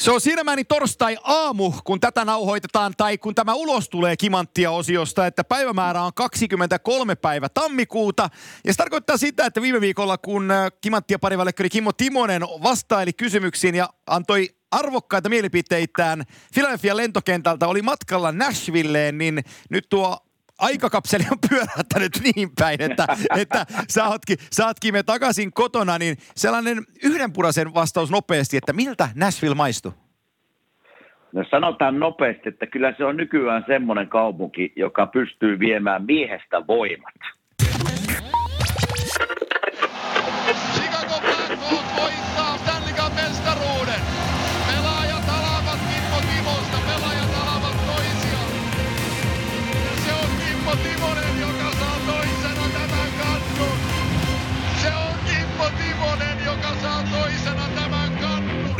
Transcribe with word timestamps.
Se 0.00 0.10
on 0.10 0.20
määrin 0.44 0.66
torstai-aamu, 0.66 1.72
kun 1.84 2.00
tätä 2.00 2.24
nauhoitetaan, 2.24 2.94
tai 2.96 3.18
kun 3.18 3.34
tämä 3.34 3.54
ulos 3.54 3.88
tulee 3.88 4.16
Kimanttia-osiosta, 4.16 5.26
että 5.26 5.44
päivämäärä 5.44 6.02
on 6.02 6.12
23 6.14 7.16
päivä 7.16 7.48
tammikuuta. 7.48 8.30
Ja 8.64 8.72
se 8.72 8.76
tarkoittaa 8.76 9.16
sitä, 9.16 9.46
että 9.46 9.62
viime 9.62 9.80
viikolla, 9.80 10.18
kun 10.18 10.50
äh, 10.50 10.72
Kimanttia 10.80 11.18
parivallekkari 11.18 11.68
Kimmo 11.68 11.92
Timonen 11.92 12.42
vastaili 12.42 13.12
kysymyksiin 13.12 13.74
ja 13.74 13.88
antoi 14.06 14.48
arvokkaita 14.70 15.28
mielipiteitään 15.28 16.24
Philadelphia 16.54 16.96
lentokentältä, 16.96 17.68
oli 17.68 17.82
matkalla 17.82 18.32
Nashvilleen, 18.32 19.18
niin 19.18 19.44
nyt 19.70 19.86
tuo 19.88 20.29
aikakapseli 20.60 21.24
on 21.30 21.38
pyörähtänyt 21.50 22.12
niin 22.24 22.50
päin, 22.58 22.82
että, 22.82 23.06
että 23.42 23.66
sä, 23.88 24.08
ootkin, 24.08 24.36
sä 24.50 24.66
ootkin 24.66 24.94
me 24.94 25.02
takaisin 25.02 25.52
kotona, 25.52 25.98
niin 25.98 26.16
sellainen 26.36 26.78
yhdenpuraisen 27.04 27.74
vastaus 27.74 28.10
nopeasti, 28.10 28.56
että 28.56 28.72
miltä 28.72 29.08
Nashville 29.14 29.54
maistuu? 29.54 29.92
No 31.32 31.44
sanotaan 31.50 32.00
nopeasti, 32.00 32.48
että 32.48 32.66
kyllä 32.66 32.94
se 32.96 33.04
on 33.04 33.16
nykyään 33.16 33.64
semmoinen 33.66 34.08
kaupunki, 34.08 34.72
joka 34.76 35.06
pystyy 35.06 35.58
viemään 35.58 36.04
miehestä 36.06 36.66
voimat. 36.66 37.14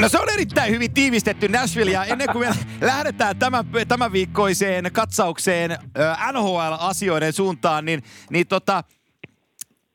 No 0.01 0.09
se 0.09 0.19
on 0.19 0.29
erittäin 0.35 0.73
hyvin 0.73 0.95
tiivistetty 0.95 1.49
Nashville 1.49 1.91
ja 1.91 2.05
ennen 2.05 2.29
kuin 2.33 2.49
me 2.49 2.55
lähdetään 2.87 3.37
tämän, 3.37 3.65
tämän 3.89 4.13
viikkoiseen 4.13 4.85
katsaukseen 4.93 5.71
NHL-asioiden 6.33 7.33
suuntaan, 7.33 7.85
niin, 7.85 8.03
niin 8.31 8.47
tota, 8.47 8.85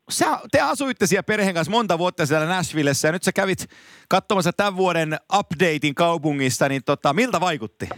sä, 0.10 0.40
te 0.52 0.62
asuitte 0.62 1.08
siellä 1.08 1.24
perheen 1.24 1.54
kanssa 1.54 1.72
monta 1.72 1.98
vuotta 1.98 2.26
siellä 2.26 2.48
Nashvillessä 2.48 3.08
ja 3.08 3.12
nyt 3.12 3.24
sä 3.24 3.32
kävit 3.32 3.66
katsomassa 4.10 4.52
tämän 4.54 4.76
vuoden 4.76 5.18
updatein 5.40 5.96
kaupungista, 5.96 6.70
niin 6.70 6.82
tota, 6.86 7.14
miltä 7.14 7.40
vaikutti? 7.40 7.90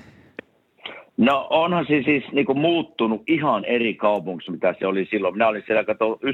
No 1.17 1.47
onhan 1.49 1.85
se 1.87 2.01
siis 2.05 2.23
niin 2.31 2.45
kuin 2.45 2.59
muuttunut 2.59 3.23
ihan 3.27 3.65
eri 3.65 3.93
kaupungissa, 3.93 4.51
mitä 4.51 4.75
se 4.79 4.87
oli 4.87 5.07
silloin. 5.11 5.33
Minä 5.33 5.47
olin 5.47 5.63
siellä 5.65 5.83
kato 5.83 6.19
98-05-06. 6.23 6.29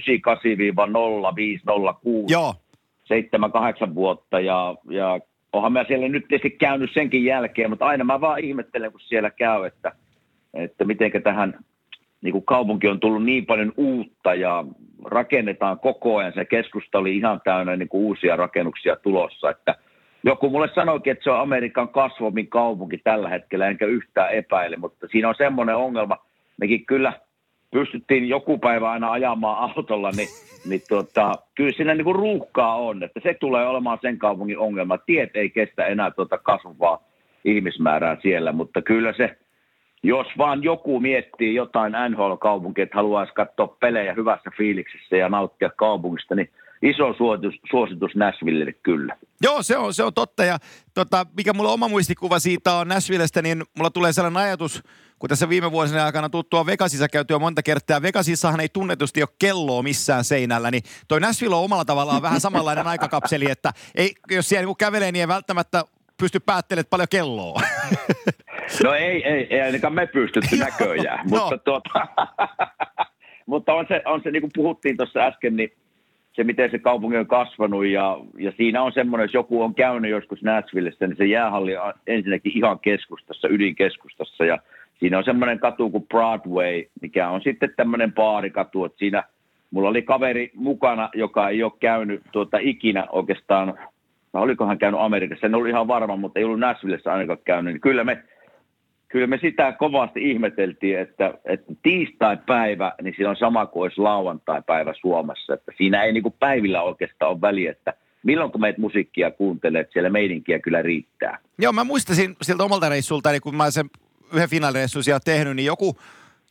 Joo. 2.28 2.56
7-8 3.90 3.96
vuotta 3.96 4.40
ja, 4.40 4.76
ja 4.90 5.20
onhan 5.54 5.74
mä 5.74 5.86
siellä 5.88 6.10
nyt 6.10 6.26
tietysti 6.28 6.50
käynyt 6.50 6.94
senkin 6.94 7.26
jälkeen, 7.26 7.70
mutta 7.70 7.86
aina 7.86 8.04
mä 8.04 8.22
vaan 8.22 8.40
ihmettelen, 8.40 8.92
kun 8.92 9.02
siellä 9.02 9.30
käy, 9.30 9.66
että, 9.66 9.92
että 10.54 10.86
miten 10.86 11.12
tähän 11.24 11.60
niin 12.22 12.32
kuin 12.32 12.46
kaupunki 12.46 12.88
on 12.88 13.00
tullut 13.00 13.24
niin 13.24 13.46
paljon 13.46 13.74
uutta 13.78 14.36
ja 14.36 14.66
rakennetaan 15.06 15.80
koko 15.80 16.18
ajan. 16.18 16.34
Se 16.34 16.46
keskusta 16.46 16.98
oli 16.98 17.18
ihan 17.18 17.42
täynnä 17.44 17.76
niin 17.76 17.90
kuin 17.90 18.04
uusia 18.04 18.36
rakennuksia 18.36 18.96
tulossa, 18.96 19.50
että 19.50 19.76
joku 20.24 20.50
mulle 20.50 20.70
sanoikin, 20.76 21.12
että 21.12 21.24
se 21.24 21.32
on 21.32 21.40
Amerikan 21.40 21.90
kasvavin 21.90 22.48
kaupunki 22.48 22.98
tällä 22.98 23.30
hetkellä, 23.30 23.68
enkä 23.68 23.86
yhtään 23.86 24.32
epäile, 24.34 24.78
mutta 24.78 25.08
siinä 25.08 25.30
on 25.30 25.36
semmoinen 25.38 25.76
ongelma, 25.76 26.26
mekin 26.58 26.86
kyllä 26.86 27.14
pystyttiin 27.74 28.30
joku 28.30 28.58
päivä 28.58 28.92
aina 28.92 29.12
ajamaan 29.12 29.72
autolla, 29.76 30.12
niin 30.12 30.28
niin 30.66 30.82
tuota, 30.90 31.34
kyllä 31.56 31.72
siinä 31.72 31.96
niin 31.96 32.06
kuin 32.06 32.16
ruuhkaa 32.16 32.76
on, 32.76 33.04
että 33.04 33.20
se 33.24 33.34
tulee 33.34 33.68
olemaan 33.68 33.98
sen 34.02 34.18
kaupungin 34.18 34.58
ongelma. 34.58 34.98
Tiet 34.98 35.36
ei 35.36 35.50
kestä 35.50 35.86
enää 35.86 36.12
tuota 36.12 36.38
kasvavaa 36.38 37.04
ihmismäärää 37.46 38.18
siellä, 38.22 38.52
mutta 38.52 38.82
kyllä 38.82 39.14
se, 39.18 39.38
jos 40.04 40.28
vaan 40.38 40.64
joku 40.64 41.00
miettii 41.00 41.56
jotain 41.56 41.94
NHL-kaupunkia, 42.10 42.84
että 42.84 42.96
haluaisi 42.96 43.34
katsoa 43.34 43.68
pelejä 43.68 44.14
hyvässä 44.14 44.52
fiiliksessä 44.58 45.18
ja 45.18 45.30
nauttia 45.30 45.70
kaupungista, 45.70 46.36
niin 46.36 46.50
iso 46.82 47.14
suositus, 47.18 47.56
suositus 47.72 48.16
Nashvillelle 48.16 48.74
kyllä. 48.74 49.16
Joo, 49.42 49.64
se 49.64 49.78
on, 49.78 49.94
se 49.94 50.04
on 50.04 50.14
totta. 50.14 50.44
Ja 50.44 50.58
tota, 50.94 51.26
mikä 51.38 51.54
mulla 51.54 51.72
oma 51.72 51.88
muistikuva 51.88 52.40
siitä 52.40 52.74
on 52.74 52.88
Nashvillestä, 52.88 53.42
niin 53.42 53.64
mulla 53.78 53.90
tulee 53.90 54.14
sellainen 54.14 54.44
ajatus, 54.44 54.84
kun 55.24 55.30
tässä 55.30 55.50
viime 55.50 55.72
vuosina 55.72 56.06
aikana 56.06 56.30
tuttua 56.30 56.66
Vegasissa 56.66 57.08
käytyä 57.08 57.40
monta 57.40 57.64
kertaa. 57.64 58.02
Vegasissahan 58.02 58.60
ei 58.60 58.70
tunnetusti 58.70 59.22
ole 59.22 59.30
kelloa 59.40 59.84
missään 59.84 60.24
seinällä, 60.24 60.72
niin 60.72 60.84
toi 61.08 61.20
Nashville 61.20 61.56
on 61.56 61.64
omalla 61.64 61.86
tavallaan 61.86 62.22
vähän 62.22 62.40
samanlainen 62.40 62.88
aikakapseli, 62.88 63.52
että 63.52 63.72
ei, 63.96 64.12
jos 64.32 64.50
siellä 64.50 64.66
niin 64.66 64.78
kävelee, 64.78 65.12
niin 65.12 65.22
ei 65.22 65.28
välttämättä 65.28 65.84
pysty 66.20 66.40
päättelemään 66.40 66.90
paljon 66.90 67.08
kelloa. 67.10 67.62
No 68.84 68.94
ei, 68.94 69.24
ei, 69.24 69.48
ei 69.50 69.62
ainakaan 69.62 69.94
me 69.94 70.08
pystytty 70.08 70.58
näköjään, 70.66 71.30
mutta, 71.30 71.58
tuota, 71.58 71.90
mutta 73.52 73.74
on 73.74 73.86
se, 73.88 74.02
on 74.06 74.22
se 74.24 74.32
niin 74.32 74.42
kuin 74.42 74.52
puhuttiin 74.56 74.98
tuossa 74.98 75.20
äsken, 75.20 75.56
niin 75.56 75.74
se, 76.34 76.44
miten 76.44 76.72
se 76.72 76.80
kaupunki 76.80 77.18
on 77.18 77.28
kasvanut 77.28 77.86
ja, 77.86 78.18
ja 78.38 78.52
siinä 78.58 78.84
on 78.84 78.92
semmoinen, 78.94 79.26
jos 79.26 79.34
joku 79.34 79.62
on 79.62 79.76
käynyt 79.76 80.12
joskus 80.12 80.42
Nashvillessä, 80.42 81.08
niin 81.08 81.18
se 81.18 81.26
jäähalli 81.26 81.78
on 81.78 81.94
ensinnäkin 82.08 82.58
ihan 82.58 82.80
keskustassa, 82.80 83.48
ydinkeskustassa 83.48 84.46
ja 84.46 84.58
siinä 85.04 85.18
on 85.18 85.24
semmoinen 85.24 85.60
katu 85.60 85.90
kuin 85.90 86.08
Broadway, 86.08 86.84
mikä 87.02 87.30
on 87.30 87.42
sitten 87.42 87.74
tämmöinen 87.76 88.14
baarikatu, 88.14 88.86
että 88.86 88.98
siinä 88.98 89.24
mulla 89.72 89.90
oli 89.90 90.02
kaveri 90.02 90.52
mukana, 90.56 91.10
joka 91.14 91.50
ei 91.50 91.64
ole 91.64 91.72
käynyt 91.80 92.22
tuota 92.32 92.58
ikinä 92.62 93.08
oikeastaan, 93.12 93.80
olikohan 94.34 94.78
käynyt 94.78 95.02
Amerikassa, 95.02 95.46
en 95.46 95.56
ollut 95.56 95.70
ihan 95.70 95.88
varma, 95.88 96.16
mutta 96.16 96.40
ei 96.40 96.46
ollut 96.46 96.60
Nashvillessä 96.60 97.14
ainakaan 97.14 97.40
käynyt, 97.46 97.74
niin 97.74 97.82
kyllä 97.82 98.04
me 98.04 98.24
kyllä 99.08 99.28
me 99.28 99.38
sitä 99.42 99.72
kovasti 99.72 100.32
ihmeteltiin, 100.32 101.00
että, 101.00 101.34
että 101.46 101.74
tiistai-päivä, 101.84 102.94
niin 103.02 103.14
siinä 103.16 103.30
on 103.30 103.36
sama 103.36 103.66
kuin 103.66 103.84
olisi 103.84 104.02
lauantai-päivä 104.02 104.94
Suomessa. 105.02 105.54
Että 105.54 105.72
siinä 105.78 106.04
ei 106.04 106.14
niin 106.14 106.24
kuin 106.24 106.36
päivillä 106.40 106.82
oikeastaan 106.82 107.32
ole 107.32 107.42
väliä, 107.42 107.72
että 107.72 107.94
milloin 108.24 108.52
kun 108.52 108.62
meitä 108.62 108.82
musiikkia 108.82 109.32
kuuntelee, 109.32 109.82
että 109.82 109.94
siellä 109.94 110.10
meidinkiä 110.10 110.60
kyllä 110.60 110.82
riittää. 110.82 111.38
Joo, 111.60 111.74
mä 111.74 111.84
muistasin 111.84 112.36
siltä 112.42 112.64
omalta 112.64 112.90
reissulta, 112.90 113.32
niin 113.32 113.42
kun 113.42 113.56
mä 113.56 113.72
sen 113.72 113.90
yhden 114.34 114.50
finaalireissun 114.50 115.04
siellä 115.04 115.20
tehnyt, 115.20 115.56
niin 115.56 115.66
joku, 115.66 116.00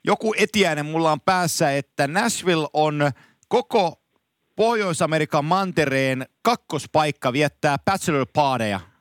joku 0.04 0.34
etiäinen 0.38 0.87
mulla 0.87 1.12
on 1.12 1.20
päässä, 1.20 1.76
että 1.76 2.06
Nashville 2.06 2.69
on 2.72 3.10
koko 3.48 4.03
Pohjois-Amerikan 4.56 5.44
mantereen 5.44 6.26
kakkospaikka 6.42 7.32
viettää 7.32 7.78
bachelor 7.78 8.26
partyja– 8.32 8.81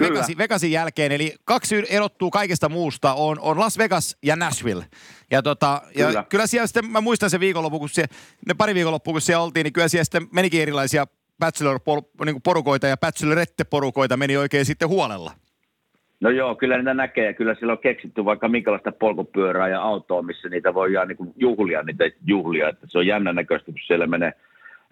Vegasin, 0.00 0.38
Vegasin 0.38 0.72
jälkeen, 0.72 1.12
eli 1.12 1.34
kaksi 1.44 1.84
erottuu 1.88 2.30
kaikesta 2.30 2.68
muusta, 2.68 3.14
on, 3.14 3.40
on 3.40 3.60
Las 3.60 3.78
Vegas 3.78 4.16
ja 4.22 4.36
Nashville. 4.36 4.86
Ja, 5.30 5.42
tota, 5.42 5.82
kyllä. 5.94 6.10
ja 6.10 6.22
kyllä 6.22 6.46
siellä 6.46 6.66
sitten, 6.66 6.90
mä 6.90 7.00
muistan 7.00 7.30
se 7.30 7.40
viikonloppu, 7.40 7.78
kun 7.78 7.88
siellä, 7.88 8.14
ne 8.46 8.54
pari 8.54 8.74
viikonloppua, 8.74 9.12
kun 9.12 9.20
siellä 9.20 9.44
oltiin, 9.44 9.64
niin 9.64 9.72
kyllä 9.72 9.88
siellä 9.88 10.04
sitten 10.04 10.28
menikin 10.32 10.62
erilaisia 10.62 11.06
bachelor-porukoita 11.38 12.86
ja 12.86 12.96
bachelorette-porukoita 12.96 14.16
meni 14.16 14.36
oikein 14.36 14.64
sitten 14.64 14.88
huolella. 14.88 15.32
No 16.26 16.30
joo, 16.30 16.54
kyllä 16.54 16.76
niitä 16.76 16.94
näkee. 16.94 17.34
Kyllä 17.34 17.54
siellä 17.54 17.72
on 17.72 17.78
keksitty 17.78 18.24
vaikka 18.24 18.48
minkälaista 18.48 18.92
polkupyörää 18.92 19.68
ja 19.68 19.82
autoa, 19.82 20.22
missä 20.22 20.48
niitä 20.48 20.74
voi 20.74 20.88
niin 21.06 21.34
juhlia, 21.36 21.82
niitä 21.82 22.04
juhlia. 22.26 22.68
Että 22.68 22.86
se 22.88 22.98
on 22.98 23.06
jännä 23.06 23.32
näköistä, 23.32 23.72
kun 23.72 23.80
siellä 23.86 24.06
menee 24.06 24.32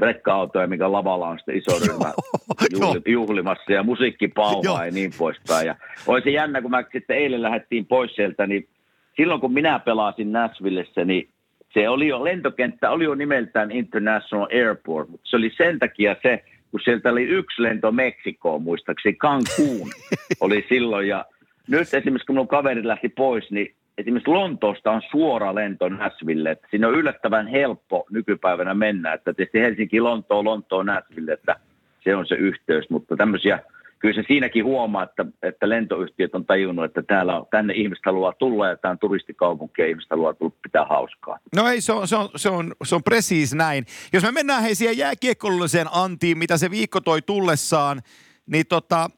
rekka-autoja, 0.00 0.66
mikä 0.66 0.92
lavalla 0.92 1.28
on 1.28 1.38
sitten 1.38 1.56
iso 1.56 1.78
ryhmä 1.86 2.12
juhli, 2.80 3.00
juhlimassa 3.06 3.72
ja 3.72 3.82
musiikki 3.82 4.28
pauhaa 4.28 4.86
ja 4.86 4.92
niin 4.92 5.10
poispäin. 5.18 5.66
Ja 5.66 5.74
olisi 6.06 6.32
jännä, 6.32 6.62
kun 6.62 6.70
mä 6.70 6.84
sitten 6.92 7.16
eilen 7.16 7.42
lähdettiin 7.42 7.86
pois 7.86 8.14
sieltä, 8.14 8.46
niin 8.46 8.68
silloin 9.16 9.40
kun 9.40 9.52
minä 9.52 9.78
pelasin 9.78 10.32
Nashvillessä, 10.32 11.04
niin 11.04 11.28
se 11.74 11.88
oli 11.88 12.08
jo, 12.08 12.24
lentokenttä 12.24 12.90
oli 12.90 13.04
jo 13.04 13.14
nimeltään 13.14 13.70
International 13.70 14.48
Airport, 14.52 15.08
mutta 15.08 15.28
se 15.30 15.36
oli 15.36 15.50
sen 15.56 15.78
takia 15.78 16.16
se, 16.22 16.44
kun 16.74 16.80
sieltä 16.84 17.10
oli 17.10 17.22
yksi 17.22 17.62
lento 17.62 17.92
Meksikoon 17.92 18.62
muistaakseni, 18.62 19.16
Cancun 19.16 19.90
oli 20.40 20.66
silloin. 20.68 21.08
Ja 21.08 21.24
nyt 21.68 21.94
esimerkiksi 21.94 22.26
kun 22.26 22.36
mun 22.36 22.48
kaveri 22.48 22.86
lähti 22.86 23.08
pois, 23.08 23.50
niin 23.50 23.74
esimerkiksi 23.98 24.30
Lontoosta 24.30 24.90
on 24.90 25.02
suora 25.10 25.54
lento 25.54 25.88
Nashville, 25.88 26.50
että 26.50 26.66
siinä 26.70 26.88
on 26.88 26.94
yllättävän 26.94 27.46
helppo 27.46 28.06
nykypäivänä 28.10 28.74
mennä, 28.74 29.12
että 29.12 29.34
tietysti 29.34 29.60
Helsinki, 29.60 30.00
Lontoo, 30.00 30.44
Lontoo, 30.44 30.82
Nashville, 30.82 31.32
että 31.32 31.56
se 32.04 32.16
on 32.16 32.26
se 32.26 32.34
yhteys, 32.34 32.90
mutta 32.90 33.16
tämmöisiä, 33.16 33.58
kyllä 34.04 34.22
se 34.22 34.26
siinäkin 34.26 34.64
huomaa, 34.64 35.02
että, 35.02 35.26
että 35.42 35.68
lentoyhtiöt 35.68 36.34
on 36.34 36.46
tajunnut, 36.46 36.84
että 36.84 37.02
täällä 37.02 37.36
on, 37.36 37.46
tänne 37.50 37.74
ihmiset 37.74 38.06
haluaa 38.06 38.32
tulla 38.32 38.68
ja 38.68 38.76
tämä 38.76 38.92
on 38.92 38.98
turistikaupunki 38.98 39.82
ja 39.82 39.88
ihmiset 39.88 40.10
haluaa 40.10 40.34
tulla 40.34 40.52
pitää 40.62 40.84
hauskaa. 40.84 41.38
No 41.56 41.68
ei, 41.68 41.80
se 41.80 41.92
on, 41.92 42.08
se 42.08 42.16
on, 42.16 42.28
se 42.36 42.48
on, 42.48 42.72
se 42.84 42.94
on 42.94 43.02
presiis 43.02 43.54
näin. 43.54 43.84
Jos 44.12 44.22
me 44.22 44.32
mennään 44.32 44.62
hei 44.62 44.74
siihen 44.74 44.98
jääkiekkolliseen 44.98 45.86
antiin, 45.92 46.38
mitä 46.38 46.56
se 46.56 46.70
viikko 46.70 47.00
toi 47.00 47.22
tullessaan, 47.22 48.02
niin 48.46 48.66
tota, 48.68 49.10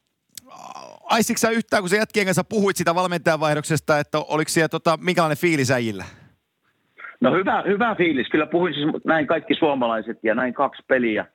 aistitko 1.05 1.39
sä 1.39 1.51
yhtään, 1.51 1.83
kun 1.83 1.91
sä 1.91 1.97
jätkien 1.97 2.27
kanssa 2.27 2.45
puhuit 2.45 2.77
sitä 2.77 2.95
valmentajavaihdoksesta, 2.95 3.99
että 3.99 4.19
oliko 4.19 4.49
siellä 4.49 4.69
tota, 4.69 4.99
minkälainen 5.03 5.39
fiilis 5.39 5.71
äijillä? 5.71 6.05
No 7.21 7.35
hyvä, 7.35 7.63
hyvä 7.67 7.95
fiilis. 7.95 8.29
Kyllä 8.29 8.47
puhuin 8.47 8.75
siis 8.75 8.87
näin 9.05 9.27
kaikki 9.27 9.55
suomalaiset 9.55 10.19
ja 10.23 10.35
näin 10.35 10.55
kaksi 10.55 10.83
peliä. 10.89 11.27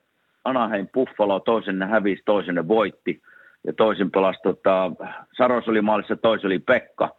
Anaheim 0.45 0.88
Buffalo, 0.94 1.39
toisenne 1.39 1.86
hävisi, 1.86 2.21
toisenne 2.25 2.68
voitti. 2.68 3.21
Ja 3.63 3.73
toisin 3.73 4.11
pelasi, 4.11 4.39
tota, 4.43 4.91
Saros 5.37 5.67
oli 5.67 5.81
maalissa, 5.81 6.15
toisi 6.15 6.47
oli 6.47 6.59
Pekka. 6.59 7.15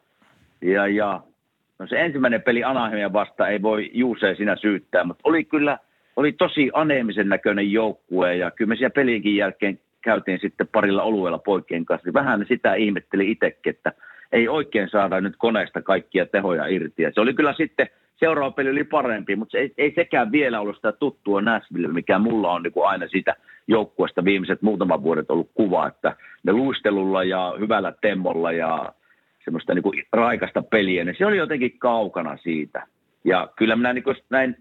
Ja, 0.62 0.86
ja 0.86 1.20
no 1.78 1.86
se 1.86 2.00
ensimmäinen 2.00 2.42
peli 2.42 2.64
Anaheimia 2.64 3.12
vasta 3.12 3.48
ei 3.48 3.62
voi 3.62 3.90
Juuseen 3.92 4.36
sinä 4.36 4.56
syyttää, 4.56 5.04
mutta 5.04 5.20
oli 5.24 5.44
kyllä, 5.44 5.78
oli 6.16 6.32
tosi 6.32 6.70
aneemisen 6.72 7.28
näköinen 7.28 7.72
joukkue 7.72 8.36
ja 8.36 8.50
kyllä 8.50 8.68
me 8.68 8.76
siellä 8.76 8.90
peliinkin 8.90 9.36
jälkeen 9.36 9.78
käytiin 10.02 10.38
sitten 10.40 10.68
parilla 10.68 11.02
olueella 11.02 11.38
poikien 11.38 11.84
kanssa. 11.84 12.06
Niin 12.06 12.14
vähän 12.14 12.44
sitä 12.48 12.74
ihmetteli 12.74 13.30
itsekin, 13.30 13.70
että 13.70 13.92
ei 14.32 14.48
oikein 14.48 14.88
saada 14.88 15.20
nyt 15.20 15.34
koneesta 15.38 15.82
kaikkia 15.82 16.26
tehoja 16.26 16.66
irti. 16.66 17.02
Ja 17.02 17.10
se 17.14 17.20
oli 17.20 17.34
kyllä 17.34 17.52
sitten, 17.52 17.88
seuraava 18.16 18.50
peli 18.50 18.70
oli 18.70 18.84
parempi, 18.84 19.36
mutta 19.36 19.52
se 19.52 19.58
ei, 19.58 19.74
ei 19.78 19.92
sekään 19.94 20.32
vielä 20.32 20.60
ollut 20.60 20.76
sitä 20.76 20.92
tuttua 20.92 21.40
Nashville, 21.40 21.88
mikä 21.88 22.18
mulla 22.18 22.52
on 22.52 22.62
niin 22.62 22.72
kuin 22.72 22.88
aina 22.88 23.08
siitä 23.08 23.36
joukkueesta 23.68 24.24
viimeiset 24.24 24.62
muutaman 24.62 25.02
vuodet 25.02 25.30
ollut 25.30 25.50
kuva, 25.54 25.86
että 25.86 26.16
ne 26.42 26.52
luistelulla 26.52 27.24
ja 27.24 27.54
hyvällä 27.60 27.92
temmolla 28.00 28.52
ja 28.52 28.92
semmoista 29.44 29.74
niin 29.74 29.82
kuin 29.82 30.02
raikasta 30.12 30.62
peliä, 30.62 31.04
niin 31.04 31.16
se 31.18 31.26
oli 31.26 31.36
jotenkin 31.36 31.78
kaukana 31.78 32.36
siitä. 32.36 32.86
Ja 33.24 33.48
kyllä 33.56 33.76
minä 33.76 33.92
niin 33.92 34.04
näin 34.30 34.56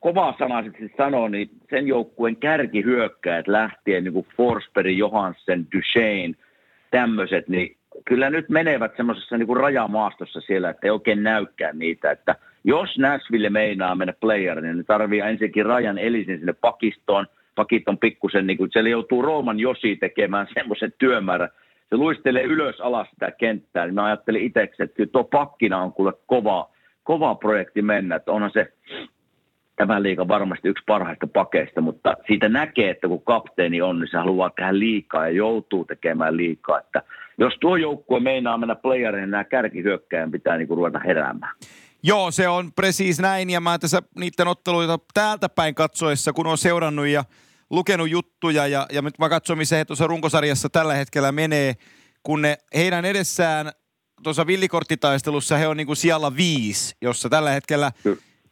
kovaa 0.00 0.34
sanaisesti 0.38 0.92
sanoo, 0.96 1.28
niin 1.28 1.50
sen 1.70 1.86
joukkueen 1.86 2.36
kärkihyökkäät 2.36 3.48
lähtien 3.48 4.04
niin 4.04 4.12
kuin 4.12 4.26
Forsberg, 4.36 4.98
Johansen, 4.98 5.66
Duchesne, 5.74 6.34
tämmöiset, 6.90 7.48
niin 7.48 7.76
kyllä 8.04 8.30
nyt 8.30 8.48
menevät 8.48 8.96
semmoisessa 8.96 9.36
niin 9.36 9.46
kuin 9.46 9.60
rajamaastossa 9.60 10.40
siellä, 10.40 10.70
että 10.70 10.86
ei 10.86 10.90
oikein 10.90 11.22
näykää 11.22 11.72
niitä, 11.72 12.10
että 12.10 12.34
jos 12.64 12.98
Nashville 12.98 13.50
meinaa 13.50 13.94
mennä 13.94 14.14
playeriin, 14.20 14.76
niin 14.76 14.86
tarvii 14.86 15.20
ensinnäkin 15.20 15.66
rajan 15.66 15.98
elisin 15.98 16.38
sinne 16.38 16.52
pakistoon, 16.52 17.26
pakit 17.56 17.88
on 17.88 17.98
pikkusen, 17.98 18.46
niin 18.46 18.56
kuin, 18.56 18.70
siellä 18.72 18.90
joutuu 18.90 19.22
Rooman 19.22 19.60
Josi 19.60 19.96
tekemään 19.96 20.46
semmoisen 20.54 20.92
työmäärän, 20.98 21.48
se 21.90 21.96
luistelee 21.96 22.42
ylös 22.42 22.80
alas 22.80 23.08
sitä 23.10 23.30
kenttää, 23.30 23.84
niin 23.84 23.94
mä 23.94 24.04
ajattelin 24.04 24.42
itseksi, 24.42 24.82
että 24.82 24.96
kyllä 24.96 25.10
tuo 25.12 25.24
pakkina 25.24 25.82
on 25.82 25.92
kuule 25.92 26.12
kova, 26.26 26.70
kova 27.02 27.34
projekti 27.34 27.82
mennä, 27.82 28.16
että 28.16 28.32
onhan 28.32 28.50
se 28.54 28.72
tämän 29.76 30.02
liikan 30.02 30.28
varmasti 30.28 30.68
yksi 30.68 30.84
parhaista 30.86 31.26
pakeista, 31.26 31.80
mutta 31.80 32.14
siitä 32.26 32.48
näkee, 32.48 32.90
että 32.90 33.08
kun 33.08 33.22
kapteeni 33.22 33.82
on, 33.82 34.00
niin 34.00 34.08
se 34.10 34.16
haluaa 34.16 34.50
tehdä 34.50 34.78
liikaa 34.78 35.28
ja 35.28 35.34
joutuu 35.34 35.84
tekemään 35.84 36.36
liikaa. 36.36 36.78
Että 36.78 37.02
jos 37.38 37.54
tuo 37.60 37.76
joukkue 37.76 38.20
meinaa 38.20 38.58
mennä 38.58 38.74
playeriin, 38.74 39.20
niin 39.20 39.30
nämä 39.30 39.44
kärkihyökkäjän 39.44 40.30
pitää 40.30 40.56
niin 40.56 40.68
kuin 40.68 40.76
ruveta 40.76 40.98
heräämään. 40.98 41.52
Joo, 42.02 42.30
se 42.30 42.48
on 42.48 42.72
presiis 42.72 43.20
näin 43.20 43.50
ja 43.50 43.60
mä 43.60 43.78
tässä 43.78 44.02
niiden 44.18 44.48
otteluita 44.48 44.98
täältä 45.14 45.48
päin 45.48 45.74
katsoessa, 45.74 46.32
kun 46.32 46.46
on 46.46 46.58
seurannut 46.58 47.06
ja 47.06 47.24
lukenut 47.70 48.10
juttuja 48.10 48.66
ja, 48.66 48.86
ja 48.92 49.02
nyt 49.02 49.18
mä 49.18 49.28
katson, 49.28 49.58
missä 49.58 49.76
he 49.76 49.84
tuossa 49.84 50.06
runkosarjassa 50.06 50.68
tällä 50.68 50.94
hetkellä 50.94 51.32
menee, 51.32 51.76
kun 52.22 52.42
ne 52.42 52.58
heidän 52.74 53.04
edessään 53.04 53.72
tuossa 54.22 54.46
villikorttitaistelussa 54.46 55.56
he 55.56 55.68
on 55.68 55.76
niin 55.76 55.86
kuin 55.86 55.96
siellä 55.96 56.36
viisi, 56.36 56.96
jossa 57.02 57.28
tällä 57.28 57.50
hetkellä 57.50 57.92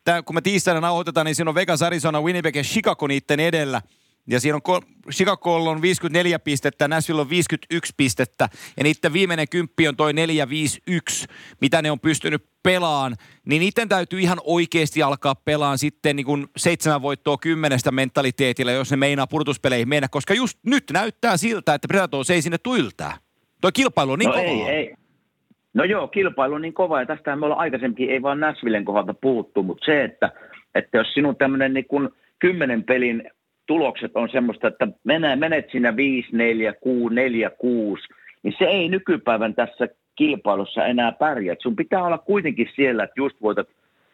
Tää, 0.05 0.23
kun 0.23 0.35
me 0.35 0.41
tiistaina 0.41 0.81
nauhoitetaan, 0.81 1.25
niin 1.25 1.35
siinä 1.35 1.51
on 1.51 1.55
Vegas, 1.55 1.83
Arizona, 1.83 2.23
Winnipeg 2.23 2.57
ja 2.57 2.63
Chicago 2.63 3.07
niiden 3.07 3.41
edellä. 3.41 3.83
Ja 4.27 4.41
siinä 4.41 4.59
on 4.69 4.83
Chicago 5.13 5.57
on 5.57 5.83
54 5.83 6.39
pistettä, 6.39 6.89
Nashville 6.89 7.21
on 7.21 7.31
51 7.31 7.95
pistettä. 7.97 8.49
Ja 8.77 8.85
niiden 8.85 9.13
viimeinen 9.13 9.49
kymppi 9.51 9.89
on 9.89 9.97
toi 9.97 10.13
451, 10.13 11.27
mitä 11.61 11.83
ne 11.83 11.91
on 11.91 12.01
pystynyt 12.01 12.45
pelaan. 12.63 13.15
Niin 13.45 13.61
niiden 13.61 13.89
täytyy 13.89 14.21
ihan 14.21 14.39
oikeasti 14.45 15.03
alkaa 15.03 15.35
pelaan 15.35 15.79
sitten 15.79 16.17
niin 16.17 16.27
kuin 16.27 16.47
seitsemän 16.57 17.03
voittoa 17.03 17.39
kymmenestä 17.39 17.91
mentaliteetillä, 17.91 18.73
jos 18.73 18.91
ne 18.91 18.97
meinaa 18.97 19.27
purtuspeleihin 19.27 19.89
mennä. 19.89 20.09
Koska 20.11 20.35
just 20.35 20.59
nyt 20.67 20.85
näyttää 20.93 21.37
siltä, 21.37 21.75
että 21.75 21.89
Predators 21.89 22.31
ei 22.31 22.43
sinne 22.43 22.59
tuiltää. 22.59 23.17
Tuo 23.61 23.71
kilpailu 23.75 24.13
on 24.13 24.19
niin 24.19 24.29
no 24.29 24.37
ei, 24.37 24.63
ei, 24.63 24.95
No 25.75 25.85
joo, 25.85 26.09
kilpailu 26.09 26.55
on 26.55 26.63
niin 26.63 26.75
kova 26.75 27.01
ja 27.01 27.07
tästä 27.07 27.37
me 27.37 27.47
ollaan 27.47 27.61
aikaisemmin, 27.61 28.11
ei 28.11 28.23
vaan 28.23 28.41
Nashvillen 28.41 28.85
kohdalta 28.85 29.15
puhuttu, 29.15 29.63
mutta 29.63 29.85
se, 29.85 30.05
että, 30.05 30.33
että 30.75 30.99
jos 30.99 31.15
sinun 31.15 31.37
tämmöinen 31.37 31.75
niin 31.75 31.89
kuin 31.89 32.09
kymmenen 32.39 32.85
pelin 32.85 33.31
tulokset 33.67 34.13
on 34.15 34.29
semmoista, 34.29 34.69
että 34.69 34.89
menet, 35.05 35.39
menet 35.39 35.71
siinä 35.71 35.97
5, 35.97 36.29
4, 36.33 36.73
6, 36.73 37.15
4, 37.15 37.51
6, 37.51 38.03
niin 38.43 38.55
se 38.59 38.65
ei 38.65 38.89
nykypäivän 38.89 39.55
tässä 39.55 39.89
kilpailussa 40.17 40.87
enää 40.87 41.13
pärjää. 41.13 41.57
Sun 41.63 41.77
pitää 41.77 42.05
olla 42.05 42.19
kuitenkin 42.19 42.69
siellä, 42.77 43.05
että 43.05 43.15
just 43.17 43.37
voitat 43.43 43.69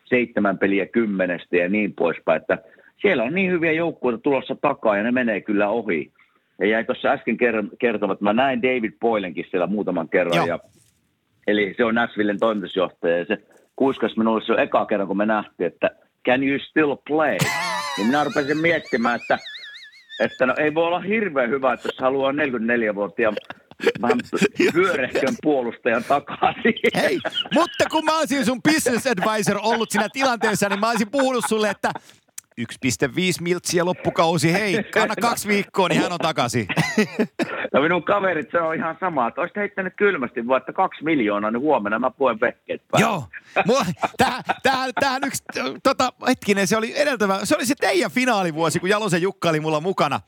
seitsemän 0.05 0.59
peliä 0.59 0.87
kymmenestä 0.87 1.57
ja 1.57 1.69
niin 1.69 1.93
poispäin, 1.93 2.41
että 2.41 2.59
siellä 3.03 3.23
on 3.23 3.35
niin 3.35 3.51
hyviä 3.51 3.73
joukkueita 3.73 4.19
tulossa 4.19 4.57
takaa 4.61 4.97
ja 4.97 5.03
ne 5.03 5.11
menee 5.11 5.41
kyllä 5.41 5.69
ohi. 5.69 6.13
Ja 6.59 6.67
jäi 6.67 6.85
tuossa 6.85 7.09
äsken 7.09 7.37
kertomaan, 7.79 8.13
että 8.13 8.25
mä 8.25 8.33
näin 8.33 8.63
David 8.63 8.93
Boylenkin 9.01 9.47
siellä 9.51 9.67
muutaman 9.67 10.09
kerran 10.09 10.37
Joo. 10.37 10.47
ja 10.47 10.59
Eli 11.47 11.75
se 11.77 11.85
on 11.85 11.95
Nashvillen 11.95 12.41
toimitusjohtaja 12.41 13.19
ja 13.19 13.25
se 13.25 13.39
kuiskas 13.77 14.17
minulle 14.17 14.45
se 14.45 14.53
on 14.53 14.61
eka 14.61 14.87
kerran, 14.87 15.09
kun 15.09 15.17
me 15.17 15.27
nähtiin, 15.27 15.67
että 15.67 15.91
can 16.27 16.43
you 16.43 16.59
still 16.59 16.97
play? 17.09 17.39
Niin 17.97 18.07
minä 18.07 18.25
rupesin 18.25 18.59
miettimään, 18.59 19.21
että, 19.21 19.39
että 20.21 20.47
no 20.47 20.55
ei 20.59 20.75
voi 20.75 20.87
olla 20.87 21.01
hirveän 21.01 21.51
hyvä, 21.51 21.73
että 21.73 21.89
jos 21.89 21.99
haluaa 21.99 22.33
44 22.33 22.95
vuotta 22.95 23.23
ja 23.23 23.33
vähän 24.03 24.19
pyörehkön 24.73 25.35
puolustajan 25.43 26.05
takaisin. 26.05 26.75
Hei, 26.95 27.19
mutta 27.55 27.85
kun 27.91 28.05
mä 28.05 28.19
olisin 28.19 28.45
sun 28.45 28.63
business 28.63 29.07
advisor 29.07 29.59
ollut 29.63 29.91
siinä 29.91 30.09
tilanteessa, 30.13 30.69
niin 30.69 30.81
mä 30.81 30.91
olisin 30.91 31.11
puhunut 31.11 31.45
sulle, 31.49 31.71
että 31.71 31.93
1,5 32.61 32.67
miltsiä 33.41 33.85
loppukausi. 33.85 34.53
Hei, 34.53 34.85
kanna 34.95 35.17
kaksi 35.17 35.49
viikkoa, 35.49 35.89
niin 35.89 36.03
hän 36.03 36.13
on 36.13 36.19
takaisin. 36.19 36.67
No 37.73 37.83
minun 37.83 38.03
kaverit, 38.03 38.51
se 38.51 38.61
on 38.61 38.75
ihan 38.75 38.97
sama. 39.01 39.29
Että 39.29 39.41
olisit 39.41 39.57
heittänyt 39.57 39.93
kylmästi 39.97 40.41
että 40.57 40.73
kaksi 40.73 41.05
miljoonaa, 41.05 41.51
niin 41.51 41.61
huomenna 41.61 41.99
mä 41.99 42.11
puen 42.11 42.41
vehkeet 42.41 42.83
Joo. 42.99 43.25
tähän, 44.17 44.43
tähän, 44.63 44.91
tähän 45.01 45.23
yksi, 45.25 45.43
tota, 45.83 46.13
hetkinen, 46.29 46.67
se 46.67 46.77
oli 46.77 47.01
edeltävä, 47.01 47.39
se 47.45 47.57
oli 47.57 47.67
se 47.67 47.75
teidän 47.75 48.11
finaalivuosi, 48.11 48.81
kun 48.81 48.89
Jalosen 48.89 49.23
Jukka 49.23 49.51
oli 49.51 49.61
mulla 49.61 49.81
mukana 49.81 50.21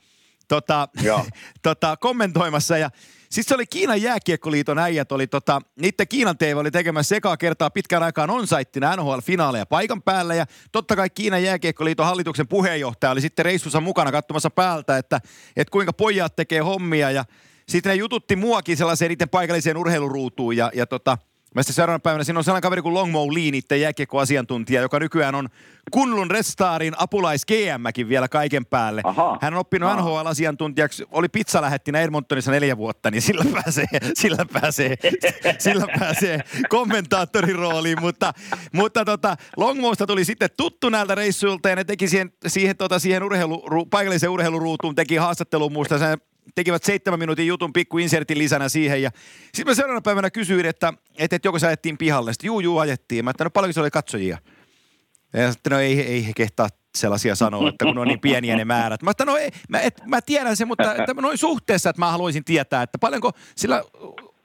tota, 0.47 0.87
tota, 1.63 1.97
kommentoimassa 1.99 2.77
ja 2.77 2.89
sitten 3.33 3.49
se 3.49 3.55
oli 3.55 3.65
Kiinan 3.65 4.01
jääkiekkoliiton 4.01 4.79
äijät, 4.79 5.11
oli 5.11 5.27
tota, 5.27 5.61
niiden 5.79 6.07
Kiinan 6.07 6.37
TV 6.37 6.57
oli 6.57 6.71
tekemässä 6.71 7.15
sekaa 7.15 7.37
kertaa 7.37 7.69
pitkään 7.69 8.03
aikaan 8.03 8.29
onsaittina 8.29 8.95
NHL-finaaleja 8.95 9.65
paikan 9.65 10.01
päällä. 10.01 10.35
Ja 10.35 10.45
totta 10.71 10.95
kai 10.95 11.09
Kiinan 11.09 11.43
jääkiekkoliiton 11.43 12.05
hallituksen 12.05 12.47
puheenjohtaja 12.47 13.11
oli 13.11 13.21
sitten 13.21 13.45
reissussa 13.45 13.81
mukana 13.81 14.11
katsomassa 14.11 14.49
päältä, 14.49 14.97
että, 14.97 15.21
että 15.55 15.71
kuinka 15.71 15.93
pojat 15.93 16.35
tekee 16.35 16.59
hommia. 16.59 17.11
Ja 17.11 17.25
sitten 17.69 17.89
ne 17.89 17.95
jututti 17.95 18.35
muakin 18.35 18.77
sellaiseen 18.77 19.09
niiden 19.09 19.29
paikalliseen 19.29 19.77
urheiluruutuun 19.77 20.57
ja, 20.57 20.71
ja 20.73 20.85
tota– 20.85 21.17
Mä 21.55 21.63
sitten 21.63 21.73
seuraavana 21.73 21.99
päivänä 21.99 22.23
siinä 22.23 22.39
on 22.39 22.43
sellainen 22.43 22.61
kaveri 22.61 22.81
kuin 22.81 22.93
Longmo 22.93 23.33
Lee, 23.33 23.51
niiden 23.51 23.81
jääkiekkoasiantuntija, 23.81 24.81
joka 24.81 24.99
nykyään 24.99 25.35
on 25.35 25.49
Kunlun 25.91 26.31
Restaarin 26.31 26.93
apulais 26.97 27.45
GMkin 27.45 28.09
vielä 28.09 28.27
kaiken 28.27 28.65
päälle. 28.65 29.01
Aha. 29.03 29.37
Hän 29.41 29.53
on 29.53 29.59
oppinut 29.59 29.89
Aha. 29.89 30.01
NHL-asiantuntijaksi, 30.01 31.05
oli 31.11 31.29
pizzalähettinä 31.29 32.01
Edmontonissa 32.01 32.51
neljä 32.51 32.77
vuotta, 32.77 33.11
niin 33.11 33.21
sillä 33.21 33.45
pääsee, 33.53 33.85
sillä 34.13 34.45
pääsee, 34.53 34.95
sillä 35.59 35.87
pääsee 35.99 36.39
kommentaattorin 36.69 37.55
rooliin. 37.55 38.01
Mutta, 38.01 38.33
mutta 38.71 39.05
tota, 39.05 39.35
Longmosta 39.57 40.07
tuli 40.07 40.25
sitten 40.25 40.49
tuttu 40.57 40.89
näiltä 40.89 41.15
reissuilta 41.15 41.69
ja 41.69 41.75
ne 41.75 41.83
teki 41.83 42.07
siihen, 42.07 42.33
siihen, 42.47 42.77
tota, 42.77 42.99
siihen 42.99 43.23
urheilu, 43.23 43.85
paikalliseen 43.89 44.31
urheiluruutuun, 44.31 44.95
teki 44.95 45.15
haastattelun 45.15 45.73
muusta 45.73 45.99
sen 45.99 46.17
tekivät 46.55 46.83
seitsemän 46.83 47.19
minuutin 47.19 47.47
jutun 47.47 47.73
pikku 47.73 47.97
insertin 47.97 48.37
lisänä 48.37 48.69
siihen. 48.69 49.01
Ja 49.01 49.11
sitten 49.43 49.71
mä 49.71 49.75
seuraavana 49.75 50.01
päivänä 50.01 50.29
kysyin, 50.29 50.65
että, 50.65 50.93
että, 51.17 51.35
että 51.35 51.47
joko 51.47 51.59
sä 51.59 51.67
ajettiin 51.67 51.97
pihalle. 51.97 52.33
Sitten 52.33 52.47
juu, 52.47 52.59
juu, 52.59 52.77
ajettiin. 52.77 53.25
Mä 53.25 53.31
että 53.31 53.43
no 53.43 53.49
paljonko 53.49 53.73
se 53.73 53.79
oli 53.79 53.91
katsojia? 53.91 54.37
Ja 55.33 55.51
sitten 55.51 55.71
no 55.71 55.79
ei, 55.79 56.01
ei 56.01 56.27
he 56.27 56.31
kehtaa 56.35 56.69
sellaisia 56.95 57.35
sanoa, 57.35 57.69
että 57.69 57.85
kun 57.85 57.97
on 57.97 58.07
niin 58.07 58.19
pieniä 58.19 58.55
ne 58.55 58.65
määrät. 58.65 59.01
Mä 59.01 59.11
että 59.11 59.25
no 59.25 59.37
ei, 59.37 59.51
mä, 59.69 59.79
et, 59.79 60.01
mä 60.05 60.21
tiedän 60.21 60.57
sen, 60.57 60.67
mutta 60.67 60.95
että 60.95 61.13
noin 61.13 61.37
suhteessa, 61.37 61.89
että 61.89 61.99
mä 61.99 62.11
haluaisin 62.11 62.43
tietää, 62.43 62.83
että 62.83 62.97
paljonko 62.97 63.31
sillä 63.55 63.83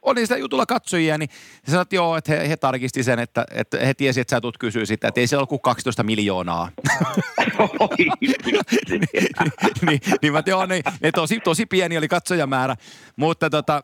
oli 0.02 0.20
sitä 0.20 0.36
jutulla 0.36 0.66
katsojia, 0.66 1.18
niin 1.18 1.30
he 1.66 1.70
sanoivat, 1.70 1.86
että 1.86 1.96
joo, 1.96 2.16
että 2.16 2.32
he, 2.32 2.48
he 2.48 2.56
tarkisti 2.56 3.02
sen, 3.02 3.18
että, 3.18 3.44
että 3.50 3.78
he 3.86 3.94
tiesi, 3.94 4.20
että 4.20 4.36
sä 4.36 4.40
tulet 4.40 4.58
kysyä 4.58 4.84
sitä, 4.84 5.08
että 5.08 5.20
ei 5.20 5.26
siellä 5.26 5.42
ole 5.42 5.48
kuin 5.48 5.60
12 5.60 6.02
miljoonaa. 6.02 6.70
niin, 7.98 8.12
niin, 9.86 10.00
niin 10.22 10.32
mä 10.32 10.42
joo, 10.46 10.66
ne, 10.66 10.80
ne 11.00 11.12
tosi, 11.12 11.40
tosi 11.40 11.66
pieni 11.66 11.98
oli 11.98 12.08
katsojamäärä, 12.08 12.76
mutta 13.16 13.50
tota, 13.50 13.82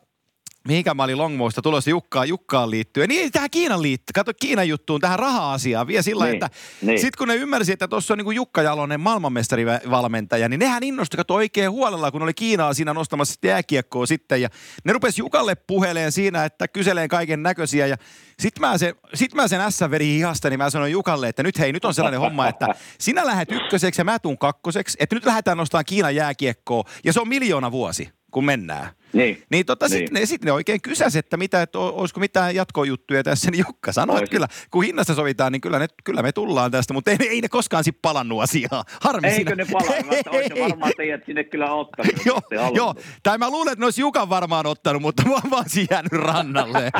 mihinkä 0.69 0.95
mä 0.95 1.03
olin 1.03 1.19
Longmoista 1.19 1.63
tulossa 1.63 1.91
Jukkaan, 1.91 2.29
Jukkaan 2.29 2.71
liittyen. 2.71 3.09
Niin 3.09 3.33
tähän 3.33 3.51
Kiinan 3.51 3.83
liittyy, 3.83 4.13
kato 4.15 4.33
Kiinan 4.41 4.69
juttuun, 4.69 5.01
tähän 5.01 5.19
raha-asiaan 5.19 5.87
vielä 5.87 6.03
sillä 6.03 6.25
niin, 6.25 6.35
että 6.35 6.51
niin. 6.83 6.99
sitten 6.99 7.19
kun 7.19 7.29
ne 7.29 7.35
ymmärsi, 7.35 7.73
että 7.73 7.89
tuossa 7.89 8.15
on 8.15 8.19
niin 8.19 8.37
Jukka 8.37 8.63
Jalonen 8.63 9.01
maailmanmestarivalmentaja, 9.01 10.49
niin 10.49 10.61
nehän 10.61 10.83
innostui 10.83 11.17
kato 11.17 11.35
oikein 11.35 11.71
huolella, 11.71 12.11
kun 12.11 12.23
oli 12.23 12.35
Kiinaa 12.35 12.75
siinä 12.75 12.95
nostamassa 12.95 13.35
jääkiekkoa 13.45 14.07
sitten. 14.07 14.43
Ja 14.43 14.49
ne 14.85 14.93
rupesi 14.93 15.21
Jukalle 15.21 15.55
puheleen 15.55 16.13
siinä, 16.13 16.45
että 16.45 16.69
kyseleen 16.69 17.09
kaiken 17.09 17.43
näköisiä. 17.43 17.87
Ja 17.87 17.97
sitten 18.39 18.61
mä, 18.61 18.79
se, 18.79 18.95
sit 19.15 19.35
mä 19.35 19.49
sen 19.49 19.91
veri 19.91 20.07
hihasta, 20.07 20.51
niin 20.51 20.59
mä 20.59 20.71
sanoin 20.71 20.93
Jukalle, 20.93 21.29
että 21.29 21.43
nyt 21.43 21.59
hei, 21.59 21.73
nyt 21.73 21.85
on 21.85 21.95
sellainen 21.95 22.21
homma, 22.21 22.49
että 22.49 22.67
sinä 22.99 23.27
lähdet 23.27 23.53
ykköseksi 23.53 24.01
ja 24.01 24.05
mä 24.05 24.19
tuun 24.19 24.39
kakkoseksi, 24.39 24.97
että 25.01 25.17
nyt 25.17 25.27
lähdetään 25.27 25.57
nostamaan 25.57 25.85
Kiinan 25.85 26.15
jääkiekkoa 26.15 26.85
ja 27.05 27.13
se 27.13 27.21
on 27.21 27.29
miljoona 27.29 27.73
vuosi 27.73 28.09
kun 28.35 28.45
mennään. 28.45 28.89
Niin. 29.13 29.43
Niin, 29.51 29.67
tota, 29.67 29.87
Niin. 29.89 29.99
Sitten 29.99 30.21
ne, 30.21 30.27
sit 30.27 30.45
ne 30.45 30.53
oikein 30.53 30.81
kysäs, 30.81 31.17
että 31.17 31.37
mitä, 31.37 31.63
että 31.63 31.79
olisiko 31.79 32.21
mitään 32.21 32.55
jatkojuttuja 32.55 33.23
tässä, 33.23 33.51
niin 33.51 33.65
Jukka 33.69 33.93
sanoi, 33.93 34.19
että 34.19 34.31
kyllä, 34.31 34.47
kun 34.71 34.85
hinnasta 34.85 35.15
sovitaan, 35.15 35.53
niin 35.53 35.61
kyllä, 35.61 35.79
ne, 35.79 35.87
kyllä 36.05 36.23
me 36.23 36.33
tullaan 36.33 36.71
tästä, 36.71 36.95
mutta 36.95 37.11
ei, 37.11 37.17
ne- 37.17 37.25
ei 37.25 37.41
ne 37.41 37.49
koskaan 37.49 37.85
sit 37.85 37.99
palannut 38.03 38.43
asiaan. 38.43 38.85
Harmi 39.01 39.29
Eikö 39.29 39.37
siinä. 39.37 39.55
ne 39.55 39.67
palaa? 39.73 40.19
Olisi 40.39 40.61
varmaan 40.61 40.93
teidät 40.97 41.23
sinne 41.27 41.45
kyllä 41.45 41.73
ottanut. 41.73 42.13
joo, 42.27 42.41
joo, 42.75 42.95
tai 43.23 43.39
mä 43.39 43.51
luulen, 43.51 43.73
että 43.73 43.81
ne 43.81 43.87
olisi 43.87 44.01
Jukan 44.01 44.29
varmaan 44.29 44.67
ottanut, 44.67 45.03
mutta 45.03 45.23
mä 45.27 45.33
oon 45.33 45.51
vaan 45.51 45.65
jäänyt 45.91 46.13
rannalle. 46.13 46.91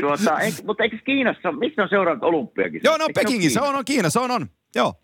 Tuota, 0.00 0.40
eik, 0.40 0.54
mutta 0.64 0.82
eikö 0.82 0.98
Kiinassa, 1.06 1.52
missä 1.52 1.82
on 1.82 1.88
seuraavat 1.88 2.22
olympiakisat? 2.22 2.84
joo, 2.84 2.96
no 2.96 3.06
Pekingissä, 3.14 3.62
on, 3.62 3.74
on 3.76 3.84
Kiinassa, 3.84 4.20
on, 4.20 4.30
on. 4.30 4.46
Joo. 4.74 4.94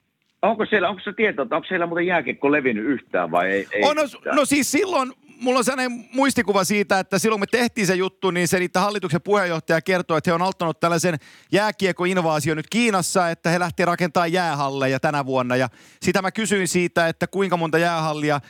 Onko 0.42 0.66
siellä, 0.66 0.88
onko 0.88 1.00
se 1.04 1.12
tieto, 1.12 1.42
että 1.42 1.56
onko 1.56 1.68
siellä 1.68 1.86
muuten 1.86 2.06
jääkiekko 2.06 2.52
levinnyt 2.52 2.84
yhtään 2.84 3.30
vai 3.30 3.50
ei? 3.50 3.66
ei 3.72 3.82
On, 3.84 3.96
no, 3.96 4.02
yhtään? 4.02 4.36
no 4.36 4.44
siis 4.44 4.72
silloin, 4.72 5.12
mulla 5.40 5.58
on 5.58 5.64
sellainen 5.64 6.04
muistikuva 6.12 6.64
siitä, 6.64 6.98
että 6.98 7.18
silloin 7.18 7.40
me 7.40 7.46
tehtiin 7.46 7.86
se 7.86 7.94
juttu, 7.94 8.30
niin 8.30 8.48
se 8.48 8.58
niitä 8.58 8.80
hallituksen 8.80 9.22
puheenjohtaja 9.22 9.80
kertoi, 9.80 10.18
että 10.18 10.30
he 10.30 10.34
on 10.34 10.42
aloittanut 10.42 10.80
tällaisen 10.80 11.16
jääkiekko-invaasion 11.52 12.56
nyt 12.56 12.66
Kiinassa, 12.70 13.30
että 13.30 13.50
he 13.50 13.58
lähti 13.58 13.84
rakentamaan 13.84 14.32
jäähalleja 14.32 15.00
tänä 15.00 15.26
vuonna. 15.26 15.56
Ja 15.56 15.68
sitä 16.02 16.22
mä 16.22 16.30
kysyin 16.30 16.68
siitä, 16.68 17.08
että 17.08 17.26
kuinka 17.26 17.56
monta 17.56 17.78
jäähallia 17.78 18.40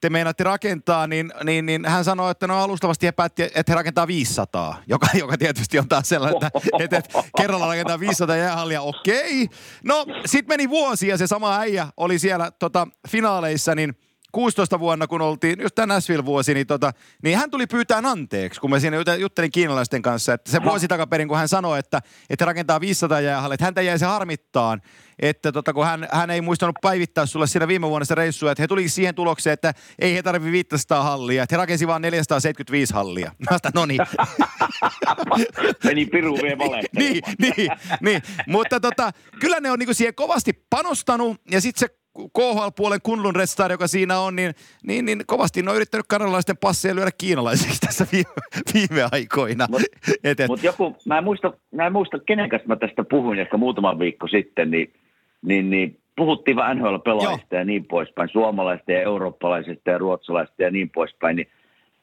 te 0.00 0.10
meinaatte 0.10 0.44
rakentaa, 0.44 1.06
niin, 1.06 1.32
niin, 1.44 1.66
niin 1.66 1.84
hän 1.84 2.04
sanoi, 2.04 2.30
että 2.30 2.46
no 2.46 2.58
alustavasti 2.58 3.06
he 3.06 3.12
päätti, 3.12 3.42
että 3.42 3.64
he 3.68 3.74
rakentaa 3.74 4.06
500, 4.06 4.82
joka, 4.86 5.06
joka 5.14 5.38
tietysti 5.38 5.78
on 5.78 5.88
taas 5.88 6.08
sellainen, 6.08 6.46
että, 6.46 6.60
että, 6.78 6.96
että 6.96 7.22
kerralla 7.36 7.66
rakentaa 7.66 8.00
500 8.00 8.36
jäähallia, 8.36 8.82
okei. 8.82 9.48
No, 9.84 10.06
sitten 10.26 10.52
meni 10.52 10.70
vuosi 10.70 11.08
ja 11.08 11.18
se 11.18 11.26
sama 11.26 11.58
äijä 11.58 11.86
oli 11.96 12.18
siellä 12.18 12.50
tota, 12.50 12.88
finaaleissa, 13.08 13.74
niin 13.74 13.98
16 14.36 14.80
vuonna, 14.80 15.06
kun 15.06 15.22
oltiin, 15.22 15.60
just 15.60 15.74
tämä 15.74 15.94
Nashville-vuosi, 15.94 16.54
niin, 16.54 16.66
tota, 16.66 16.92
niin 17.22 17.38
hän 17.38 17.50
tuli 17.50 17.66
pyytää 17.66 18.00
anteeksi, 18.04 18.60
kun 18.60 18.70
mä 18.70 18.80
siinä 18.80 18.96
jut- 19.00 19.20
juttelin 19.20 19.50
kiinalaisten 19.50 20.02
kanssa, 20.02 20.32
että 20.32 20.50
se 20.50 20.62
vuosi 20.62 20.88
takaperin, 20.88 21.28
kun 21.28 21.36
hän 21.36 21.48
sanoi, 21.48 21.78
että, 21.78 22.02
että 22.30 22.44
rakentaa 22.44 22.80
500 22.80 23.20
jäähallia, 23.20 23.54
että 23.54 23.64
häntä 23.64 23.82
jäi 23.82 23.98
se 23.98 24.06
harmittaan, 24.06 24.82
että 25.18 25.52
tota, 25.52 25.72
kun 25.72 25.84
hän, 25.84 26.08
hän 26.12 26.30
ei 26.30 26.40
muistanut 26.40 26.76
päivittää 26.82 27.26
sulle 27.26 27.46
siinä 27.46 27.68
viime 27.68 27.88
vuonna 27.88 28.04
sitä 28.04 28.14
reissua, 28.14 28.52
että 28.52 28.62
he 28.62 28.66
tuli 28.66 28.88
siihen 28.88 29.14
tulokseen, 29.14 29.54
että 29.54 29.74
ei 29.98 30.14
he 30.14 30.22
tarvi 30.22 30.52
500 30.52 31.02
hallia, 31.02 31.42
että 31.42 31.54
he 31.54 31.58
rakensi 31.58 31.86
vain 31.86 32.02
475 32.02 32.94
hallia. 32.94 33.32
Mä 33.50 33.58
sanoin, 33.62 33.74
no 33.74 33.86
niin. 33.86 34.00
Meni 35.84 36.06
piru 36.06 36.38
vie 36.42 36.58
valehtelemaan. 36.58 36.86
niin, 36.98 37.22
niin, 37.38 37.70
niin. 38.00 38.22
Mutta 38.46 38.80
tota, 38.80 39.10
kyllä 39.40 39.60
ne 39.60 39.70
on 39.70 39.78
niinku 39.78 39.94
siihen 39.94 40.14
kovasti 40.14 40.66
panostanut 40.70 41.40
ja 41.50 41.60
sitten 41.60 41.88
se 41.88 42.05
KHL-puolen 42.38 43.00
Kunlun 43.02 43.36
Red 43.36 43.70
joka 43.70 43.86
siinä 43.86 44.18
on, 44.18 44.36
niin, 44.36 44.54
niin, 44.86 45.04
niin 45.04 45.22
kovasti 45.26 45.62
ne 45.62 45.70
on 45.70 45.76
yrittänyt 45.76 46.06
kanadalaisten 46.08 46.56
passeja 46.56 46.94
lyödä 46.94 47.10
kiinalaisiksi 47.18 47.80
tässä 47.86 48.06
viime, 48.12 48.30
viime 48.74 49.08
aikoina. 49.12 49.66
Mut- 49.70 50.48
Mutta 50.48 50.66
joku, 50.66 50.96
mä 51.06 51.18
en, 51.18 51.24
muista, 51.24 51.52
mä 51.74 51.86
en 51.86 51.92
muista, 51.92 52.18
kenen 52.18 52.48
kanssa 52.48 52.68
mä 52.68 52.76
tästä 52.76 53.04
puhuin 53.04 53.38
ehkä 53.38 53.56
muutama 53.56 53.98
viikko 53.98 54.28
sitten, 54.28 54.70
niin, 54.70 54.92
niin, 55.42 55.70
niin 55.70 55.98
puhuttiin 56.16 56.56
vaan 56.56 56.78
NHL-pelaajista 56.78 57.54
ja 57.54 57.64
niin 57.64 57.84
poispäin, 57.84 58.28
suomalaisista 58.32 58.92
ja 58.92 59.02
eurooppalaisista 59.02 59.90
ja 59.90 59.98
ruotsalaisista 59.98 60.62
ja 60.62 60.70
niin 60.70 60.90
poispäin, 60.90 61.36
niin 61.36 61.48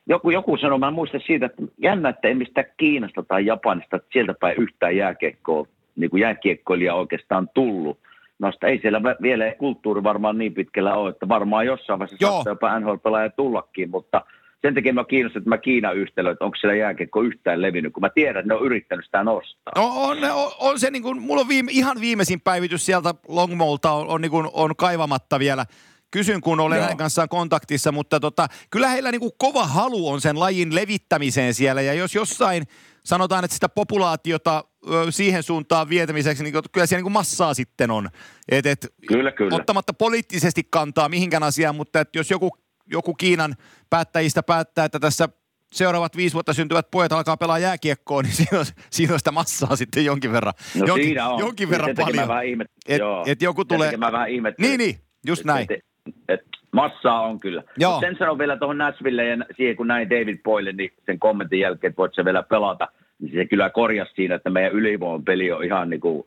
joku, 0.08 0.30
joku 0.30 0.58
sanoi, 0.58 0.80
mä 0.80 0.88
en 0.88 0.94
muista 0.94 1.20
siitä, 1.20 1.46
että 1.46 1.64
jännä, 1.78 2.10
että 2.10 2.28
ei 2.28 2.36
mistään 2.36 2.68
Kiinasta 2.78 3.24
tai 3.24 3.46
Japanista, 3.46 3.96
että 3.96 4.10
sieltä 4.14 4.34
päin 4.40 4.58
yhtään 4.58 4.96
jääkiekkoa, 4.96 5.68
niin 5.96 6.10
kuin 6.10 6.22
jääkiekkoilija 6.22 6.96
oikeastaan 6.96 7.50
tullut. 7.54 8.00
No 8.44 8.52
sitä 8.52 8.68
ei 8.68 8.80
siellä 8.82 9.02
vielä 9.22 9.54
kulttuuri 9.58 10.04
varmaan 10.04 10.38
niin 10.38 10.54
pitkällä 10.54 10.96
ole, 10.96 11.10
että 11.10 11.28
varmaan 11.28 11.66
jossain 11.66 12.00
vaiheessa 12.00 12.26
Joo. 12.26 12.32
saattaa 12.32 12.52
jopa 12.52 12.80
NHL-pelaaja 12.80 13.30
tullakin, 13.30 13.90
mutta 13.90 14.22
sen 14.62 14.76
takia 14.76 14.94
mä 14.94 15.04
kiinnostan, 15.04 15.40
että 15.40 15.50
mä 15.50 15.58
Kiinan 15.58 15.98
yhtälö, 15.98 16.32
että 16.32 16.46
onko 16.46 16.56
siellä 16.56 16.76
jääkiekko 16.76 17.22
yhtään 17.22 17.62
levinnyt, 17.62 17.94
kun 17.94 18.02
mä 18.02 18.10
tiedän, 18.10 18.40
että 18.40 18.54
ne 18.54 18.60
on 18.60 18.66
yrittänyt 18.66 19.06
sitä 19.06 19.24
nostaa. 19.24 19.74
No 19.76 19.86
on, 19.96 20.18
on, 20.24 20.52
on 20.60 20.80
se 20.80 20.92
niin 20.92 21.04
kuin, 21.04 21.22
mulla 21.22 21.42
on 21.42 21.48
viime, 21.48 21.72
ihan 21.72 22.02
viimeisin 22.02 22.42
päivitys 22.42 22.86
sieltä 22.86 23.16
Longmolta 23.28 23.92
on, 23.92 24.08
on, 24.08 24.22
niin 24.22 24.32
kuin, 24.32 24.48
on 24.54 24.76
kaivamatta 24.76 25.40
vielä. 25.40 25.66
Kysyn, 26.12 26.42
kun 26.42 26.60
olen 26.60 26.76
Joo. 26.76 26.84
hänen 26.84 26.98
kanssaan 26.98 27.30
kontaktissa, 27.30 27.92
mutta 27.92 28.20
tota, 28.20 28.48
kyllä 28.70 28.88
heillä 28.88 29.12
niin 29.12 29.22
kuin 29.22 29.32
kova 29.38 29.68
halu 29.68 30.10
on 30.10 30.22
sen 30.22 30.40
lajin 30.40 30.76
levittämiseen 30.76 31.54
siellä. 31.54 31.82
Ja 31.82 31.94
jos 31.94 32.16
jossain 32.16 32.64
sanotaan, 33.06 33.44
että 33.44 33.56
sitä 33.56 33.70
populaatiota 33.70 34.64
siihen 35.10 35.44
suuntaan 35.44 35.90
vietämiseksi, 35.90 36.44
niin 36.44 36.54
kyllä 36.72 36.86
siellä 36.88 37.00
niin 37.00 37.04
kuin 37.04 37.14
massaa 37.14 37.54
sitten 37.54 37.92
on. 37.92 38.10
Et, 38.50 38.66
et, 38.66 38.94
Kyllä, 39.08 39.32
kyllä. 39.32 39.56
Ottamatta 39.56 39.94
poliittisesti 39.94 40.62
kantaa 40.70 41.10
mihinkään 41.10 41.44
asiaan, 41.44 41.76
mutta 41.76 42.00
että 42.00 42.20
jos 42.20 42.32
joku, 42.32 42.50
joku 42.88 43.14
Kiinan 43.14 43.56
päättäjistä 43.90 44.44
päättää, 44.44 44.86
että 44.86 45.00
tässä 45.00 45.30
seuraavat 45.74 46.18
viisi 46.18 46.34
vuotta 46.34 46.54
syntyvät 46.54 46.92
pojat 46.92 47.12
alkaa 47.12 47.38
pelaa 47.38 47.60
jääkiekkoa, 47.60 48.22
niin 48.22 48.34
siinä 48.40 48.60
on, 48.60 48.66
siinä 48.90 49.14
on 49.14 49.20
sitä 49.20 49.32
massaa 49.32 49.76
sitten 49.76 50.06
jonkin 50.06 50.32
verran. 50.32 50.54
No 50.80 50.86
jonkin, 50.86 51.06
siinä 51.06 51.30
on. 51.30 51.40
jonkin 51.40 51.68
Sen 51.68 51.72
verran 51.72 51.96
takia 51.96 52.06
paljon. 52.06 52.28
Vähän 52.28 52.46
ihmet... 52.46 52.68
Et- 52.88 53.00
Joo. 53.00 53.24
et 53.28 53.42
joku 53.42 53.62
Sen 53.62 53.68
tulee- 53.68 53.88
takia 53.88 53.98
Mä 54.00 54.12
vähän 54.12 54.30
ihmettelen. 54.30 54.70
Niin, 54.70 54.78
niin, 54.78 54.96
just 55.28 55.44
näin. 55.46 55.68
Et, 55.70 55.72
et, 55.72 56.14
et 56.30 56.40
massaa 56.72 57.22
on 57.22 57.40
kyllä. 57.40 57.64
Joo. 57.78 57.92
Mut 57.92 58.00
sen 58.00 58.16
sanon 58.20 58.38
vielä 58.38 58.58
tuohon 58.58 58.78
Nashville 58.78 59.26
ja 59.26 59.38
siihen, 59.58 59.76
kun 59.76 59.88
näin 59.88 60.10
David 60.10 60.38
Boyle, 60.44 60.72
niin 60.72 60.92
sen 61.06 61.20
kommentin 61.20 61.60
jälkeen, 61.60 61.90
että 61.90 61.98
voit 61.98 62.16
sä 62.16 62.26
vielä 62.26 62.44
pelata, 62.44 62.88
niin 63.24 63.34
se 63.34 63.46
kyllä 63.46 63.70
korjasi 63.70 64.14
siinä, 64.16 64.36
että 64.36 64.50
meidän 64.50 64.72
ylivoimapeli 64.72 65.52
on 65.52 65.64
ihan 65.64 65.90
niin 65.90 66.02
kuin 66.02 66.24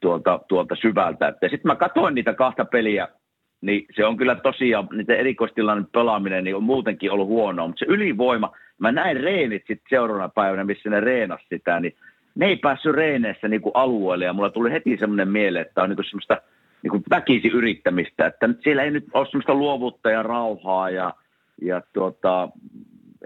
tuolta, 0.00 0.40
tuolta 0.48 0.76
syvältä. 0.76 1.34
Ja 1.42 1.48
sitten 1.48 1.68
mä 1.68 1.76
katsoin 1.76 2.14
niitä 2.14 2.34
kahta 2.34 2.64
peliä, 2.64 3.08
niin 3.60 3.86
se 3.96 4.04
on 4.04 4.16
kyllä 4.16 4.34
tosiaan, 4.34 4.88
niiden 4.92 5.18
erikoistilanne 5.18 5.84
pelaaminen 5.92 6.44
niin 6.44 6.56
on 6.56 6.62
muutenkin 6.62 7.10
ollut 7.10 7.28
huonoa, 7.28 7.66
mutta 7.66 7.78
se 7.78 7.92
ylivoima, 7.92 8.52
mä 8.78 8.92
näin 8.92 9.20
reenit 9.20 9.62
sitten 9.66 9.86
seuraavana 9.88 10.28
päivänä, 10.28 10.64
missä 10.64 10.90
ne 10.90 11.00
reenas 11.00 11.40
sitä, 11.48 11.80
niin 11.80 11.94
ne 12.34 12.46
ei 12.46 12.56
päässyt 12.56 12.94
reeneissä 12.94 13.48
niin 13.48 13.60
kuin 13.60 13.72
alueelle 13.74 14.24
ja 14.24 14.32
mulla 14.32 14.50
tuli 14.50 14.72
heti 14.72 14.96
semmoinen 14.96 15.28
mieleen, 15.28 15.66
että 15.66 15.82
on 15.82 15.88
niin 15.88 15.96
kuin 15.96 16.06
semmoista 16.06 16.36
niin 16.82 16.90
kuin 16.90 17.02
väkisi 17.10 17.48
yrittämistä, 17.48 18.26
että 18.26 18.48
siellä 18.60 18.82
ei 18.82 18.90
nyt 18.90 19.04
ole 19.12 19.26
semmoista 19.26 19.54
luovuutta 19.54 20.10
ja 20.10 20.22
rauhaa 20.22 20.90
ja, 20.90 21.14
ja 21.62 21.82
tuota, 21.92 22.48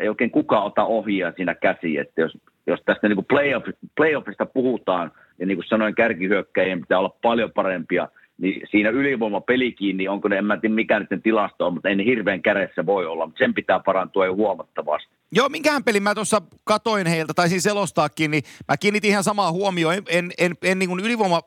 ei 0.00 0.08
oikein 0.08 0.30
kukaan 0.30 0.64
ota 0.64 0.84
ohjaa 0.84 1.32
siinä 1.36 1.54
käsiin, 1.54 2.00
että 2.00 2.20
jos, 2.20 2.38
jos 2.66 2.80
tästä 2.84 3.08
niin 3.08 3.16
kuin 3.16 3.26
playoff, 3.26 3.66
playoffista 3.96 4.46
puhutaan, 4.46 5.12
ja 5.38 5.46
niin 5.46 5.56
kuin 5.56 5.66
sanoin, 5.68 5.94
kärkihyökkäjien 5.94 6.80
pitää 6.80 6.98
olla 6.98 7.16
paljon 7.22 7.52
parempia, 7.52 8.08
niin 8.38 8.68
siinä 8.70 8.90
ylivoimapelikin, 8.90 9.96
niin 9.96 10.10
onko 10.10 10.28
ne, 10.28 10.38
en 10.38 10.44
mä 10.44 10.56
tiedä 10.56 10.74
mikä 10.74 11.00
nyt 11.00 11.22
tilasto 11.22 11.66
on, 11.66 11.74
mutta 11.74 11.88
ei 11.88 12.04
hirveän 12.04 12.42
kädessä 12.42 12.86
voi 12.86 13.06
olla, 13.06 13.26
mutta 13.26 13.38
sen 13.38 13.54
pitää 13.54 13.80
parantua 13.80 14.26
jo 14.26 14.34
huomattavasti. 14.34 15.08
Joo, 15.32 15.48
minkähän 15.48 15.84
pelin 15.84 16.02
mä 16.02 16.14
tuossa 16.14 16.42
katoin 16.64 17.06
heiltä, 17.06 17.34
taisin 17.34 17.60
selostaakin, 17.60 18.30
niin 18.30 18.42
mä 18.68 18.76
kiinnitin 18.76 19.10
ihan 19.10 19.24
samaa 19.24 19.52
huomioon. 19.52 19.94
En, 19.94 20.02
en, 20.08 20.30
en, 20.38 20.54
en 20.62 20.78
niin 20.78 20.88
kuin 20.88 21.00
ylivoima, 21.00 21.40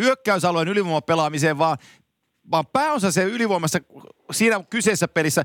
hyökkäysalueen 0.00 0.68
ylivoimapelaamiseen, 0.68 1.58
vaan, 1.58 1.76
vaan 2.50 2.64
pääosa 2.72 3.10
se 3.10 3.24
ylivoimassa 3.24 3.78
siinä 4.30 4.60
kyseessä 4.70 5.08
pelissä 5.08 5.42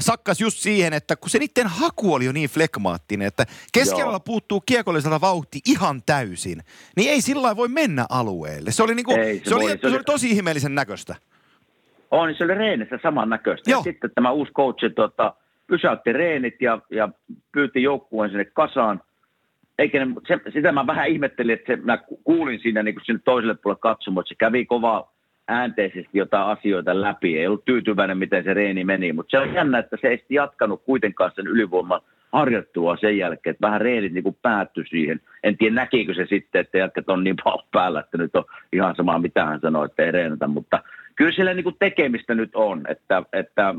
sakkas 0.00 0.40
just 0.40 0.58
siihen, 0.58 0.92
että 0.92 1.16
kun 1.16 1.30
se 1.30 1.38
niiden 1.38 1.66
haku 1.66 2.14
oli 2.14 2.24
jo 2.24 2.32
niin 2.32 2.50
flekmaattinen, 2.50 3.26
että 3.26 3.44
keskellä 3.72 4.20
puuttuu 4.20 4.60
kiekolliselta 4.60 5.20
vauhti 5.20 5.60
ihan 5.66 6.02
täysin, 6.06 6.60
niin 6.96 7.10
ei 7.10 7.20
sillä 7.20 7.56
voi 7.56 7.68
mennä 7.68 8.06
alueelle. 8.10 8.70
Se 8.70 8.82
oli, 8.82 8.94
niin 8.94 9.04
kuin, 9.06 9.20
Ei, 9.20 9.38
se, 9.38 9.44
se 9.44 9.48
se, 9.48 9.54
oli, 9.54 9.64
voi, 9.64 9.70
se, 9.70 9.78
se 9.82 9.86
oli- 9.88 10.04
tosi 10.04 10.30
ihmeellisen 10.30 10.74
näköistä. 10.74 11.14
On, 12.10 12.28
niin 12.28 12.38
se 12.38 12.44
oli 12.44 12.54
reenissä 12.54 12.98
samannäköistä. 13.02 13.70
Joo. 13.70 13.80
Ja 13.80 13.84
sitten 13.84 14.10
tämä 14.14 14.30
uusi 14.30 14.52
coach 14.52 14.94
tota, 14.94 15.34
pysäytti 15.66 16.12
reenit 16.12 16.60
ja, 16.60 16.78
ja 16.90 17.08
pyyti 17.52 17.82
joukkueen 17.82 18.30
sinne 18.30 18.44
kasaan. 18.44 19.00
Eikä 19.78 20.04
ne, 20.04 20.14
se, 20.28 20.52
sitä 20.52 20.72
mä 20.72 20.86
vähän 20.86 21.08
ihmettelin, 21.08 21.54
että 21.54 21.72
se, 21.72 21.82
mä 21.82 21.96
ku- 21.96 22.20
kuulin 22.24 22.60
siinä 22.62 22.82
niin 22.82 22.94
sinne 23.06 23.20
toiselle 23.24 23.54
puolelle 23.54 23.80
katsomaan, 23.80 24.22
että 24.22 24.28
se 24.28 24.34
kävi 24.38 24.66
kova 24.66 25.12
äänteisesti 25.48 26.18
jotain 26.18 26.58
asioita 26.58 27.00
läpi. 27.00 27.38
Ei 27.38 27.46
ollut 27.46 27.64
tyytyväinen, 27.64 28.18
miten 28.18 28.44
se 28.44 28.54
reeni 28.54 28.84
meni, 28.84 29.12
mutta 29.12 29.30
se 29.30 29.38
on 29.38 29.54
jännä, 29.54 29.78
että 29.78 29.96
se 30.00 30.08
ei 30.08 30.24
jatkanut 30.30 30.82
kuitenkaan 30.84 31.30
sen 31.34 31.46
ylivoiman 31.46 32.00
harjoittelua 32.32 32.96
sen 32.96 33.18
jälkeen, 33.18 33.50
että 33.50 33.66
vähän 33.66 33.80
reenit 33.80 34.12
niin 34.12 34.36
päättyi 34.42 34.84
siihen. 34.86 35.20
En 35.42 35.56
tiedä, 35.56 35.74
näkikö 35.74 36.14
se 36.14 36.26
sitten, 36.28 36.60
että 36.60 36.78
jätkät 36.78 37.08
on 37.08 37.24
niin 37.24 37.36
päällä, 37.72 38.00
että 38.00 38.18
nyt 38.18 38.36
on 38.36 38.44
ihan 38.72 38.94
sama, 38.96 39.18
mitä 39.18 39.46
hän 39.46 39.60
sanoi, 39.60 39.86
että 39.86 40.02
ei 40.02 40.12
reenata, 40.12 40.48
mutta 40.48 40.82
kyllä 41.16 41.32
siellä 41.32 41.54
niin 41.54 41.76
tekemistä 41.78 42.34
nyt 42.34 42.50
on, 42.54 42.84
että, 42.88 43.22
että 43.32 43.74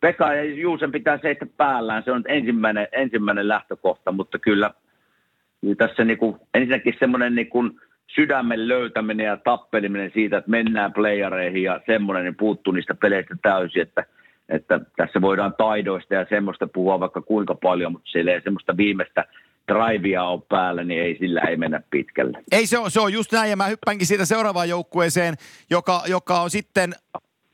Pekka 0.00 0.34
ja 0.34 0.44
Juusen 0.44 0.92
pitää 0.92 1.18
seistä 1.22 1.46
päällään, 1.56 2.02
se 2.02 2.12
on 2.12 2.22
ensimmäinen, 2.28 2.88
ensimmäinen 2.92 3.48
lähtökohta, 3.48 4.12
mutta 4.12 4.38
kyllä 4.38 4.70
niin 5.60 5.76
tässä 5.76 6.04
niin 6.04 6.18
kuin, 6.18 6.36
ensinnäkin 6.54 6.94
semmoinen 6.98 7.34
niin 7.34 7.48
kuin 7.48 7.80
sydämen 8.14 8.68
löytäminen 8.68 9.26
ja 9.26 9.36
tappeliminen 9.36 10.10
siitä, 10.14 10.38
että 10.38 10.50
mennään 10.50 10.92
playareihin 10.92 11.62
ja 11.62 11.80
semmoinen 11.86 12.24
niin 12.24 12.36
puuttuu 12.36 12.72
niistä 12.72 12.94
peleistä 12.94 13.36
täysin, 13.42 13.82
että, 13.82 14.04
että 14.48 14.80
tässä 14.96 15.20
voidaan 15.20 15.54
taidoista 15.58 16.14
ja 16.14 16.26
semmoista 16.28 16.66
puhua 16.66 17.00
vaikka 17.00 17.20
kuinka 17.20 17.54
paljon, 17.54 17.92
mutta 17.92 18.10
siellä 18.10 18.32
ei 18.32 18.40
semmoista 18.40 18.76
viimeistä 18.76 19.24
drivea 19.68 20.24
ole 20.24 20.42
päällä, 20.48 20.84
niin 20.84 21.02
ei 21.02 21.16
sillä 21.18 21.40
ei 21.40 21.56
mennä 21.56 21.82
pitkälle. 21.90 22.38
Ei 22.52 22.66
se 22.66 22.78
on, 22.78 22.90
se 22.90 23.00
on 23.00 23.12
just 23.12 23.32
näin, 23.32 23.50
ja 23.50 23.56
mä 23.56 23.66
hyppänkin 23.66 24.06
siitä 24.06 24.24
seuraavaan 24.24 24.68
joukkueeseen, 24.68 25.34
joka, 25.70 26.02
joka 26.06 26.40
on 26.40 26.50
sitten 26.50 26.94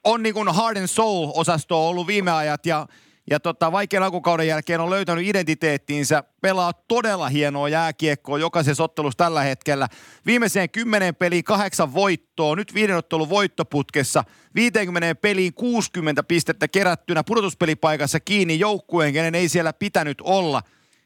on 0.04 0.22
niin 0.22 0.34
kuin 0.34 0.54
Heart 0.54 0.76
and 0.76 0.86
Soul-osasto 0.86 1.88
ollut 1.88 2.06
viime 2.06 2.30
ajat 2.30 2.66
ja 2.66 2.86
ja 3.30 3.40
tota, 3.40 3.72
vaikean 3.72 4.02
alkukauden 4.02 4.46
jälkeen 4.46 4.80
on 4.80 4.90
löytänyt 4.90 5.26
identiteettiinsä, 5.26 6.24
pelaa 6.40 6.72
todella 6.72 7.28
hienoa 7.28 7.68
jääkiekkoa 7.68 8.38
jokaisessa 8.38 8.84
ottelussa 8.84 9.16
tällä 9.16 9.42
hetkellä. 9.42 9.88
Viimeiseen 10.26 10.70
kymmenen 10.70 11.14
peliin 11.14 11.44
kahdeksan 11.44 11.94
voittoa, 11.94 12.56
nyt 12.56 12.74
viiden 12.74 12.96
ottelun 12.96 13.28
voittoputkessa, 13.28 14.24
50 14.54 15.14
peliin 15.14 15.54
60 15.54 16.22
pistettä 16.22 16.68
kerättynä, 16.68 17.24
pudotuspelipaikassa 17.24 18.20
kiinni 18.20 18.58
joukkueen, 18.58 19.12
kenen 19.12 19.34
ei 19.34 19.48
siellä 19.48 19.72
pitänyt 19.72 20.20
olla. 20.20 20.62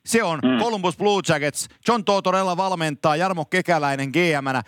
Se 0.07 0.23
on 0.23 0.41
mm. 0.43 0.59
Columbus 0.59 0.97
Blue 0.97 1.23
Jackets, 1.29 1.69
John 1.89 2.05
Totorella 2.05 2.57
valmentaa, 2.57 3.17
Jarmo 3.17 3.45
Kekäläinen 3.45 4.11
GMnä. 4.11 4.63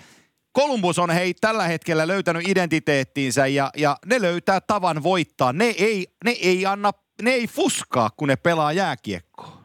Columbus 0.59 0.99
on 0.99 1.11
hei 1.11 1.35
tällä 1.35 1.65
hetkellä 1.65 2.07
löytänyt 2.07 2.49
identiteettiinsä 2.49 3.47
ja, 3.47 3.71
ja 3.77 3.97
ne 4.07 4.21
löytää 4.21 4.61
tavan 4.61 5.03
voittaa. 5.03 5.53
Ne 5.53 5.65
ei, 5.65 6.07
ne 6.25 6.31
ei 6.31 6.67
anna 6.67 6.93
ne 7.23 7.31
ei 7.31 7.47
fuskaa, 7.47 8.09
kun 8.17 8.29
ne 8.29 8.37
pelaa 8.37 8.73
jääkiekkoa. 8.73 9.61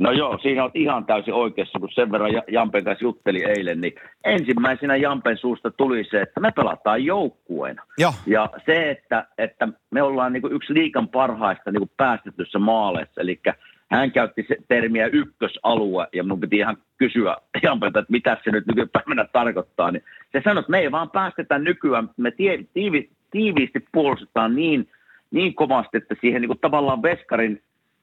No 0.00 0.12
joo, 0.12 0.38
siinä 0.38 0.64
on 0.64 0.70
ihan 0.74 1.06
täysin 1.06 1.34
oikeassa, 1.34 1.78
kun 1.78 1.88
sen 1.92 2.12
verran 2.12 2.30
Jampen 2.48 2.84
kanssa 2.84 3.04
jutteli 3.04 3.44
eilen, 3.44 3.80
niin 3.80 3.94
ensimmäisenä 4.24 4.96
Jampen 4.96 5.38
suusta 5.38 5.70
tuli 5.70 6.04
se, 6.10 6.22
että 6.22 6.40
me 6.40 6.52
pelataan 6.52 7.04
joukkueena. 7.04 7.82
Joo. 7.98 8.12
Ja 8.26 8.50
se, 8.66 8.90
että, 8.90 9.26
että 9.38 9.68
me 9.90 10.02
ollaan 10.02 10.32
niin 10.32 10.52
yksi 10.52 10.74
liikan 10.74 11.08
parhaista 11.08 11.70
niin 11.72 11.90
päästetyssä 11.96 12.58
maaleissa, 12.58 13.20
eli 13.20 13.40
hän 13.90 14.12
käytti 14.12 14.44
se 14.48 14.56
termiä 14.68 15.06
ykkösalue, 15.06 16.08
ja 16.12 16.22
minun 16.22 16.40
piti 16.40 16.56
ihan 16.56 16.76
kysyä 16.98 17.36
Jampelta, 17.62 17.98
että 17.98 18.12
mitä 18.12 18.36
se 18.44 18.50
nyt 18.50 18.66
nykypäivänä 18.66 19.24
tarkoittaa. 19.32 19.90
Niin 19.90 20.04
se 20.32 20.40
sanoi, 20.44 20.60
että 20.60 20.70
me 20.70 20.78
ei 20.78 20.92
vaan 20.92 21.10
päästetä 21.10 21.58
nykyään, 21.58 22.10
me 22.16 22.30
tiivi, 22.74 23.10
tiiviisti 23.30 23.84
puolustetaan 23.92 24.56
niin– 24.56 24.88
niin 25.30 25.54
kovasti, 25.54 25.96
että 25.96 26.14
siihen 26.20 26.42
niin 26.42 26.48
kuin 26.48 26.58
tavallaan 26.58 27.02
veskarin 27.02 27.62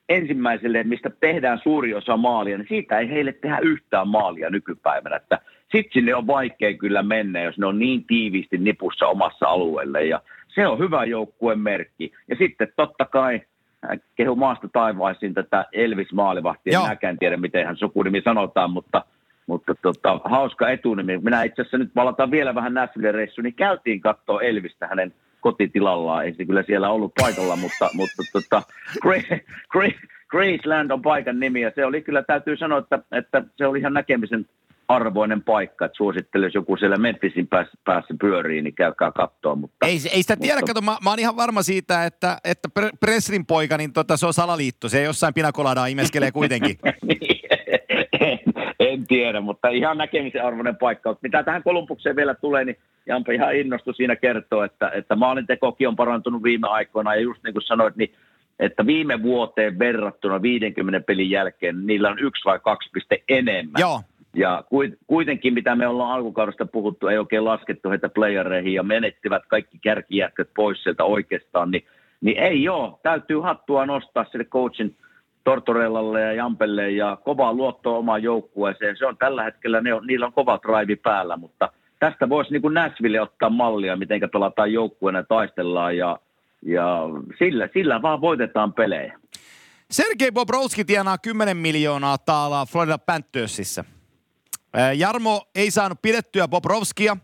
ensimmäiselle, 0.09 0.83
mistä 0.83 1.09
tehdään 1.19 1.59
suuri 1.63 1.93
osa 1.93 2.17
maalia, 2.17 2.57
niin 2.57 2.67
siitä 2.67 2.99
ei 2.99 3.09
heille 3.09 3.33
tehdä 3.33 3.59
yhtään 3.59 4.07
maalia 4.07 4.49
nykypäivänä. 4.49 5.15
Että 5.15 5.39
sitten 5.71 5.93
sinne 5.93 6.15
on 6.15 6.27
vaikea 6.27 6.77
kyllä 6.77 7.03
mennä, 7.03 7.41
jos 7.41 7.57
ne 7.57 7.65
on 7.65 7.79
niin 7.79 8.05
tiiviisti 8.05 8.57
nipussa 8.57 9.07
omassa 9.07 9.47
alueelle. 9.47 10.05
Ja 10.05 10.21
se 10.47 10.67
on 10.67 10.79
hyvä 10.79 11.05
joukkueen 11.05 11.59
merkki. 11.59 12.11
Ja 12.27 12.35
sitten 12.35 12.67
totta 12.75 13.05
kai 13.05 13.41
äh, 13.91 13.99
kehu 14.15 14.35
maasta 14.35 14.69
taivaisiin 14.73 15.33
tätä 15.33 15.65
Elvis 15.73 16.13
Maalivahtia. 16.13 16.81
Minäkään 16.81 17.19
tiedä, 17.19 17.37
miten 17.37 17.65
hän 17.65 17.77
sukunimi 17.77 18.21
sanotaan, 18.21 18.71
mutta, 18.71 19.05
mutta 19.47 19.75
tota, 19.81 20.19
hauska 20.23 20.69
etunimi. 20.69 21.17
Minä 21.17 21.43
itse 21.43 21.61
asiassa 21.61 21.77
nyt 21.77 21.95
valataan 21.95 22.31
vielä 22.31 22.55
vähän 22.55 22.73
Nashville 22.73 23.11
reissu, 23.11 23.41
niin 23.41 23.53
käytiin 23.53 24.01
katsoa 24.01 24.41
Elvistä 24.41 24.87
hänen 24.87 25.13
kotitilallaan. 25.41 26.25
Ei 26.25 26.33
se 26.33 26.45
kyllä 26.45 26.63
siellä 26.63 26.89
ollut 26.89 27.13
paikalla, 27.21 27.55
mutta, 27.63 27.89
mutta 27.93 28.23
tota, 28.33 28.61
Graceland 30.29 30.91
on 30.91 31.01
paikan 31.01 31.39
nimi 31.39 31.61
ja 31.61 31.71
se 31.75 31.85
oli 31.85 32.01
kyllä, 32.01 32.23
täytyy 32.23 32.57
sanoa, 32.57 32.79
että, 32.79 32.99
että 33.11 33.43
se 33.57 33.67
oli 33.67 33.79
ihan 33.79 33.93
näkemisen 33.93 34.45
arvoinen 34.87 35.43
paikka, 35.43 35.85
että 35.85 35.97
suosittelen, 35.97 36.47
jos 36.47 36.53
joku 36.53 36.77
siellä 36.77 36.97
Memphisin 36.97 37.47
päässä, 37.47 37.77
päässä 37.85 38.13
pyörii, 38.21 38.61
niin 38.61 38.75
käykää 38.75 39.11
katsoa. 39.11 39.55
Mutta, 39.55 39.87
ei, 39.87 39.99
ei 40.11 40.21
sitä 40.21 40.37
tiedä, 40.37 40.59
mutta... 40.59 40.73
kato, 40.73 40.81
mä, 40.81 40.97
mä 41.03 41.09
oon 41.09 41.19
ihan 41.19 41.35
varma 41.35 41.63
siitä, 41.63 42.05
että, 42.05 42.37
että 42.43 42.69
Presrin 42.99 43.45
poika, 43.45 43.77
niin 43.77 43.93
tota, 43.93 44.17
se 44.17 44.25
on 44.25 44.33
salaliitto, 44.33 44.89
se 44.89 45.03
jossain 45.03 45.33
pinakoladaa 45.33 45.87
imeskelee 45.87 46.31
kuitenkin. 46.31 46.77
niin, 47.07 47.36
en, 48.19 48.39
en, 48.79 49.07
tiedä, 49.07 49.41
mutta 49.41 49.69
ihan 49.69 49.97
näkemisen 49.97 50.45
arvoinen 50.45 50.75
paikka. 50.75 51.17
Mitä 51.21 51.43
tähän 51.43 51.63
Kolumbukseen 51.63 52.15
vielä 52.15 52.35
tulee, 52.35 52.65
niin 52.65 52.77
Jampa 53.05 53.31
ihan 53.31 53.55
innostui 53.55 53.95
siinä 53.95 54.15
kertoo, 54.15 54.63
että, 54.63 54.89
että 54.89 55.15
maalintekokin 55.15 55.87
on 55.87 55.95
parantunut 55.95 56.43
viime 56.43 56.67
aikoina 56.67 57.15
ja 57.15 57.21
just 57.21 57.43
niin 57.43 57.53
kuin 57.53 57.63
sanoit, 57.63 57.95
niin 57.95 58.13
että 58.59 58.85
viime 58.85 59.23
vuoteen 59.23 59.79
verrattuna 59.79 60.41
50 60.41 60.99
pelin 60.99 61.29
jälkeen 61.29 61.87
niillä 61.87 62.09
on 62.09 62.19
yksi 62.19 62.45
vai 62.45 62.59
kaksi 62.59 62.89
piste 62.93 63.23
enemmän. 63.29 63.79
Joo. 63.79 64.01
Ja 64.35 64.63
kuitenkin, 65.07 65.53
mitä 65.53 65.75
me 65.75 65.87
ollaan 65.87 66.11
alkukaudesta 66.11 66.65
puhuttu, 66.65 67.07
ei 67.07 67.17
oikein 67.17 67.45
laskettu 67.45 67.89
heitä 67.89 68.09
playereihin 68.09 68.73
ja 68.73 68.83
menettivät 68.83 69.43
kaikki 69.47 69.77
kärkijätkät 69.77 70.49
pois 70.55 70.83
sieltä 70.83 71.03
oikeastaan, 71.03 71.71
niin, 71.71 71.85
niin 72.21 72.37
ei 72.37 72.63
joo, 72.63 72.99
täytyy 73.03 73.39
hattua 73.39 73.85
nostaa 73.85 74.25
sille 74.31 74.45
coachin 74.45 74.95
Tortorellalle 75.47 76.21
ja 76.21 76.33
Jampelle 76.33 76.91
ja 76.91 77.17
kovaa 77.23 77.53
luottoa 77.53 77.97
omaan 77.97 78.23
joukkueeseen. 78.23 78.97
Se 78.97 79.05
on 79.05 79.17
tällä 79.17 79.43
hetkellä, 79.43 79.81
ne 79.81 79.93
on, 79.93 80.07
niillä 80.07 80.25
on 80.25 80.33
kova 80.33 80.59
drive 80.63 80.95
päällä, 80.95 81.37
mutta– 81.37 81.69
tästä 81.99 82.29
voisi 82.29 82.51
niin 82.51 82.61
kuin 82.61 82.73
Nashville 82.73 83.21
ottaa 83.21 83.49
mallia, 83.49 83.95
miten 83.95 84.19
pelataan 84.31 84.73
joukkueena 84.73 85.23
taistellaan 85.23 85.97
ja, 85.97 86.19
ja 86.61 86.99
sillä, 87.39 87.69
sillä 87.73 88.01
vaan 88.01 88.21
voitetaan 88.21 88.73
pelejä. 88.73 89.19
Sergei 89.91 90.31
Bobrovski 90.31 90.85
tienaa 90.85 91.17
10 91.17 91.57
miljoonaa 91.57 92.17
taalaa 92.17 92.65
Florida 92.65 92.97
Panthersissa. 92.97 93.83
Jarmo 94.95 95.49
ei 95.55 95.71
saanut 95.71 96.01
pidettyä 96.01 96.47
Bobrovskia 96.47 97.17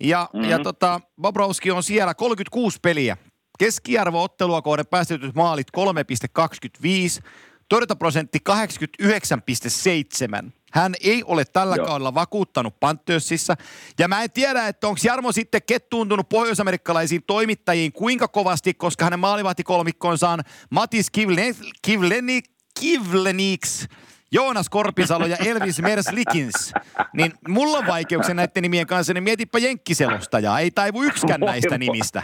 ja, 0.00 0.28
mm-hmm. 0.32 0.50
ja 0.50 0.58
tota, 0.58 1.00
Bobrovski 1.20 1.70
on 1.70 1.82
siellä 1.82 2.14
36 2.14 2.78
peliä. 2.82 3.16
Keskiarvo 3.60 4.22
ottelua 4.22 4.62
kohden 4.62 4.86
päästetyt 4.86 5.34
maalit 5.34 5.66
3,25, 5.76 7.22
torjuntaprosentti 7.68 8.38
89,7. 8.50 10.50
Hän 10.72 10.94
ei 11.00 11.24
ole 11.24 11.44
tällä 11.44 11.76
Joo. 11.76 11.86
kaudella 11.86 12.14
vakuuttanut 12.14 12.80
Panthersissa. 12.80 13.56
Ja 13.98 14.08
mä 14.08 14.22
en 14.22 14.30
tiedä, 14.30 14.68
että 14.68 14.88
onko 14.88 15.00
Jarmo 15.04 15.32
sitten 15.32 15.60
kettuuntunut 15.66 16.28
pohjoisamerikkalaisiin 16.28 17.22
toimittajiin 17.26 17.92
kuinka 17.92 18.28
kovasti, 18.28 18.74
koska 18.74 19.04
hänen 19.04 19.20
maalivahtikolmikkonsa 19.20 20.30
on 20.30 20.40
Matis 20.70 21.10
Kivlen, 21.10 21.54
Kivleni, 21.82 22.42
Kivleniks, 22.80 23.88
Joonas 24.32 24.68
Korpisalo 24.68 25.26
ja 25.26 25.36
Elvis 25.36 25.82
Merslikins. 25.82 26.72
Niin 27.12 27.32
mulla 27.48 27.78
on 27.78 27.86
vaikeuksia 27.86 28.34
näiden 28.34 28.62
nimien 28.62 28.86
kanssa, 28.86 29.14
niin 29.14 29.24
mietipä 29.24 29.58
jenkkiselostajaa. 29.58 30.60
Ei 30.60 30.70
taivu 30.70 31.02
yksikään 31.02 31.40
näistä 31.40 31.78
nimistä. 31.78 32.22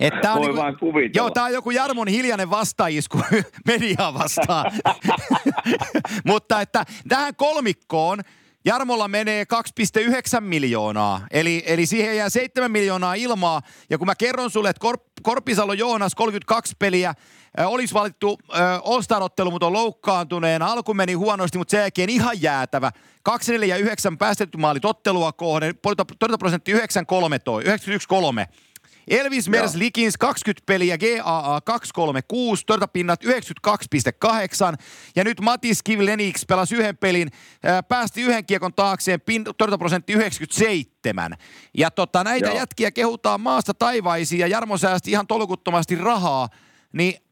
Että 0.00 0.32
on 0.32 0.38
Voi 0.38 0.46
niinku, 0.46 0.62
vaan 0.62 0.76
kuvitella. 0.76 1.12
Joo, 1.26 1.30
tämä 1.30 1.46
on 1.46 1.52
joku 1.52 1.70
Jarmon 1.70 2.08
hiljainen 2.08 2.50
vastaisku 2.50 3.22
mediaa 3.66 4.14
vastaan. 4.14 4.72
Mutta 6.26 6.60
että 6.60 6.84
tähän 7.08 7.34
kolmikkoon 7.36 8.20
Jarmolla 8.64 9.08
menee 9.08 9.44
2,9 10.34 10.40
miljoonaa, 10.40 11.26
eli, 11.30 11.62
eli 11.66 11.86
siihen 11.86 12.16
jää 12.16 12.28
7 12.28 12.70
miljoonaa 12.70 13.14
ilmaa. 13.14 13.62
Ja 13.90 13.98
kun 13.98 14.06
mä 14.06 14.14
kerron 14.14 14.50
sulle, 14.50 14.70
että 14.70 14.80
Kor- 14.80 15.10
Korpisalo 15.22 15.72
Joonas 15.72 16.14
32 16.14 16.74
peliä, 16.78 17.14
olisi 17.58 17.94
valittu 17.94 18.38
All-Star-ottelu, 18.84 19.50
mutta 19.50 19.66
on 19.66 19.72
loukkaantuneena. 19.72 20.66
Alku 20.66 20.94
meni 20.94 21.12
huonosti, 21.12 21.58
mutta 21.58 21.70
sen 21.70 21.80
jälkeen 21.80 22.10
ihan 22.10 22.42
jäätävä. 22.42 22.92
2,49 23.28 24.16
päästetty 24.18 24.58
maalit 24.58 24.84
ottelua 24.84 25.32
kohden, 25.32 25.74
prosentti 26.38 26.72
9,3, 26.72 26.78
91,3. 26.78 28.54
Elvis 29.08 29.48
Mers 29.48 29.74
Likins 29.74 30.16
20 30.16 30.62
peliä, 30.66 30.98
GAA 30.98 31.60
236, 31.60 32.62
tortapinnat 32.66 33.24
92,8 33.24 33.30
ja 35.16 35.24
nyt 35.24 35.40
Matis 35.40 35.82
Kivlenix 35.82 36.46
pelasi 36.46 36.76
yhden 36.76 36.96
pelin, 36.96 37.30
ää, 37.64 37.82
päästi 37.82 38.22
yhden 38.22 38.46
kiekon 38.46 38.74
taakseen, 38.74 39.20
pin, 39.20 39.44
tortaprosentti 39.58 40.12
97. 40.12 41.36
Ja 41.74 41.90
tota, 41.90 42.24
näitä 42.24 42.46
Joo. 42.46 42.56
jätkiä 42.56 42.90
kehutaan 42.90 43.40
maasta 43.40 43.74
taivaisiin 43.74 44.40
ja 44.40 44.46
Jarmo 44.46 44.78
säästi 44.78 45.10
ihan 45.10 45.26
tolkuttomasti 45.26 45.94
rahaa, 45.94 46.48
niin 46.92 47.29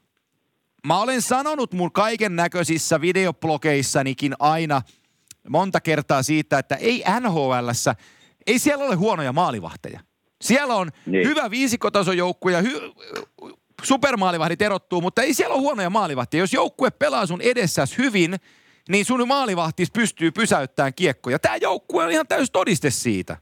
mä 0.87 1.01
olen 1.01 1.23
sanonut 1.23 1.73
mun 1.73 1.93
kaiken 1.93 2.37
näköisissä 2.37 3.01
videoblogeissanikin 3.01 4.35
aina 4.39 4.83
monta 5.49 5.81
kertaa 5.81 6.23
siitä, 6.23 6.59
että 6.59 6.75
ei 6.75 7.05
NHLssä, 7.21 7.95
ei 8.47 8.59
siellä 8.59 8.85
ole 8.85 8.95
huonoja 8.95 9.33
maalivahteja. 9.33 10.01
Siellä 10.41 10.75
on 10.75 10.91
niin. 11.07 11.29
hyvä 11.29 11.51
viisikotasojoukkue 11.51 12.53
ja 12.53 12.61
hy- 12.61 12.95
supermaalivahdit 13.83 14.63
erottuu, 14.63 15.01
mutta 15.01 15.23
ei 15.23 15.35
siellä 15.35 15.55
ole 15.55 15.63
huonoja 15.63 15.91
maalivahtia. 15.91 16.41
Jos 16.41 16.53
joukkue 16.53 16.91
pelaa 16.91 17.27
sun 17.27 17.41
edessäsi 17.41 17.99
hyvin, 17.99 18.37
niin 18.89 19.05
sun 19.05 19.29
maalivahtis 19.29 19.91
pystyy 19.91 20.31
pysäyttämään 20.31 20.95
kiekkoja. 20.95 21.39
Tämä 21.39 21.57
joukkue 21.57 22.05
on 22.05 22.11
ihan 22.11 22.27
täys 22.27 22.51
todiste 22.51 22.91
siitä. 22.91 23.37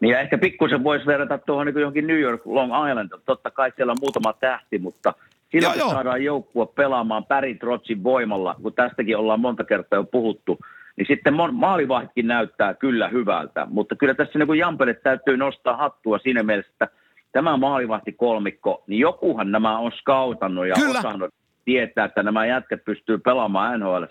Niin 0.00 0.12
ja 0.12 0.20
ehkä 0.20 0.38
pikkusen 0.38 0.84
voisi 0.84 1.06
verrata 1.06 1.38
tuohon 1.38 1.66
niin 1.66 1.80
johonkin 1.80 2.06
New 2.06 2.20
York 2.20 2.46
Long 2.46 2.72
Island. 2.90 3.10
Totta 3.24 3.50
kai 3.50 3.72
siellä 3.76 3.90
on 3.90 3.96
muutama 4.00 4.32
tähti, 4.32 4.78
mutta 4.78 5.14
sillä 5.62 5.90
saadaan 5.90 6.24
joukkue 6.24 6.66
pelaamaan 6.66 7.24
Barry 7.24 7.54
Trotsin 7.54 8.02
voimalla, 8.02 8.56
kun 8.62 8.72
tästäkin 8.72 9.16
ollaan 9.16 9.40
monta 9.40 9.64
kertaa 9.64 9.98
jo 9.98 10.04
puhuttu– 10.04 10.58
niin 10.96 11.06
sitten 11.06 11.34
maalivahditkin 11.52 12.26
näyttää 12.26 12.74
kyllä 12.74 13.08
hyvältä. 13.08 13.66
Mutta 13.70 13.96
kyllä 13.96 14.14
tässä 14.14 14.38
niin 14.38 14.58
Jampelle 14.58 14.94
täytyy 14.94 15.36
nostaa 15.36 15.76
hattua 15.76 16.18
siinä 16.18 16.42
mielessä, 16.42 16.72
että 16.72 16.88
tämä 17.32 17.56
maalivahtikolmikko, 17.56 18.84
niin 18.86 19.00
jokuhan 19.00 19.52
nämä 19.52 19.78
on 19.78 19.92
skautannut 19.92 20.66
ja 20.66 20.74
kyllä. 20.74 20.98
osannut 20.98 21.34
tietää, 21.64 22.04
että 22.04 22.22
nämä 22.22 22.46
jätkät 22.46 22.84
pystyy 22.84 23.18
pelaamaan 23.18 23.80
nhl 23.80 24.04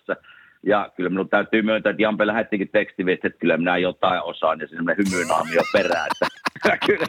ja 0.65 0.89
kyllä 0.95 1.09
minun 1.09 1.29
täytyy 1.29 1.61
myöntää, 1.61 1.89
että 1.89 2.01
Jampe 2.01 2.27
lähettikin 2.27 2.69
tekstiviestit, 2.69 3.25
että 3.25 3.39
kyllä 3.39 3.57
minä 3.57 3.77
jotain 3.77 4.21
osaan 4.21 4.59
ja 4.59 4.67
sinne 4.67 4.95
hymynaamio 4.97 5.61
perään. 5.73 6.07
Että 6.07 6.27
kyllä, 6.85 7.05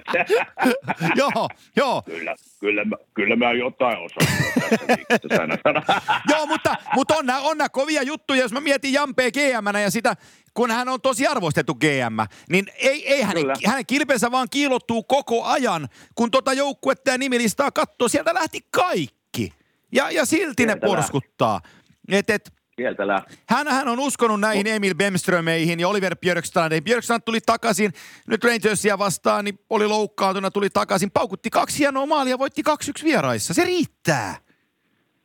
joo, 1.16 1.48
joo. 1.76 2.02
Kyllä, 2.02 2.34
kyllä, 2.60 2.84
mä, 2.84 2.96
kyllä 3.14 3.36
mä 3.36 3.52
jotain 3.52 3.98
osaan 3.98 4.26
tässä 4.60 6.22
Joo, 6.32 6.46
mutta, 6.46 6.76
mutta 6.94 7.14
on 7.14 7.26
nämä, 7.26 7.40
on 7.40 7.58
nämä 7.58 7.68
kovia 7.68 8.02
juttuja, 8.02 8.40
jos 8.40 8.52
mä 8.52 8.60
mietin 8.60 8.92
Jampea 8.92 9.30
gm 9.30 9.78
ja 9.82 9.90
sitä, 9.90 10.16
kun 10.54 10.70
hän 10.70 10.88
on 10.88 11.00
tosi 11.00 11.26
arvostettu 11.26 11.74
GM, 11.74 12.18
niin 12.50 12.66
ei, 12.78 13.12
ei 13.12 13.22
hänen, 13.22 13.44
hänen 13.66 13.86
kilpensä 13.86 14.30
vaan 14.30 14.48
kiilottuu 14.50 15.02
koko 15.02 15.44
ajan, 15.44 15.88
kun 16.14 16.30
tota 16.30 16.52
joukkuetta 16.52 17.10
ja 17.10 17.18
nimilistaa 17.18 17.70
katsoo, 17.70 18.08
sieltä 18.08 18.34
lähti 18.34 18.60
kaikki. 18.70 19.52
Ja, 19.92 20.10
ja 20.10 20.24
silti 20.24 20.62
Sieltä 20.62 20.74
ne 20.74 20.80
porskuttaa. 20.80 21.60
Et, 22.08 22.30
et, 22.30 22.55
Sieltä 22.76 23.06
lähti. 23.06 23.34
Hän, 23.48 23.68
hän 23.68 23.88
on 23.88 24.00
uskonut 24.00 24.40
näihin 24.40 24.66
Emil 24.66 24.94
Bemströmeihin 24.94 25.80
ja 25.80 25.88
Oliver 25.88 26.16
Björkstrandeihin. 26.16 26.84
Björkstrand 26.84 27.22
tuli 27.24 27.38
takaisin, 27.46 27.90
nyt 28.28 28.44
Rangersia 28.44 28.98
vastaan, 28.98 29.44
niin 29.44 29.58
oli 29.70 29.86
loukkaantuna, 29.86 30.50
tuli 30.50 30.70
takaisin. 30.70 31.10
Paukutti 31.10 31.50
kaksi 31.50 31.78
hienoa 31.78 32.06
maalia, 32.06 32.38
voitti 32.38 32.62
2-1 33.00 33.04
vieraissa. 33.04 33.54
Se 33.54 33.64
riittää. 33.64 34.34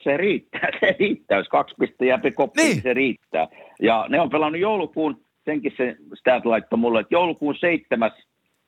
Se 0.04 0.18
riittää, 0.18 0.70
se 0.80 0.96
riittää. 1.00 1.38
Jos 1.38 1.48
kaksi 1.48 1.76
pistettä 1.80 2.06
jää 2.06 2.20
koppiin, 2.36 2.66
niin. 2.66 2.74
niin 2.74 2.84
se 2.84 2.94
riittää. 2.94 3.48
Ja 3.82 4.06
ne 4.10 4.22
on 4.22 4.30
pelannut 4.30 4.62
joulukuun, 4.62 5.26
senkin 5.46 5.74
se 5.78 5.96
stat 6.20 6.46
laittoi 6.46 6.80
mulle, 6.80 7.00
että 7.00 7.16
joulukuun 7.16 7.56
seitsemäs 7.60 8.14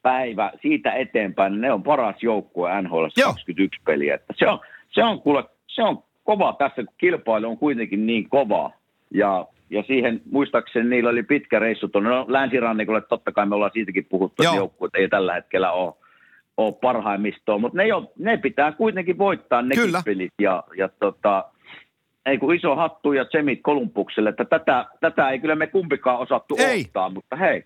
päivä 0.02 0.52
siitä 0.62 0.94
eteenpäin, 0.94 1.62
ne 1.62 1.72
on 1.72 1.84
paras 1.84 2.16
joukkue 2.22 2.82
NHL 2.82 3.06
21 3.24 3.82
peliä. 3.86 4.16
Että 4.16 4.34
se 4.38 4.48
on, 4.48 4.60
se 4.92 5.04
on 5.04 5.22
kuule, 5.22 5.44
se 5.68 5.84
on 5.84 6.04
kova 6.24 6.56
tässä, 6.60 6.84
kun 6.84 6.94
kilpailu 6.98 7.48
on 7.48 7.58
kuitenkin 7.58 8.06
niin 8.06 8.30
kova. 8.30 8.72
Ja, 9.12 9.48
ja 9.70 9.84
siihen 9.84 10.22
muistaakseni 10.32 10.90
niillä 10.90 11.10
oli 11.10 11.24
pitkä 11.24 11.60
reissu 11.60 11.88
tuonne 11.88 12.10
no, 12.10 12.26
länsirannikolle, 12.28 13.02
totta 13.02 13.32
kai 13.32 13.46
me 13.46 13.56
ollaan 13.56 13.72
siitäkin 13.74 14.06
puhuttu, 14.06 14.44
että 14.44 14.56
joukkueet 14.56 14.96
ei 14.96 15.10
tällä 15.10 15.34
hetkellä 15.34 15.72
ole, 15.72 15.94
ole 16.58 16.74
parhaimmistoa, 16.82 17.58
mutta 17.58 17.78
ne, 17.78 17.88
jo, 17.88 18.12
ne 18.20 18.38
pitää 18.38 18.72
kuitenkin 18.72 19.18
voittaa 19.18 19.62
ne 19.62 19.76
pelit. 20.06 20.34
Ja, 20.42 20.64
ja 20.78 20.90
tota, 21.00 21.46
ei 22.26 22.38
kun 22.38 22.56
iso 22.56 22.76
hattu 22.76 23.14
ja 23.14 23.26
semit 23.32 23.60
Kolumpukselle, 23.64 24.30
että 24.30 24.46
tätä, 24.46 24.86
tätä 25.00 25.30
ei 25.30 25.40
kyllä 25.40 25.56
me 25.56 25.68
kumpikaan 25.68 26.20
osattu 26.20 26.56
ei. 26.60 26.82
ottaa, 26.82 27.10
mutta 27.10 27.36
hei, 27.36 27.66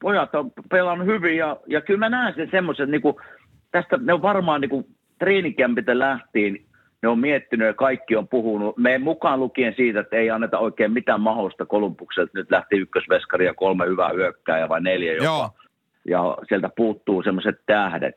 pojat 0.00 0.34
on 0.34 0.52
pelannut 0.70 1.06
hyvin 1.06 1.36
ja, 1.36 1.56
ja 1.66 1.80
kyllä 1.80 1.98
mä 1.98 2.08
näen 2.08 2.34
sen 2.34 2.48
semmoisen, 2.50 2.90
niin 2.90 3.02
kuin, 3.02 3.16
tästä 3.70 3.96
ne 3.96 4.12
on 4.12 4.22
varmaan 4.22 4.60
niin 4.60 4.70
kuin 4.70 4.86
treenikämpitä 5.18 5.98
lähtien 5.98 6.58
ne 7.02 7.08
on 7.08 7.18
miettinyt 7.18 7.66
ja 7.66 7.74
kaikki 7.74 8.16
on 8.16 8.28
puhunut. 8.28 8.76
Me 8.76 8.98
mukaan 8.98 9.40
lukien 9.40 9.74
siitä, 9.76 10.00
että 10.00 10.16
ei 10.16 10.30
anneta 10.30 10.58
oikein 10.58 10.92
mitään 10.92 11.20
mahdollista 11.20 11.66
Kolumbukselta. 11.66 12.30
Nyt 12.34 12.50
lähti 12.50 12.76
ykkösveskari 12.76 13.46
ja 13.46 13.54
kolme 13.54 13.86
hyvää 13.86 14.08
hyökkääjää 14.08 14.68
vai 14.68 14.80
neljä 14.80 15.12
jopa. 15.12 15.24
Joo. 15.24 15.50
Ja 16.08 16.38
sieltä 16.48 16.70
puuttuu 16.76 17.22
semmoiset 17.22 17.60
tähdet. 17.66 18.14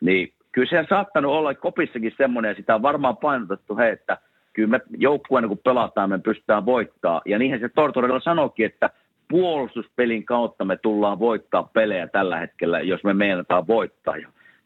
Niin 0.00 0.32
kyllä 0.52 0.68
se 0.68 0.78
on 0.78 0.86
saattanut 0.88 1.32
olla 1.32 1.54
kopissakin 1.54 2.14
semmoinen, 2.16 2.48
ja 2.48 2.54
sitä 2.54 2.74
on 2.74 2.82
varmaan 2.82 3.16
painotettu, 3.16 3.76
he, 3.76 3.90
että 3.90 4.18
kyllä 4.52 4.68
me 4.68 4.80
joukkueena 4.98 5.48
kun 5.48 5.58
pelataan, 5.58 6.10
me 6.10 6.18
pystytään 6.18 6.66
voittaa. 6.66 7.22
Ja 7.26 7.38
niinhän 7.38 7.60
se 7.60 7.68
Tortorella 7.68 8.20
sanoikin, 8.20 8.66
että 8.66 8.90
puolustuspelin 9.28 10.24
kautta 10.24 10.64
me 10.64 10.76
tullaan 10.76 11.18
voittaa 11.18 11.62
pelejä 11.72 12.06
tällä 12.06 12.38
hetkellä, 12.38 12.80
jos 12.80 13.04
me 13.04 13.14
meinataan 13.14 13.66
voittaa. 13.66 14.14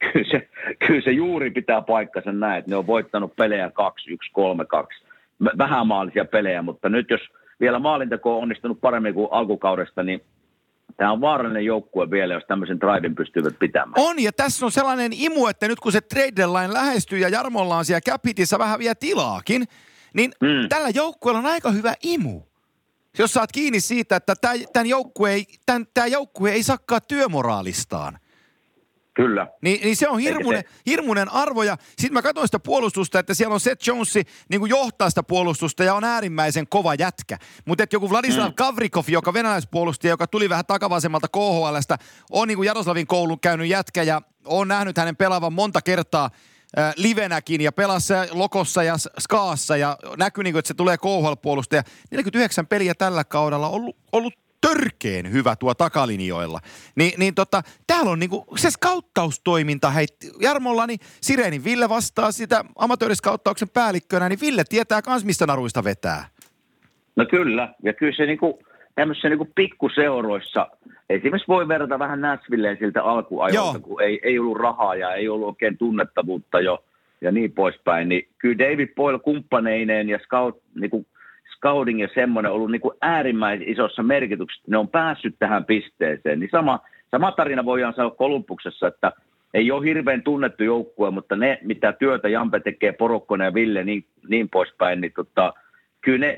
Kyllä 0.01 0.31
se, 0.31 0.49
kyllä 0.87 1.01
se 1.01 1.11
juuri 1.11 1.51
pitää 1.51 1.83
paikkansa 1.83 2.33
näin, 2.33 2.59
että 2.59 2.71
ne 2.71 2.77
on 2.77 2.87
voittanut 2.87 3.37
pelejä 3.37 3.69
2-1, 3.69 3.71
3-2. 5.43 5.49
Vähän 5.59 5.87
maalisia 5.87 6.25
pelejä, 6.25 6.63
mutta 6.63 6.89
nyt 6.89 7.11
jos 7.11 7.21
vielä 7.61 7.79
maalinteko 7.79 8.37
on 8.37 8.43
onnistunut 8.43 8.81
paremmin 8.81 9.15
kuin 9.15 9.29
alkukaudesta, 9.31 10.03
niin 10.03 10.21
tämä 10.97 11.13
on 11.13 11.21
vaarallinen 11.21 11.65
joukkue 11.65 12.11
vielä, 12.11 12.35
jos 12.35 12.45
tämmöisen 12.49 12.79
traidin 12.79 13.15
pystyvät 13.15 13.59
pitämään. 13.59 14.03
On, 14.05 14.23
ja 14.23 14.33
tässä 14.33 14.67
on 14.67 14.73
sellainen 14.73 15.13
imu, 15.15 15.47
että 15.47 15.69
nyt 15.69 15.81
kun 15.81 15.93
se 15.93 16.01
trade 16.01 16.33
deadline 16.37 16.73
lähestyy 16.73 17.19
ja 17.19 17.29
Jarmolla 17.29 17.77
on 17.77 17.85
siellä 17.85 18.01
Capitissa 18.01 18.59
vähän 18.59 18.79
vielä 18.79 18.95
tilaakin, 18.95 19.65
niin 20.15 20.33
mm. 20.41 20.69
tällä 20.69 20.89
joukkueella 20.95 21.39
on 21.39 21.47
aika 21.47 21.71
hyvä 21.71 21.95
imu. 22.03 22.43
Jos 23.19 23.33
saat 23.33 23.53
kiinni 23.53 23.81
siitä, 23.81 24.17
että 24.17 24.35
tämän 24.73 24.89
joukkue 24.89 25.33
ei, 25.33 25.45
tämän, 25.67 25.87
tämä 25.95 26.07
joukkue 26.07 26.53
ei 26.53 26.63
sakkaa 26.63 27.01
työmoraalistaan– 27.01 28.19
Kyllä. 29.21 29.47
Niin, 29.63 29.81
niin 29.83 29.97
se 29.97 30.09
on 30.09 30.19
hirmuinen, 30.19 30.63
se... 30.63 30.81
hirmuinen 30.87 31.33
arvo. 31.33 31.63
Ja 31.63 31.77
sitten 31.89 32.13
mä 32.13 32.23
katsoin 32.23 32.49
sitä 32.49 32.59
puolustusta, 32.59 33.19
että 33.19 33.35
siellä 33.35 33.55
on 33.55 33.61
Seth 33.61 33.89
Jonesi 33.89 34.23
niin 34.49 34.61
kuin 34.61 34.71
johtaa 34.71 35.11
sitä 35.11 35.23
puolustusta 35.23 35.85
ja 35.85 35.95
on 35.95 36.05
äärimmäisen 36.05 36.67
kova 36.69 36.95
jätkä. 36.95 37.39
Mutta 37.65 37.85
joku 37.93 38.11
Vladislav 38.11 38.49
mm. 38.49 38.55
Kavrikov, 38.55 39.05
joka 39.09 39.33
venäläispuolustaja, 39.33 40.11
joka 40.11 40.27
tuli 40.27 40.49
vähän 40.49 40.67
takavasemmalta 40.67 41.29
KHLstä, 41.29 41.99
on 42.31 42.49
niin 42.49 42.57
kuin 42.57 42.67
Jaroslavin 42.67 43.07
koulun 43.07 43.41
käynyt 43.41 43.69
jätkä 43.69 44.03
ja 44.03 44.23
on 44.45 44.69
nähnyt 44.69 44.97
hänen 44.97 45.17
pelaavan 45.17 45.53
monta 45.53 45.83
kertaa 45.83 46.31
äh, 46.79 46.93
livenäkin 46.97 47.61
ja 47.61 47.73
pelasi 47.73 48.15
Lokossa 48.31 48.83
ja 48.83 48.97
Skaassa 49.21 49.77
ja 49.77 49.99
näkyy, 50.17 50.45
niin 50.45 50.55
kuin, 50.55 50.59
että 50.59 50.69
se 50.69 50.75
tulee 50.75 50.97
KHL-puolustaja. 50.97 51.83
49 52.11 52.67
peliä 52.67 52.95
tällä 52.95 53.25
kaudella 53.25 53.69
ollut, 53.69 53.97
ollut 54.13 54.50
törkeen 54.61 55.33
hyvä 55.33 55.57
tuo 55.57 55.75
takalinjoilla. 55.75 56.61
Ni, 56.97 57.13
niin 57.19 57.35
tota, 57.35 57.63
täällä 57.87 58.11
on 58.11 58.19
niinku 58.19 58.47
se 58.57 58.71
skauttaustoiminta, 58.71 59.91
hei, 59.91 60.07
Jarmolla, 60.41 60.87
niin 60.87 60.99
Sirenin 61.21 61.65
Ville 61.65 61.89
vastaa 61.89 62.33
sitä 62.33 62.65
amatööriskauttauksen 62.79 63.69
päällikkönä, 63.69 64.29
niin 64.29 64.41
Ville 64.41 64.65
tietää 64.69 65.03
kans 65.03 65.25
mistä 65.25 65.47
naruista 65.47 65.85
vetää. 65.85 66.25
No 67.17 67.27
kyllä, 67.31 67.75
ja 67.83 67.93
kyllä 67.93 68.17
se 68.17 68.27
niinku, 68.27 68.63
tämmöisissä 68.95 69.29
niinku 69.29 69.49
pikkuseuroissa, 69.55 70.67
esimerkiksi 71.09 71.49
voi 71.49 71.69
verrata 71.69 71.99
vähän 71.99 72.21
Nashvilleen 72.21 72.77
siltä 72.79 73.03
alkuajoilta, 73.03 73.79
Joo. 73.79 73.81
kun 73.81 74.03
ei, 74.03 74.21
ei 74.23 74.39
ollut 74.39 74.59
rahaa 74.59 74.95
ja 74.95 75.15
ei 75.15 75.29
ollut 75.29 75.49
oikein 75.49 75.79
tunnettavuutta 75.79 76.61
jo 76.61 76.85
ja 77.21 77.33
niin 77.33 77.53
poispäin, 77.53 78.09
niin 78.09 78.29
kyllä 78.39 78.59
David 78.59 78.89
Boyle 78.95 79.19
kumppaneineen 79.19 80.09
ja 80.09 80.19
scout, 80.19 80.63
niinku, 80.81 81.07
scouting 81.61 82.01
ja 82.01 82.09
semmoinen 82.15 82.53
ollut 82.53 82.71
niin 82.71 82.81
kuin 82.81 82.97
äärimmäisen 83.01 83.69
isossa 83.69 84.03
merkityksessä, 84.03 84.65
ne 84.67 84.79
on 84.79 84.89
päässyt 84.89 85.37
tähän 85.39 85.65
pisteeseen. 85.65 86.41
Niin 86.41 86.51
sama, 86.51 86.81
sama 87.11 87.33
tarina 87.33 87.65
voidaan 87.65 87.95
sanoa 87.95 88.11
Kolumbuksessa, 88.11 88.87
että 88.87 89.13
ei 89.55 89.71
ole 89.71 89.87
hirveän 89.87 90.23
tunnettu 90.23 90.65
joukkue, 90.65 91.11
mutta 91.11 91.37
ne, 91.37 91.59
mitä 91.63 91.93
työtä 91.93 92.29
Jampe 92.29 92.61
tekee, 92.61 92.93
Porokkonen 92.93 93.45
ja 93.45 93.55
Ville 93.55 93.85
niin, 93.85 94.05
niin 94.29 94.49
poispäin, 94.49 95.01
niin 95.01 95.13
tota, 95.13 95.53
kyllä 96.01 96.27
ne, 96.27 96.37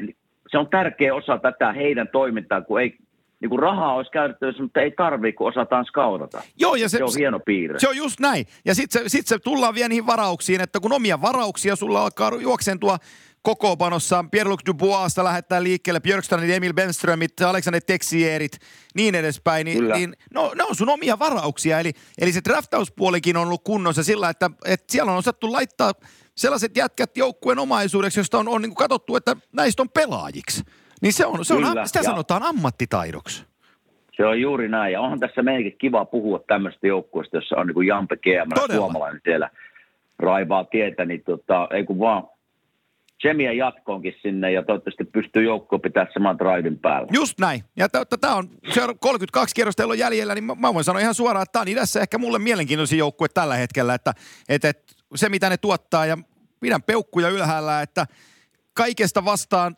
se 0.48 0.58
on 0.58 0.68
tärkeä 0.68 1.14
osa 1.14 1.38
tätä 1.38 1.72
heidän 1.72 2.08
toimintaa, 2.12 2.60
kun 2.60 2.80
ei, 2.80 2.96
niin 3.40 3.50
kuin 3.50 3.58
rahaa 3.58 3.94
olisi 3.94 4.10
käytettävissä, 4.10 4.62
mutta 4.62 4.80
ei 4.80 4.90
tarvitse, 4.90 5.36
kun 5.36 5.48
osataan 5.48 5.84
skaudata. 5.84 6.42
Joo, 6.58 6.74
ja 6.74 6.88
se, 6.88 6.98
se 6.98 7.04
on 7.04 7.10
hieno 7.18 7.40
piirre. 7.40 7.78
Se 7.78 7.88
on 7.88 7.96
just 7.96 8.20
näin. 8.20 8.46
Ja 8.64 8.74
sitten 8.74 9.02
se, 9.02 9.08
sit 9.08 9.26
se 9.26 9.38
tullaan 9.38 9.74
vielä 9.74 9.88
niihin 9.88 10.06
varauksiin, 10.06 10.60
että 10.60 10.80
kun 10.80 10.92
omia 10.92 11.22
varauksia 11.22 11.76
sulla 11.76 12.02
alkaa 12.02 12.30
juoksentua 12.40 12.98
kokoopanossa. 13.42 14.24
Pierre-Luc 14.30 14.60
Duboista 14.66 15.24
lähettää 15.24 15.62
liikkeelle 15.62 16.00
Björkstrandit, 16.00 16.50
Emil 16.50 16.72
Benströmit, 16.72 17.40
Alexander 17.40 17.82
Texierit, 17.86 18.58
niin 18.94 19.14
edespäin. 19.14 19.64
Niin, 19.64 19.88
niin, 19.88 20.12
no, 20.34 20.52
ne 20.54 20.64
on 20.64 20.74
sun 20.74 20.88
omia 20.88 21.18
varauksia. 21.18 21.80
Eli, 21.80 21.92
eli 22.18 22.32
se 22.32 22.40
draftauspuolikin 22.48 23.36
on 23.36 23.46
ollut 23.46 23.64
kunnossa 23.64 24.02
sillä, 24.02 24.28
että, 24.28 24.50
että 24.64 24.92
siellä 24.92 25.12
on 25.12 25.18
osattu 25.18 25.52
laittaa 25.52 25.92
sellaiset 26.36 26.76
jätkät 26.76 27.16
joukkueen 27.16 27.58
omaisuudeksi, 27.58 28.20
josta 28.20 28.38
on, 28.38 28.48
on 28.48 28.62
niin 28.62 28.74
katsottu, 28.74 29.16
että 29.16 29.36
näistä 29.52 29.82
on 29.82 29.88
pelaajiksi. 29.88 30.62
Niin 31.02 31.12
se 31.12 31.26
on, 31.26 31.44
se 31.44 31.54
on 31.54 31.64
sitä 31.84 31.98
ja. 31.98 32.02
sanotaan 32.02 32.42
ammattitaidoksi. 32.42 33.44
Se 34.16 34.26
on 34.26 34.40
juuri 34.40 34.68
näin. 34.68 34.92
Ja 34.92 35.00
onhan 35.00 35.20
tässä 35.20 35.42
meidänkin 35.42 35.78
kiva 35.78 36.04
puhua 36.04 36.40
tämmöistä 36.46 36.86
joukkueesta, 36.86 37.36
jossa 37.36 37.56
on 37.56 37.66
niin 37.66 37.74
kuin 37.74 37.86
Jampe 37.86 38.16
GM, 38.16 38.72
suomalainen 38.74 39.20
siellä 39.24 39.50
raivaa 40.18 40.64
tietä, 40.64 41.04
niin 41.04 41.22
tota, 41.24 41.68
ei 41.70 41.84
kun 41.84 41.98
vaan 41.98 42.28
Semien 43.22 43.56
jatkoonkin 43.56 44.14
sinne 44.22 44.52
ja 44.52 44.62
toivottavasti 44.62 45.04
pystyy 45.04 45.42
joukko 45.44 45.78
pitää 45.78 46.06
saman 46.12 46.38
driven 46.38 46.78
päällä. 46.78 47.08
Just 47.12 47.38
näin. 47.40 47.64
Ja 47.76 47.88
tämä 48.20 48.34
on, 48.34 48.50
se 48.74 48.82
on 48.82 48.98
32 48.98 49.54
kierrosta 49.54 49.86
on 49.86 49.98
jäljellä, 49.98 50.34
niin 50.34 50.44
mä, 50.44 50.54
mä 50.54 50.74
voin 50.74 50.84
sanoa 50.84 51.00
ihan 51.00 51.14
suoraan, 51.14 51.42
että 51.42 51.52
tämä 51.52 51.60
on 51.60 51.68
idässä 51.68 52.00
ehkä 52.00 52.18
mulle 52.18 52.38
mielenkiintoisin 52.38 52.98
joukkue 52.98 53.28
tällä 53.28 53.56
hetkellä, 53.56 53.94
että, 53.94 54.14
että, 54.48 54.68
että 54.68 54.94
se 55.14 55.28
mitä 55.28 55.48
ne 55.48 55.56
tuottaa 55.56 56.06
ja 56.06 56.18
pidän 56.60 56.82
peukkuja 56.82 57.28
ylhäällä, 57.28 57.82
että 57.82 58.06
kaikesta 58.74 59.24
vastaan 59.24 59.74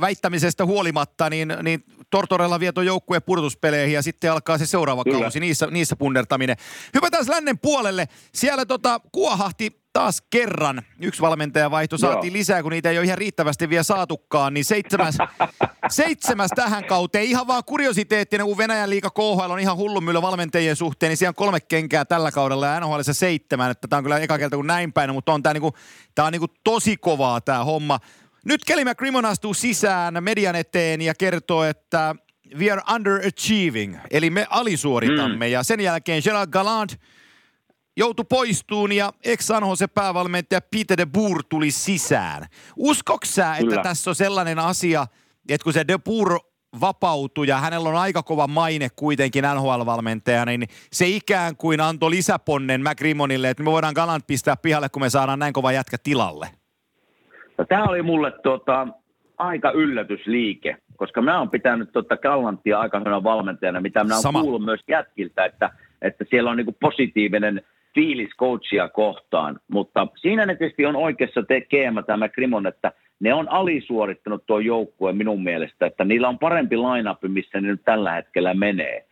väittämisestä 0.00 0.66
huolimatta, 0.66 1.30
niin, 1.30 1.52
niin 1.62 1.84
Tortorella 2.10 2.60
vieto 2.60 2.82
joukkueen 2.82 3.22
purtuspeleihin 3.22 3.94
ja 3.94 4.02
sitten 4.02 4.32
alkaa 4.32 4.58
se 4.58 4.66
seuraava 4.66 5.04
Kyllä. 5.04 5.20
kausi, 5.20 5.40
niissä, 5.40 5.66
niissä 5.66 5.96
punnertaminen. 5.96 6.56
Hypätään 6.94 7.24
lännen 7.28 7.58
puolelle. 7.58 8.08
Siellä 8.34 8.66
tota, 8.66 9.00
kuohahti 9.12 9.85
taas 9.96 10.22
kerran. 10.30 10.82
Yksi 11.00 11.22
valmentaja 11.22 11.70
vaihto 11.70 11.98
saatiin 11.98 12.32
Joo. 12.32 12.38
lisää, 12.38 12.62
kun 12.62 12.72
niitä 12.72 12.90
ei 12.90 12.98
ole 12.98 13.04
ihan 13.04 13.18
riittävästi 13.18 13.68
vielä 13.68 13.82
saatukaan. 13.82 14.54
Niin 14.54 14.64
seitsemäs, 14.64 15.18
seitsemäs 15.88 16.50
tähän 16.54 16.84
kauteen. 16.84 17.24
Ihan 17.24 17.46
vaan 17.46 17.62
kuriositeettinen, 17.66 18.46
kun 18.46 18.58
Venäjän 18.58 18.90
liiga 18.90 19.10
KHL 19.10 19.50
on 19.50 19.60
ihan 19.60 19.76
hullun 19.76 20.22
valmentajien 20.22 20.76
suhteen, 20.76 21.10
niin 21.10 21.16
siellä 21.16 21.30
on 21.30 21.34
kolme 21.34 21.60
kenkää 21.60 22.04
tällä 22.04 22.30
kaudella 22.30 22.66
ja 22.66 22.80
NHL 22.80 23.00
seitsemän. 23.02 23.70
Että 23.70 23.88
tämä 23.88 23.98
on 23.98 24.04
kyllä 24.04 24.18
eka 24.18 24.38
kerta 24.38 24.56
kuin 24.56 24.66
näin 24.66 24.92
päin, 24.92 25.12
mutta 25.12 25.32
on 25.32 25.42
tämä 25.42 25.52
niinku, 25.52 25.72
tää 26.14 26.24
on 26.24 26.32
niinku 26.32 26.48
tosi 26.64 26.96
kovaa 26.96 27.40
tämä 27.40 27.64
homma. 27.64 27.98
Nyt 28.44 28.64
Kelly 28.64 28.84
McCrimmon 28.84 29.24
astuu 29.24 29.54
sisään 29.54 30.24
median 30.24 30.56
eteen 30.56 31.02
ja 31.02 31.14
kertoo, 31.14 31.64
että 31.64 32.14
we 32.58 32.70
are 32.70 32.82
underachieving, 32.94 33.96
eli 34.10 34.30
me 34.30 34.46
alisuoritamme. 34.50 35.46
Mm. 35.46 35.52
Ja 35.52 35.62
sen 35.62 35.80
jälkeen 35.80 36.22
Gerard 36.24 36.50
Galland 36.50 36.90
joutui 37.96 38.24
poistuun 38.28 38.92
ja 38.92 39.12
ex 39.24 39.48
se 39.74 39.86
päävalmentaja 39.86 40.60
Peter 40.60 40.98
de 40.98 41.06
Boer 41.06 41.42
tuli 41.48 41.70
sisään. 41.70 42.42
Uskoksä, 42.76 43.56
että 43.56 43.82
tässä 43.82 44.10
on 44.10 44.14
sellainen 44.14 44.58
asia, 44.58 45.06
että 45.48 45.64
kun 45.64 45.72
se 45.72 45.84
de 45.88 45.98
Boer 45.98 46.38
vapautui 46.80 47.48
ja 47.48 47.56
hänellä 47.56 47.88
on 47.88 47.96
aika 47.96 48.22
kova 48.22 48.46
maine 48.46 48.88
kuitenkin 48.96 49.44
NHL-valmentajana, 49.44 50.58
niin 50.58 50.68
se 50.92 51.06
ikään 51.06 51.56
kuin 51.56 51.80
antoi 51.80 52.10
lisäponnen 52.10 52.80
McRimonille, 52.80 53.50
että 53.50 53.62
me 53.62 53.70
voidaan 53.70 53.94
Galant 53.94 54.26
pistää 54.26 54.54
pihalle, 54.62 54.88
kun 54.88 55.02
me 55.02 55.10
saadaan 55.10 55.38
näin 55.38 55.52
kova 55.52 55.72
jätkä 55.72 55.96
tilalle. 56.02 56.46
No, 57.58 57.64
tämä 57.64 57.84
oli 57.84 58.02
mulle 58.02 58.32
tuota, 58.42 58.88
aika 59.38 59.70
yllätysliike, 59.70 60.76
koska 60.96 61.22
mä 61.22 61.38
oon 61.38 61.50
pitänyt 61.50 61.92
tuota 61.92 62.16
Gallantia 62.16 62.80
aika 62.80 62.98
hyvänä 62.98 63.22
valmentajana, 63.22 63.80
mitä 63.80 64.04
mä 64.04 64.14
oon 64.14 64.42
kuullut 64.42 64.64
myös 64.64 64.80
jätkiltä, 64.88 65.44
että, 65.44 65.70
että 66.02 66.24
siellä 66.30 66.50
on 66.50 66.56
niinku 66.56 66.76
positiivinen 66.80 67.62
fiilis 67.96 68.36
coachia 68.38 68.88
kohtaan. 68.88 69.60
Mutta 69.68 70.06
siinä 70.16 70.46
ne 70.46 70.54
tietysti 70.54 70.86
on 70.86 70.96
oikeassa 70.96 71.42
tekemä 71.42 72.02
tämä 72.02 72.28
Krimon, 72.28 72.66
että 72.66 72.92
ne 73.20 73.34
on 73.34 73.48
alisuorittanut 73.48 74.46
tuo 74.46 74.58
joukkue 74.58 75.12
minun 75.12 75.42
mielestä, 75.42 75.86
että 75.86 76.04
niillä 76.04 76.28
on 76.28 76.38
parempi 76.38 76.76
line 76.76 77.10
missä 77.28 77.60
ne 77.60 77.68
nyt 77.68 77.84
tällä 77.84 78.12
hetkellä 78.12 78.54
menee. 78.54 79.04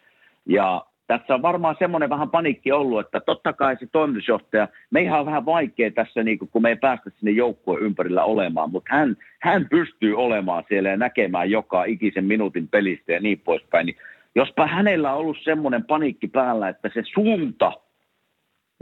Ja 0.46 0.84
tässä 1.06 1.34
on 1.34 1.42
varmaan 1.42 1.76
semmoinen 1.78 2.10
vähän 2.10 2.30
panikki 2.30 2.72
ollut, 2.72 3.00
että 3.00 3.20
totta 3.20 3.52
kai 3.52 3.76
se 3.76 3.86
toimitusjohtaja, 3.92 4.68
meihän 4.90 5.20
on 5.20 5.26
vähän 5.26 5.46
vaikea 5.46 5.90
tässä, 5.90 6.22
niin 6.22 6.38
kun 6.38 6.62
me 6.62 6.68
ei 6.68 6.76
päästä 6.76 7.10
sinne 7.10 7.30
joukkueen 7.30 7.82
ympärillä 7.82 8.24
olemaan, 8.24 8.70
mutta 8.70 8.94
hän, 8.94 9.16
hän 9.40 9.68
pystyy 9.70 10.14
olemaan 10.14 10.64
siellä 10.68 10.88
ja 10.88 10.96
näkemään 10.96 11.50
joka 11.50 11.84
ikisen 11.84 12.24
minuutin 12.24 12.68
pelistä 12.68 13.12
ja 13.12 13.20
niin 13.20 13.40
poispäin. 13.40 13.86
Niin 13.86 13.96
jospa 14.34 14.66
hänellä 14.66 15.12
on 15.12 15.18
ollut 15.18 15.38
semmoinen 15.44 15.84
panikki 15.84 16.28
päällä, 16.28 16.68
että 16.68 16.90
se 16.94 17.02
suunta, 17.14 17.72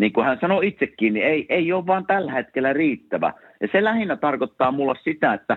niin 0.02 0.12
kuin 0.12 0.26
hän 0.26 0.38
sanoi 0.40 0.66
itsekin, 0.66 1.14
niin 1.14 1.26
ei, 1.26 1.46
ei 1.48 1.72
ole 1.72 1.86
vaan 1.86 2.06
tällä 2.06 2.32
hetkellä 2.32 2.72
riittävä. 2.72 3.32
Ja 3.60 3.68
se 3.72 3.84
lähinnä 3.84 4.16
tarkoittaa 4.16 4.72
mulla 4.72 4.94
sitä, 5.04 5.34
että 5.34 5.56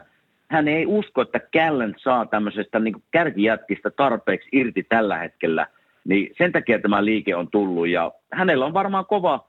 hän 0.49 0.67
ei 0.67 0.85
usko, 0.85 1.21
että 1.21 1.39
Källen 1.39 1.95
saa 1.97 2.25
tämmöisestä 2.25 2.79
niin 2.79 3.03
kärkijätkistä 3.11 3.91
tarpeeksi 3.91 4.49
irti 4.51 4.83
tällä 4.83 5.17
hetkellä– 5.17 5.67
niin 6.05 6.33
sen 6.37 6.51
takia 6.51 6.79
tämä 6.79 7.05
liike 7.05 7.35
on 7.35 7.51
tullut 7.51 7.87
ja 7.87 8.11
hänellä 8.33 8.65
on 8.65 8.73
varmaan 8.73 9.05
kova, 9.05 9.47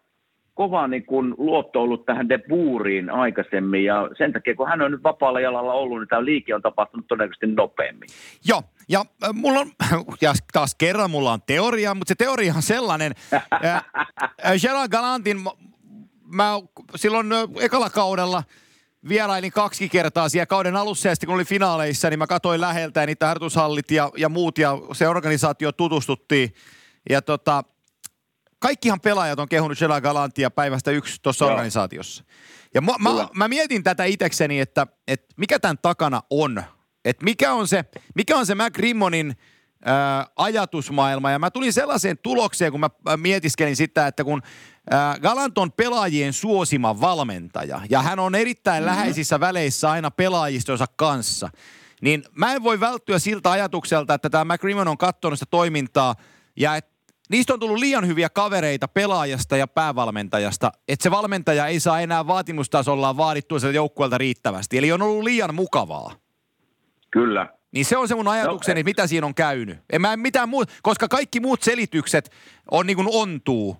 kova 0.56 0.88
niin 0.88 1.06
kuin 1.06 1.34
luotto 1.38 1.82
ollut 1.82 2.06
tähän 2.06 2.28
De 2.28 2.38
Boeriin 2.38 3.10
aikaisemmin 3.10 3.84
ja 3.84 4.10
sen 4.18 4.32
takia 4.32 4.54
kun 4.54 4.68
hän 4.68 4.82
on 4.82 4.90
nyt 4.90 5.02
vapaalla 5.02 5.40
jalalla 5.40 5.72
ollut, 5.72 5.98
niin 5.98 6.08
tämä 6.08 6.24
liike 6.24 6.54
on 6.54 6.62
tapahtunut 6.62 7.06
todennäköisesti 7.08 7.46
nopeammin. 7.46 8.08
Joo, 8.48 8.62
ja 8.88 9.04
äh, 9.24 9.30
mulla 9.32 9.60
on, 9.60 9.70
ja 10.20 10.32
taas 10.52 10.74
kerran 10.74 11.10
mulla 11.10 11.32
on 11.32 11.40
teoria, 11.46 11.94
mutta 11.94 12.08
se 12.08 12.14
teoria 12.14 12.54
on 12.56 12.62
sellainen. 12.62 13.12
äh, 13.32 13.74
äh, 14.44 14.52
Gerard 14.62 14.90
Galantin, 14.90 15.36
mä 16.34 16.52
silloin 16.94 17.32
äh, 17.32 17.38
ekalla 17.60 17.90
kaudella– 17.90 18.42
vierailin 19.08 19.52
kaksi 19.52 19.88
kertaa 19.88 20.28
siellä 20.28 20.46
kauden 20.46 20.76
alussa 20.76 21.08
ja 21.08 21.14
sitten 21.14 21.26
kun 21.26 21.34
oli 21.34 21.44
finaaleissa, 21.44 22.10
niin 22.10 22.18
mä 22.18 22.26
katsoin 22.26 22.60
läheltä 22.60 23.00
ja 23.00 23.06
niitä 23.06 23.26
harjoitushallit 23.26 23.90
ja, 23.90 24.10
ja 24.16 24.28
muut 24.28 24.58
ja 24.58 24.78
se 24.92 25.08
organisaatio 25.08 25.72
tutustuttiin. 25.72 26.54
Ja 27.10 27.22
tota, 27.22 27.64
kaikkihan 28.58 29.00
pelaajat 29.00 29.38
on 29.38 29.48
kehunut 29.48 29.78
Sheila 29.78 30.00
Galantia 30.00 30.50
päivästä 30.50 30.90
yksi 30.90 31.22
tuossa 31.22 31.46
organisaatiossa. 31.46 32.24
Ja 32.74 32.80
mä, 32.80 32.92
mä, 32.98 33.10
mä, 33.34 33.48
mietin 33.48 33.82
tätä 33.82 34.04
itekseni, 34.04 34.60
että, 34.60 34.86
että 35.08 35.34
mikä 35.36 35.58
tämän 35.58 35.78
takana 35.78 36.22
on. 36.30 36.62
Että 37.04 37.24
mikä 37.24 37.52
on 37.52 37.68
se, 37.68 37.84
mikä 38.14 38.36
on 38.36 38.46
se 38.46 38.54
McRimmonin– 38.54 39.36
ajatusmaailma. 40.36 41.30
Ja 41.30 41.38
mä 41.38 41.50
tulin 41.50 41.72
sellaiseen 41.72 42.18
tulokseen, 42.18 42.72
kun 42.72 42.80
mä 42.80 42.90
mietiskelin 43.16 43.76
sitä, 43.76 44.06
että 44.06 44.24
kun 44.24 44.42
Galant 45.22 45.58
on 45.58 45.72
pelaajien 45.72 46.32
suosima 46.32 47.00
valmentaja 47.00 47.80
ja 47.90 48.02
hän 48.02 48.18
on 48.18 48.34
erittäin 48.34 48.84
mm-hmm. 48.84 48.98
läheisissä 48.98 49.40
väleissä 49.40 49.90
aina 49.90 50.10
pelaajistonsa 50.10 50.86
kanssa, 50.96 51.48
niin 52.02 52.24
mä 52.34 52.52
en 52.52 52.62
voi 52.62 52.80
välttyä 52.80 53.18
siltä 53.18 53.50
ajatukselta, 53.50 54.14
että 54.14 54.30
tämä 54.30 54.54
McRimmon 54.54 54.88
on 54.88 54.98
katsonut 54.98 55.38
sitä 55.38 55.50
toimintaa 55.50 56.14
ja 56.56 56.76
että 56.76 56.95
niistä 57.28 57.54
on 57.54 57.60
tullut 57.60 57.78
liian 57.78 58.06
hyviä 58.06 58.30
kavereita 58.30 58.88
pelaajasta 58.88 59.56
ja 59.56 59.66
päävalmentajasta, 59.66 60.72
että 60.88 61.02
se 61.02 61.10
valmentaja 61.10 61.66
ei 61.66 61.80
saa 61.80 62.00
enää 62.00 62.26
vaatimustasollaan 62.26 63.16
vaadittua 63.16 63.58
sieltä 63.58 63.76
joukkueelta 63.76 64.18
riittävästi. 64.18 64.78
Eli 64.78 64.92
on 64.92 65.02
ollut 65.02 65.24
liian 65.24 65.54
mukavaa. 65.54 66.14
Kyllä, 67.10 67.46
niin 67.72 67.84
se 67.84 67.96
on 67.96 68.08
se 68.08 68.14
mun 68.14 68.28
ajatukseni, 68.28 68.82
no, 68.82 68.84
mitä 68.84 69.06
siinä 69.06 69.26
on 69.26 69.34
käynyt. 69.34 69.78
En 69.92 70.00
mä 70.00 70.16
mitään 70.16 70.48
muuta, 70.48 70.72
koska 70.82 71.08
kaikki 71.08 71.40
muut 71.40 71.62
selitykset 71.62 72.30
on 72.70 72.86
niin 72.86 72.96
kuin 72.96 73.08
ontuu 73.10 73.76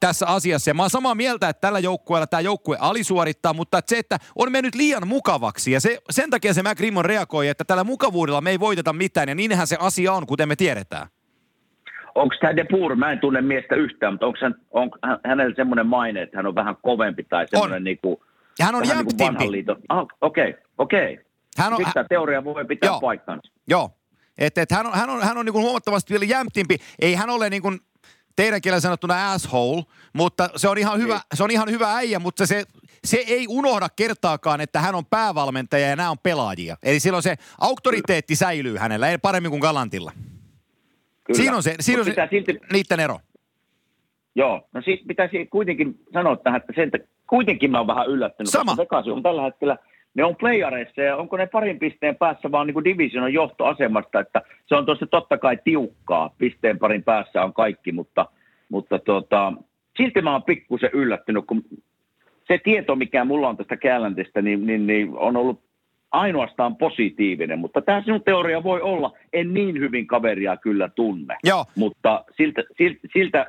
tässä 0.00 0.26
asiassa. 0.26 0.70
Ja 0.70 0.74
mä 0.74 0.82
oon 0.82 0.90
samaa 0.90 1.14
mieltä, 1.14 1.48
että 1.48 1.60
tällä 1.60 1.78
joukkueella 1.78 2.26
tämä 2.26 2.40
joukkue 2.40 2.76
alisuorittaa, 2.80 3.52
mutta 3.52 3.78
että 3.78 3.90
se, 3.90 3.98
että 3.98 4.18
on 4.34 4.52
mennyt 4.52 4.74
liian 4.74 5.08
mukavaksi. 5.08 5.72
Ja 5.72 5.80
se, 5.80 5.98
sen 6.10 6.30
takia 6.30 6.54
se 6.54 6.62
McRimmon 6.62 7.04
reagoi, 7.04 7.48
että 7.48 7.64
tällä 7.64 7.84
mukavuudella 7.84 8.40
me 8.40 8.50
ei 8.50 8.60
voiteta 8.60 8.92
mitään. 8.92 9.28
Ja 9.28 9.34
niinhän 9.34 9.66
se 9.66 9.76
asia 9.80 10.12
on, 10.12 10.26
kuten 10.26 10.48
me 10.48 10.56
tiedetään. 10.56 11.08
Onko 12.16 12.34
tämä 12.40 12.56
De 12.56 12.64
Boer, 12.64 12.96
mä 12.96 13.12
en 13.12 13.20
tunne 13.20 13.40
miestä 13.40 13.74
yhtään, 13.74 14.12
mutta 14.12 14.26
onko 14.26 14.38
hän, 14.42 14.54
on 14.70 14.90
hänellä 15.24 15.54
semmoinen 15.56 15.86
maine, 15.86 16.22
että 16.22 16.38
hän 16.38 16.46
on 16.46 16.54
vähän 16.54 16.76
kovempi 16.82 17.24
tai 17.24 17.46
semmoinen 17.48 17.84
niin 17.84 17.98
kuin, 18.02 18.16
ja 18.58 18.64
hän 18.64 18.74
on 18.74 18.88
jämptimpi. 18.88 19.48
Niin 19.48 19.64
ah, 19.88 20.06
okei, 20.20 20.54
okei. 20.78 21.18
Hän 21.58 21.72
on, 21.72 21.84
Sitten 21.84 22.06
teoria 22.08 22.44
voi 22.44 22.64
pitää 22.64 22.88
joo, 22.88 23.00
paikkansa. 23.00 23.52
Joo. 23.68 23.90
Et, 24.38 24.58
et 24.58 24.70
hän 24.70 24.86
on, 24.86 24.92
hän 24.92 25.10
on, 25.10 25.22
hän 25.22 25.38
on 25.38 25.44
niin 25.44 25.52
kuin 25.52 25.62
huomattavasti 25.62 26.12
vielä 26.12 26.24
jämptimpi. 26.24 26.76
Ei 26.98 27.14
hän 27.14 27.30
ole 27.30 27.50
niin 27.50 27.62
kuin 27.62 27.80
teidän 28.36 28.60
kielellä 28.60 28.80
sanottuna 28.80 29.32
asshole, 29.32 29.82
mutta 30.12 30.50
se 30.56 30.68
on 30.68 30.78
ihan 30.78 31.00
hyvä, 31.00 31.20
se 31.34 31.44
on 31.44 31.50
ihan 31.50 31.70
hyvä 31.70 31.94
äijä, 31.94 32.18
mutta 32.18 32.46
se, 32.46 32.64
se 33.04 33.16
ei 33.16 33.46
unohda 33.48 33.88
kertaakaan, 33.96 34.60
että 34.60 34.80
hän 34.80 34.94
on 34.94 35.06
päävalmentaja 35.06 35.88
ja 35.88 35.96
nämä 35.96 36.10
on 36.10 36.18
pelaajia. 36.22 36.76
Eli 36.82 37.00
silloin 37.00 37.22
se 37.22 37.36
auktoriteetti 37.60 38.36
säilyy 38.36 38.76
hänellä, 38.76 39.08
ei 39.08 39.18
paremmin 39.18 39.50
kuin 39.50 39.60
Galantilla. 39.60 40.12
Kyllä. 41.26 41.36
Siinä 41.36 41.56
on 41.56 41.62
se, 41.62 41.74
siinä 41.80 42.00
on 42.00 42.04
se 42.04 42.14
silti... 42.30 42.58
niiden 42.72 43.00
ero. 43.00 43.18
Joo, 44.34 44.68
no 44.72 44.82
siitä 44.82 45.04
pitäisi 45.08 45.46
kuitenkin 45.46 45.98
sanoa 46.12 46.36
tähän, 46.36 46.60
että 46.60 46.72
sen, 46.76 46.90
kuitenkin 47.26 47.70
mä 47.70 47.78
oon 47.78 47.86
vähän 47.86 48.06
yllättynyt. 48.06 48.50
Sama. 48.50 48.76
Koska 48.76 49.02
on 49.12 49.22
tällä 49.22 49.42
hetkellä– 49.42 49.76
ne 50.16 50.24
on 50.24 50.36
playareissa 50.36 51.00
ja 51.02 51.16
onko 51.16 51.36
ne 51.36 51.46
parin 51.46 51.78
pisteen 51.78 52.16
päässä 52.16 52.50
vaan 52.50 52.66
niin 52.66 52.84
divisionan 52.84 53.32
johtoasemasta, 53.32 54.20
että 54.20 54.42
se 54.66 54.74
on 54.74 54.86
tuossa 54.86 55.06
totta 55.06 55.38
kai 55.38 55.58
tiukkaa, 55.64 56.34
pisteen 56.38 56.78
parin 56.78 57.02
päässä 57.02 57.44
on 57.44 57.52
kaikki, 57.52 57.92
mutta, 57.92 58.26
mutta 58.68 58.98
tota, 58.98 59.52
silti 59.96 60.22
mä 60.22 60.32
oon 60.32 60.42
pikkusen 60.42 60.90
yllättynyt, 60.92 61.44
kun 61.46 61.64
se 62.48 62.58
tieto, 62.64 62.96
mikä 62.96 63.24
mulla 63.24 63.48
on 63.48 63.56
tästä 63.56 63.76
Kääläntistä, 63.76 64.42
niin, 64.42 64.66
niin, 64.66 64.86
niin 64.86 65.10
on 65.16 65.36
ollut 65.36 65.60
ainoastaan 66.12 66.76
positiivinen, 66.76 67.58
mutta 67.58 67.82
tämä 67.82 68.02
sinun 68.02 68.22
teoria 68.24 68.62
voi 68.62 68.80
olla, 68.80 69.12
en 69.32 69.54
niin 69.54 69.80
hyvin 69.80 70.06
kaveria 70.06 70.56
kyllä 70.56 70.88
tunne, 70.88 71.36
Joo. 71.44 71.64
mutta 71.76 72.24
siltä, 72.36 72.62
siltä, 72.78 73.00
siltä 73.12 73.46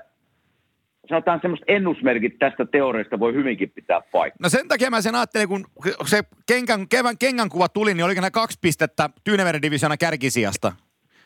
sanotaan 1.10 1.39
semmoista 1.41 1.65
ennusmerkit 1.67 2.39
tästä 2.39 2.65
teoriasta 2.65 3.20
voi 3.20 3.34
hyvinkin 3.34 3.72
pitää 3.76 4.02
paikkaa. 4.12 4.38
No 4.43 4.50
sen 4.50 4.67
takia 4.67 4.89
mä 4.89 5.02
sen 5.02 5.15
ajattelin, 5.15 5.48
kun 5.48 5.65
se 6.06 6.22
kengän, 6.48 6.88
kevään 6.89 7.17
kengän 7.17 7.50
kuva 7.50 7.70
tuli, 7.70 7.93
niin 7.93 8.06
oliko 8.06 8.22
ne 8.22 8.32
kaksi 8.32 8.58
pistettä 8.62 9.10
Tyynemeren 9.24 9.62
divisiona 9.62 9.98
kärkisijasta? 9.98 10.72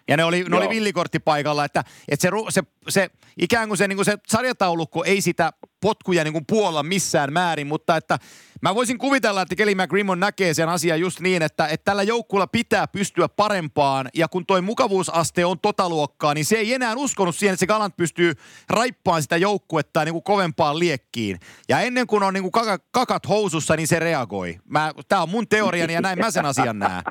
Ja 0.08 0.18
ne 0.18 0.24
oli, 0.24 0.44
ne 0.44 0.58
oli 0.58 0.70
villikortti 0.70 1.20
paikalla, 1.20 1.66
että, 1.66 1.84
että 2.08 2.22
se, 2.22 2.30
se, 2.50 2.64
se, 2.90 3.10
ikään 3.42 3.68
kuin 3.68 3.78
se, 3.78 3.88
niin 3.88 3.98
kuin 3.98 4.06
se 4.06 4.18
sarjataulukko 4.28 5.04
ei 5.04 5.22
sitä 5.22 5.54
potkuja 5.82 6.24
niin 6.24 6.34
kuin 6.34 6.46
puolla 6.46 6.84
missään 6.84 7.34
määrin, 7.34 7.68
mutta 7.68 7.98
että 7.98 8.20
mä 8.62 8.76
voisin 8.76 8.98
kuvitella, 8.98 9.42
että 9.42 9.56
Kelly 9.56 9.76
McGrimmon 9.76 10.20
näkee 10.20 10.54
sen 10.54 10.70
asian 10.70 11.00
just 11.00 11.20
niin, 11.20 11.42
että, 11.42 11.68
että 11.68 11.86
tällä 11.86 12.04
joukkueella 12.04 12.48
pitää 12.48 12.88
pystyä 12.88 13.30
parempaan 13.30 14.10
ja 14.14 14.28
kun 14.28 14.46
toi 14.46 14.62
mukavuusaste 14.62 15.46
on 15.46 15.60
totaluokkaa, 15.60 16.34
niin 16.34 16.46
se 16.46 16.56
ei 16.56 16.74
enää 16.74 16.94
uskonut 16.96 17.36
siihen, 17.36 17.54
että 17.54 17.60
se 17.60 17.68
Galant 17.68 17.98
pystyy 17.98 18.34
raippaan 18.70 19.22
sitä 19.22 19.38
joukkuetta 19.38 20.06
niin 20.06 20.14
kuin 20.14 20.24
kovempaan 20.24 20.80
liekkiin. 20.80 21.40
Ja 21.70 21.80
ennen 21.80 22.08
kuin 22.08 22.24
on 22.24 22.34
niin 22.34 22.44
kuin 22.44 22.52
kakat, 22.52 22.84
kakat 22.92 23.30
housussa, 23.30 23.76
niin 23.76 23.88
se 23.88 24.00
reagoi. 24.00 24.60
Tämä 25.08 25.22
on 25.22 25.30
mun 25.30 25.48
teoriani 25.48 25.94
ja 25.94 26.02
näin 26.02 26.20
mä 26.20 26.32
sen 26.32 26.46
asian 26.46 26.80
näen. 26.80 27.04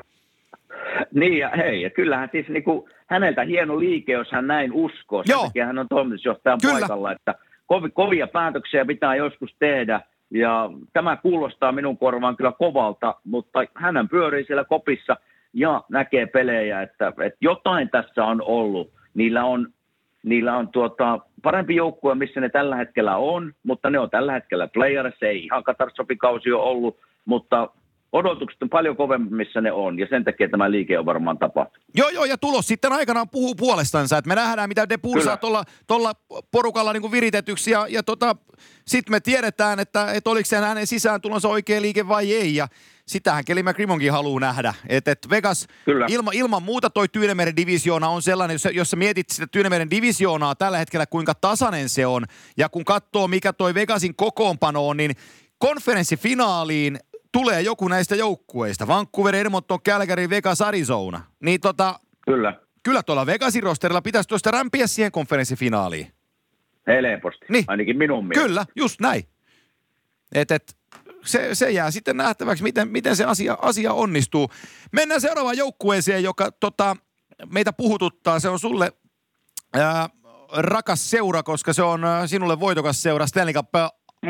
Niin 1.13 1.37
ja 1.37 1.49
hei, 1.57 1.81
ja 1.81 1.89
kyllähän 1.89 2.29
siis 2.31 2.47
niin 2.47 2.63
kuin, 2.63 2.89
häneltä 3.07 3.43
hieno 3.43 3.79
liike, 3.79 4.11
jos 4.11 4.31
hän 4.31 4.47
näin 4.47 4.73
uskoo. 4.73 5.23
Sen 5.23 5.39
takia 5.39 5.65
hän 5.65 5.79
on 5.79 5.87
toimitusjohtajan 5.89 6.59
Kyllä. 6.61 6.79
paikalla, 6.79 7.11
että 7.11 7.35
kovi, 7.65 7.89
kovia 7.89 8.27
päätöksiä 8.27 8.85
pitää 8.85 9.15
joskus 9.15 9.55
tehdä. 9.59 10.01
Ja 10.33 10.69
tämä 10.93 11.15
kuulostaa 11.15 11.71
minun 11.71 11.97
korvaan 11.97 12.37
kyllä 12.37 12.51
kovalta, 12.51 13.15
mutta 13.23 13.59
hän 13.75 14.09
pyörii 14.09 14.45
siellä 14.45 14.63
kopissa 14.63 15.17
ja 15.53 15.83
näkee 15.89 16.25
pelejä, 16.25 16.81
että, 16.81 17.07
että 17.07 17.37
jotain 17.41 17.89
tässä 17.89 18.25
on 18.25 18.41
ollut. 18.41 18.91
Niillä 19.13 19.43
on, 19.43 19.67
niillä 20.23 20.57
on 20.57 20.67
tuota, 20.67 21.19
parempi 21.43 21.75
joukkue, 21.75 22.15
missä 22.15 22.41
ne 22.41 22.49
tällä 22.49 22.75
hetkellä 22.75 23.17
on, 23.17 23.53
mutta 23.63 23.89
ne 23.89 23.99
on 23.99 24.09
tällä 24.09 24.33
hetkellä 24.33 24.67
playerissa, 24.67 25.25
ei 25.25 25.43
ihan 25.45 25.63
katastrofikausi 25.63 26.51
ole 26.51 26.63
ollut, 26.63 26.99
mutta 27.25 27.69
odotukset 28.11 28.63
on 28.63 28.69
paljon 28.69 28.97
kovemmissa 28.97 29.61
ne 29.61 29.71
on, 29.71 29.99
ja 29.99 30.07
sen 30.09 30.23
takia 30.23 30.49
tämä 30.49 30.71
liike 30.71 30.99
on 30.99 31.05
varmaan 31.05 31.37
tapahtunut. 31.37 31.85
Joo, 31.95 32.09
joo, 32.09 32.25
ja 32.25 32.37
tulos 32.37 32.67
sitten 32.67 32.93
aikanaan 32.93 33.29
puhuu 33.29 33.55
puolestansa, 33.55 34.17
että 34.17 34.27
me 34.27 34.35
nähdään, 34.35 34.69
mitä 34.69 34.89
De 34.89 34.97
Pool 34.97 35.21
saa 35.21 35.37
tuolla 35.87 36.13
porukalla 36.51 36.93
niin 36.93 37.01
kuin 37.01 37.11
viritetyksi, 37.11 37.71
ja, 37.71 37.87
ja 37.89 38.03
tota, 38.03 38.35
sitten 38.85 39.11
me 39.11 39.19
tiedetään, 39.19 39.79
että, 39.79 40.11
että 40.13 40.29
oliko 40.29 40.45
se 40.45 40.57
hänen 40.57 40.87
sisään 40.87 41.21
tulonsa 41.21 41.49
oikea 41.49 41.81
liike 41.81 42.07
vai 42.07 42.33
ei, 42.33 42.55
ja 42.55 42.67
sitähän 43.05 43.45
Kelly 43.45 43.63
McCrimmonkin 43.63 44.11
haluaa 44.11 44.39
nähdä. 44.39 44.73
Että 44.89 45.11
et 45.11 45.27
Vegas, 45.29 45.67
ilma, 46.07 46.31
ilman 46.33 46.63
muuta 46.63 46.89
toi 46.89 47.07
Tyynemeren 47.07 47.55
divisioona 47.55 48.09
on 48.09 48.21
sellainen, 48.21 48.55
jos, 48.55 48.67
jos 48.73 48.89
sä 48.89 48.95
mietit 48.95 49.29
sitä 49.29 49.47
Tyynemeren 49.47 49.89
divisioonaa 49.89 50.55
tällä 50.55 50.77
hetkellä, 50.77 51.05
kuinka 51.05 51.35
tasainen 51.35 51.89
se 51.89 52.05
on, 52.05 52.25
ja 52.57 52.69
kun 52.69 52.85
katsoo, 52.85 53.27
mikä 53.27 53.53
toi 53.53 53.73
Vegasin 53.73 54.15
kokoonpano 54.15 54.87
on, 54.87 54.97
niin 54.97 55.11
konferenssifinaaliin 55.57 56.99
tulee 57.31 57.61
joku 57.61 57.87
näistä 57.87 58.15
joukkueista. 58.15 58.87
Vancouver, 58.87 59.35
Edmonton, 59.35 59.81
Calgary, 59.81 60.29
Vegas, 60.29 60.61
Arizona. 60.61 61.21
Niin 61.39 61.61
tota, 61.61 61.99
kyllä. 62.25 62.59
Kyllä 62.83 63.03
tuolla 63.03 63.25
Vegasin 63.25 63.63
rosterilla 63.63 64.01
pitäisi 64.01 64.29
tuosta 64.29 64.51
rämpiä 64.51 64.87
siihen 64.87 65.11
konferenssifinaaliin. 65.11 66.13
Helposti, 66.87 67.45
niin. 67.49 67.65
ainakin 67.67 67.97
minun 67.97 68.27
mielestä. 68.27 68.47
Kyllä, 68.47 68.65
just 68.75 69.01
näin. 69.01 69.23
Et, 70.35 70.51
et, 70.51 70.77
se, 71.25 71.55
se 71.55 71.71
jää 71.71 71.91
sitten 71.91 72.17
nähtäväksi, 72.17 72.63
miten, 72.63 72.87
miten 72.87 73.15
se 73.15 73.25
asia, 73.25 73.57
asia 73.61 73.93
onnistuu. 73.93 74.51
Mennään 74.91 75.21
seuraavaan 75.21 75.57
joukkueeseen, 75.57 76.23
joka 76.23 76.51
tota, 76.51 76.95
meitä 77.51 77.73
puhututtaa. 77.73 78.39
Se 78.39 78.49
on 78.49 78.59
sulle 78.59 78.91
ää, 79.73 80.09
rakas 80.57 81.09
seura, 81.09 81.43
koska 81.43 81.73
se 81.73 81.83
on 81.83 82.01
sinulle 82.25 82.59
voitokas 82.59 83.01
seura 83.01 83.27
Stanley 83.27 83.53
Cup. 83.53 83.69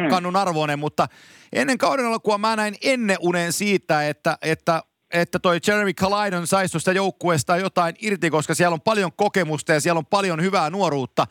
Kannun 0.10 0.36
arvoinen, 0.36 0.80
mutta 0.80 1.08
ennen 1.54 1.78
kauden 1.78 2.06
alkua 2.06 2.38
mä 2.38 2.56
näin 2.56 2.76
ennen 2.82 3.18
unen 3.20 3.54
siitä, 3.54 4.10
että, 4.10 4.38
että 4.42 4.84
että 5.14 5.40
toi 5.40 5.60
Jeremy 5.68 5.94
Kalaidon 5.94 6.48
saisi 6.48 6.72
tuosta 6.72 6.92
joukkueesta 6.92 7.58
jotain 7.58 7.96
irti, 8.02 8.30
koska 8.30 8.56
siellä 8.56 8.74
on 8.74 8.82
paljon 8.82 9.12
kokemusta 9.14 9.74
ja 9.74 9.82
siellä 9.82 10.00
on 10.00 10.06
paljon 10.06 10.42
hyvää 10.42 10.70
nuoruutta. 10.70 11.28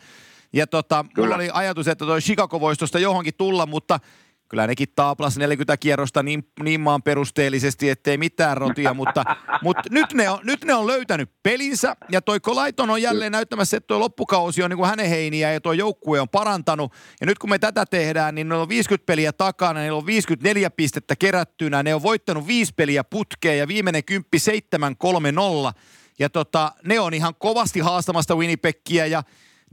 Ja 0.52 0.66
tota, 0.66 1.04
mulla 1.16 1.34
oli 1.34 1.50
ajatus, 1.52 1.88
että 1.88 2.06
toi 2.06 2.20
Chicago 2.20 2.60
voisi 2.60 2.78
tuosta 2.78 2.98
johonkin 2.98 3.34
tulla, 3.34 3.66
mutta 3.66 4.00
kyllä 4.50 4.66
nekin 4.66 4.88
taaplas 4.96 5.38
40 5.38 5.76
kierrosta 5.76 6.22
niin, 6.22 6.48
niin 6.62 6.80
maan 6.80 7.02
perusteellisesti, 7.02 7.90
ettei 7.90 8.18
mitään 8.18 8.56
rotia, 8.56 8.94
mutta, 8.94 9.24
mutta 9.62 9.82
nyt, 9.90 10.12
ne 10.12 10.30
on, 10.30 10.38
nyt 10.42 10.64
ne 10.64 10.74
on 10.74 10.86
löytänyt 10.86 11.30
pelinsä 11.42 11.96
ja 12.08 12.22
toi 12.22 12.40
Kolaiton 12.40 12.90
on 12.90 13.02
jälleen 13.02 13.32
näyttämässä, 13.32 13.76
että 13.76 13.86
tuo 13.86 14.00
loppukausi 14.00 14.62
on 14.62 14.70
niin 14.70 14.78
kuin 14.78 14.88
hänen 14.88 15.08
heiniä 15.08 15.52
ja 15.52 15.60
tuo 15.60 15.72
joukkue 15.72 16.20
on 16.20 16.28
parantanut. 16.28 16.92
Ja 17.20 17.26
nyt 17.26 17.38
kun 17.38 17.50
me 17.50 17.58
tätä 17.58 17.86
tehdään, 17.86 18.34
niin 18.34 18.48
ne 18.48 18.54
on 18.54 18.68
50 18.68 19.06
peliä 19.06 19.32
takana, 19.32 19.80
ne 19.80 19.92
on 19.92 20.06
54 20.06 20.70
pistettä 20.70 21.16
kerättynä, 21.16 21.82
ne 21.82 21.94
on 21.94 22.02
voittanut 22.02 22.46
viisi 22.46 22.74
peliä 22.76 23.04
putkeen 23.04 23.58
ja 23.58 23.68
viimeinen 23.68 24.04
kymppi 24.04 24.38
7-3-0. 24.38 25.72
Ja 26.18 26.30
tota, 26.30 26.72
ne 26.84 27.00
on 27.00 27.14
ihan 27.14 27.34
kovasti 27.34 27.80
haastamasta 27.80 28.36
Winnipegia 28.36 29.06
ja 29.06 29.22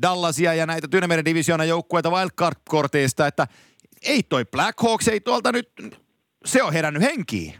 Dallasia 0.01 0.53
ja 0.53 0.65
näitä 0.65 0.87
Tyynemeren 0.87 1.25
divisioonan 1.25 1.67
joukkueita 1.67 2.09
wildcard-korteista, 2.09 3.27
että 3.27 3.47
ei 4.07 4.23
toi 4.29 4.45
Blackhawks, 4.45 5.07
ei 5.07 5.19
tuolta 5.19 5.51
nyt, 5.51 5.69
se 6.45 6.63
on 6.63 6.73
herännyt 6.73 7.03
henkiin. 7.03 7.53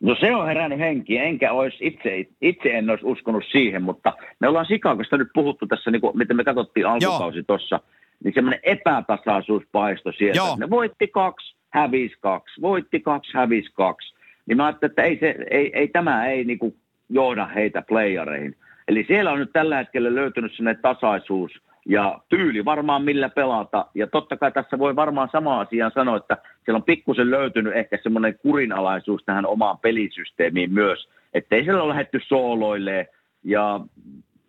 No 0.00 0.16
se 0.20 0.34
on 0.34 0.46
herännyt 0.46 0.78
henkiin, 0.78 1.22
enkä 1.22 1.52
olisi 1.52 1.76
itse, 1.80 2.26
itse 2.40 2.70
en 2.70 2.90
olisi 2.90 3.06
uskonut 3.06 3.44
siihen, 3.52 3.82
mutta 3.82 4.12
me 4.40 4.48
ollaan 4.48 4.66
Sikakosta 4.66 5.16
nyt 5.16 5.28
puhuttu 5.34 5.66
tässä, 5.66 5.90
niin 5.90 6.00
kuin, 6.00 6.18
miten 6.18 6.36
me 6.36 6.44
katsottiin 6.44 6.86
alkukausi 6.86 7.42
tuossa, 7.42 7.80
niin 8.24 8.34
semmoinen 8.34 8.60
epätasaisuus 8.62 9.62
paisto 9.72 10.12
sieltä. 10.12 10.36
Joo. 10.36 10.56
Ne 10.56 10.70
voitti 10.70 11.08
kaksi, 11.08 11.54
hävisi 11.68 12.14
kaksi, 12.20 12.60
voitti 12.60 13.00
kaksi, 13.00 13.30
hävisi 13.34 13.70
kaksi. 13.72 14.14
Niin 14.46 14.56
mä 14.56 14.66
ajattelin, 14.66 14.90
että 14.90 15.02
ei, 15.02 15.18
se, 15.20 15.36
ei, 15.50 15.70
ei 15.74 15.88
tämä 15.88 16.26
ei 16.26 16.44
niin 16.44 16.58
kuin 16.58 16.76
johda 17.08 17.46
heitä 17.46 17.82
playareihin. 17.82 18.56
Eli 18.88 19.04
siellä 19.06 19.32
on 19.32 19.38
nyt 19.38 19.52
tällä 19.52 19.76
hetkellä 19.76 20.14
löytynyt 20.14 20.52
sellainen 20.56 20.82
tasaisuus– 20.82 21.52
ja 21.88 22.18
tyyli 22.28 22.64
varmaan 22.64 23.04
millä 23.04 23.28
pelata. 23.28 23.86
Ja 23.94 24.06
totta 24.06 24.36
kai 24.36 24.52
tässä 24.52 24.78
voi 24.78 24.96
varmaan 24.96 25.28
sama 25.32 25.60
asia 25.60 25.90
sanoa, 25.94 26.16
että 26.16 26.36
siellä 26.64 26.76
on 26.76 26.82
pikkusen 26.82 27.30
löytynyt 27.30 27.76
ehkä 27.76 27.98
semmoinen 28.02 28.38
kurinalaisuus 28.38 29.22
tähän 29.24 29.46
omaan 29.46 29.78
pelisysteemiin 29.78 30.72
myös, 30.72 31.08
että 31.34 31.56
ei 31.56 31.64
siellä 31.64 31.82
ole 31.82 31.90
lähdetty 31.90 32.20
sooloille. 32.26 33.08
Ja 33.44 33.80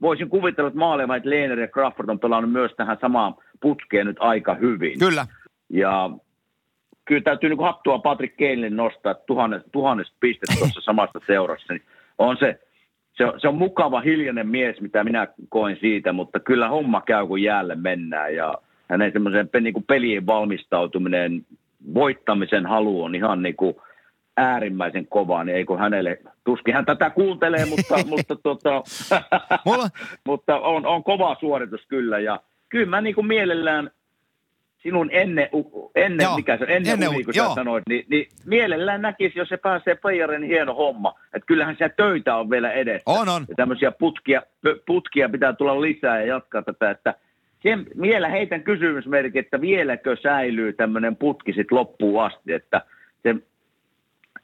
voisin 0.02 0.30
kuvitella, 0.30 0.68
että 0.68 0.80
maailman, 0.80 1.22
Lehner 1.24 1.60
ja 1.60 1.68
Crawford 1.68 2.10
on 2.10 2.20
pelannut 2.20 2.52
myös 2.52 2.72
tähän 2.78 2.98
samaan 3.02 3.36
putkeen 3.60 4.06
nyt 4.06 4.18
aika 4.20 4.54
hyvin. 4.54 5.00
Kyllä. 5.00 5.26
Ja 5.70 6.10
kyllä 7.06 7.22
täytyy 7.22 7.50
niin 7.50 7.64
hattua 7.64 8.00
Patrick 8.00 8.38
Keinille 8.38 8.70
nostaa 8.70 9.14
tuhannes, 9.14 9.62
tuhannes 9.72 10.14
pistettä 10.20 10.56
tuossa 10.60 10.82
samassa 10.82 11.20
seurassa. 11.28 11.74
Niin 11.74 11.84
on 12.18 12.38
se 12.38 12.60
se 13.20 13.26
on, 13.26 13.40
se 13.42 13.48
on 13.48 13.58
mukava 13.58 14.02
hiljainen 14.02 14.48
mies, 14.48 14.82
mitä 14.82 15.04
minä 15.04 15.28
koen 15.50 15.78
siitä, 15.80 16.14
mutta 16.14 16.40
kyllä 16.40 16.70
homma 16.70 17.02
käy, 17.02 17.28
kun 17.28 17.42
jäälle 17.42 17.76
mennään. 17.76 18.36
Ja 18.36 18.54
hänen 18.90 19.12
semmoisen 19.12 19.50
niin 19.62 19.74
kuin 19.74 19.86
peliin 19.88 20.26
valmistautuminen, 20.26 21.46
voittamisen 21.94 22.66
halu 22.66 23.04
on 23.04 23.16
ihan 23.16 23.44
niin 23.44 23.56
kuin 23.56 23.76
äärimmäisen 24.38 25.08
kova, 25.08 25.44
niin 25.44 25.56
eikö 25.56 25.78
hänelle, 25.78 26.18
tuskin 26.44 26.74
hän 26.74 26.86
tätä 26.86 27.10
kuuntelee, 27.10 27.66
mutta, 27.66 27.96
mutta, 28.14 28.36
tota, 28.36 28.84
mutta 30.28 30.60
on, 30.60 30.86
on 30.86 31.04
kova 31.04 31.36
suoritus 31.40 31.82
kyllä. 31.88 32.20
Ja 32.20 32.40
kyllä 32.70 32.90
mä 32.90 33.02
niin 33.02 33.16
kuin 33.16 33.28
mielellään 33.28 33.92
sinun 34.84 35.10
ennen, 35.12 35.50
ennen 35.96 36.26
joo, 36.26 36.36
mikä 36.36 36.58
se 36.58 36.66
ennen, 36.68 36.94
ennen 36.94 37.10
uni, 37.10 37.24
kun 37.24 37.34
joo. 37.38 37.50
sä 37.50 37.56
sanoit, 37.56 37.84
niin, 37.90 38.06
niin 38.10 38.28
mielellään 38.46 39.02
näkisi, 39.02 39.40
jos 39.40 39.50
se 39.50 39.58
pääsee 39.58 39.96
Peijarin 39.96 40.42
niin 40.42 40.50
hieno 40.50 40.74
homma. 40.74 41.20
Että 41.34 41.46
kyllähän 41.46 41.76
siellä 41.78 41.94
töitä 41.98 42.36
on 42.36 42.50
vielä 42.50 42.72
edessä. 42.72 43.04
On, 43.06 43.30
on. 43.30 43.46
Ja 43.50 43.56
tämmöisiä 43.56 43.92
putkia, 43.92 44.42
putkia 44.86 45.30
pitää 45.30 45.54
tulla 45.54 45.82
lisää 45.82 46.22
ja 46.22 46.28
jatkaa 46.28 46.62
tätä, 46.62 46.90
että 46.92 47.14
sen, 47.64 47.86
vielä 48.02 48.30
heitän 48.30 48.64
kysymysmerkki, 48.64 49.40
että 49.40 49.62
vieläkö 49.62 50.18
säilyy 50.22 50.74
tämmöinen 50.74 51.16
putki 51.16 51.54
sitten 51.54 51.78
loppuun 51.78 52.24
asti, 52.24 52.54
että 52.54 52.82
se 53.24 53.36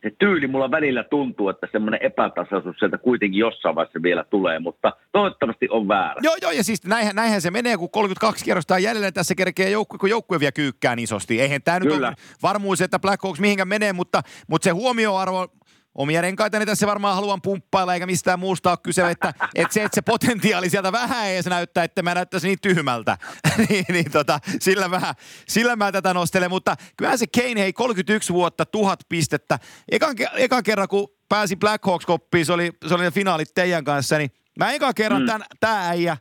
se 0.06 0.16
tyyli 0.20 0.48
mulla 0.48 0.72
välillä 0.72 1.04
tuntuu, 1.04 1.50
että 1.50 1.68
semmoinen 1.72 2.02
epätasaisuus 2.04 2.76
sieltä 2.80 2.98
kuitenkin 2.98 3.40
jossain 3.40 3.76
vaiheessa 3.76 4.02
vielä 4.04 4.24
tulee, 4.24 4.60
mutta 4.60 4.94
toivottavasti 5.12 5.68
on 5.70 5.88
väärä. 5.88 6.22
Joo, 6.24 6.36
joo, 6.42 6.52
ja 6.52 6.64
siis 6.64 6.84
näinhän, 6.84 7.16
näinhän 7.16 7.42
se 7.42 7.52
menee, 7.52 7.78
kun 7.78 7.90
32 7.90 8.46
kierrosta 8.46 8.80
jäljellä 8.80 9.12
tässä 9.12 9.36
kerkee 9.36 9.70
joukkue, 9.70 9.98
kun 10.00 10.10
joukkue 10.10 10.40
vielä 10.40 10.52
kyykkään 10.52 11.00
isosti. 11.00 11.42
Eihän 11.42 11.62
tämä 11.62 11.80
nyt 11.80 11.94
ole 11.94 12.14
varmuus, 12.44 12.82
että 12.82 13.00
Black 13.00 13.24
Hawks 13.24 13.40
mihinkä 13.40 13.66
menee, 13.66 13.94
mutta, 13.94 14.22
mutta 14.48 14.64
se 14.64 14.70
huomioarvo 14.72 15.48
omia 15.96 16.22
renkaitani 16.22 16.66
tässä 16.66 16.88
varmaan 16.88 17.16
haluan 17.16 17.42
pumppailla, 17.42 17.94
eikä 17.94 18.06
mistään 18.06 18.40
muusta 18.40 18.70
ole 18.70 18.78
kyse, 18.84 19.12
että, 19.12 19.34
että 19.56 19.74
se, 19.74 19.84
että 19.84 19.96
se 19.96 20.02
potentiaali 20.02 20.70
sieltä 20.70 20.92
vähän 20.92 21.30
edes 21.30 21.46
näyttää, 21.46 21.84
että 21.84 22.02
mä 22.02 22.14
näyttäisi 22.14 22.48
niin 22.48 22.60
tyhmältä, 22.62 23.18
niin, 23.70 23.86
niin 23.90 24.12
tota, 24.12 24.40
sillä, 24.60 24.88
mä, 24.88 25.14
sillä 25.48 25.76
mä 25.76 25.92
tätä 25.92 26.14
nostelen, 26.14 26.50
mutta 26.50 26.76
kyllähän 26.98 27.20
se 27.20 27.26
Kane, 27.36 27.60
hei 27.60 27.74
31 27.74 28.34
vuotta, 28.34 28.66
tuhat 28.66 29.00
pistettä, 29.10 29.60
ekan, 29.92 30.16
ekan 30.36 30.64
kerran 30.64 30.88
kun 30.88 31.08
pääsi 31.30 31.56
Black 31.56 31.86
Hawks 31.86 32.06
koppiin, 32.06 32.46
se 32.46 32.54
oli, 32.54 32.72
se 32.88 32.94
oli 32.94 33.04
ne 33.04 33.12
finaalit 33.12 33.54
teidän 33.56 33.84
kanssa, 33.84 34.18
niin 34.18 34.32
mä 34.60 34.72
ekan 34.72 34.94
kerran 34.96 35.22
mm. 35.22 35.28
tämän, 35.28 35.44
tää 35.60 35.90
äijä, 35.90 36.18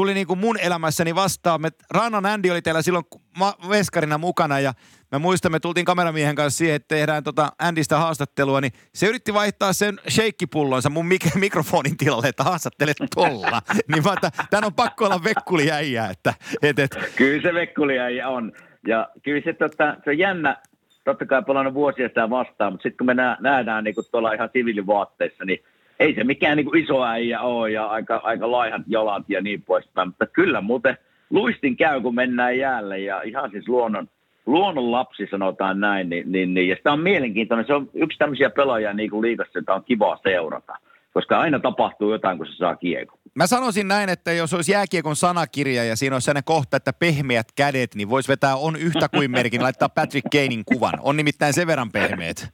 tuli 0.00 0.14
niin 0.14 0.26
kuin 0.26 0.38
mun 0.38 0.56
elämässäni 0.60 1.14
vastaan. 1.14 1.60
Me, 1.60 1.68
Rannan 1.90 2.26
Andy 2.26 2.50
oli 2.50 2.62
teillä 2.62 2.82
silloin 2.82 3.04
ma- 3.38 3.54
veskarina 3.68 4.18
mukana 4.18 4.60
ja 4.60 4.72
mä 5.12 5.18
muistan, 5.18 5.52
me 5.52 5.60
tultiin 5.60 5.84
kameramiehen 5.84 6.34
kanssa 6.34 6.58
siihen, 6.58 6.76
että 6.76 6.94
tehdään 6.94 7.24
tota 7.24 7.52
Andystä 7.58 7.96
haastattelua, 7.98 8.60
niin 8.60 8.72
se 8.94 9.06
yritti 9.06 9.34
vaihtaa 9.34 9.72
sen 9.72 10.00
shakepullonsa 10.08 10.90
mun 10.90 11.06
mik- 11.06 11.38
mikrofonin 11.46 11.96
tilalle, 11.96 12.28
että 12.28 12.44
haastattelet 12.44 12.96
tolla. 13.14 13.62
niin 13.94 14.04
mä 14.04 14.12
että 14.12 14.66
on 14.66 14.74
pakko 14.74 15.04
olla 15.04 15.24
vekkuliäijä, 15.24 16.06
että 16.06 16.34
et, 16.62 16.78
et. 16.78 16.90
Kyllä 17.16 17.42
se 17.42 17.54
vekkuliäijä 17.54 18.28
on. 18.28 18.52
Ja 18.86 19.08
kyllä 19.22 19.42
se, 19.44 19.52
tota, 19.52 19.96
se 20.04 20.10
on 20.10 20.18
jännä, 20.18 20.56
totta 21.04 21.26
kai 21.26 21.42
pelannut 21.42 21.74
vuosia 21.74 22.08
sitä 22.08 22.30
vastaan, 22.30 22.72
mutta 22.72 22.82
sitten 22.82 22.96
kun 22.96 23.06
me 23.06 23.14
nähdään 23.40 23.84
niin 23.84 23.94
tuolla 24.10 24.32
ihan 24.32 24.50
siviilivaatteissa, 24.52 25.44
niin 25.44 25.64
ei 26.00 26.14
se 26.14 26.24
mikään 26.24 26.56
niin 26.56 26.64
kuin 26.66 26.84
iso 26.84 27.04
äijä 27.04 27.40
ole 27.40 27.70
ja 27.70 27.86
aika, 27.86 28.20
aika 28.24 28.50
laihat 28.50 28.82
jalat 28.86 29.24
ja 29.28 29.40
niin 29.40 29.62
poispäin, 29.62 30.08
mutta 30.08 30.26
kyllä 30.26 30.60
muuten 30.60 30.98
luistin 31.30 31.76
käy, 31.76 32.00
kun 32.00 32.14
mennään 32.14 32.58
jäälle 32.58 32.98
ja 32.98 33.22
ihan 33.22 33.50
siis 33.50 33.68
luonnon, 33.68 34.08
luonnon 34.46 34.92
lapsi 34.92 35.26
sanotaan 35.30 35.80
näin, 35.80 36.10
niin, 36.10 36.32
niin, 36.32 36.54
niin, 36.54 36.68
ja 36.68 36.76
sitä 36.76 36.92
on 36.92 37.00
mielenkiintoinen, 37.00 37.66
se 37.66 37.74
on 37.74 37.90
yksi 37.94 38.18
tämmöisiä 38.18 38.50
pelaajia 38.50 38.92
niin 38.92 39.10
kuin 39.10 39.22
liikassa, 39.22 39.58
jota 39.58 39.74
on 39.74 39.84
kiva 39.84 40.18
seurata, 40.22 40.76
koska 41.14 41.38
aina 41.38 41.58
tapahtuu 41.58 42.12
jotain, 42.12 42.38
kun 42.38 42.46
se 42.46 42.56
saa 42.56 42.76
kiekko. 42.76 43.16
Mä 43.34 43.46
sanoisin 43.46 43.88
näin, 43.88 44.08
että 44.08 44.32
jos 44.32 44.54
olisi 44.54 44.72
jääkiekon 44.72 45.16
sanakirja 45.16 45.84
ja 45.84 45.96
siinä 45.96 46.16
olisi 46.16 46.24
sellainen 46.24 46.44
kohta, 46.44 46.76
että 46.76 46.92
pehmeät 46.92 47.46
kädet, 47.56 47.94
niin 47.94 48.10
voisi 48.10 48.28
vetää 48.28 48.56
on 48.56 48.76
yhtä 48.76 49.08
kuin 49.08 49.30
merkin, 49.30 49.62
laittaa 49.62 49.88
Patrick 49.88 50.26
Kanein 50.32 50.62
kuvan. 50.64 50.94
On 51.02 51.16
nimittäin 51.16 51.52
sen 51.52 51.66
verran 51.66 51.92
pehmeät. 51.92 52.48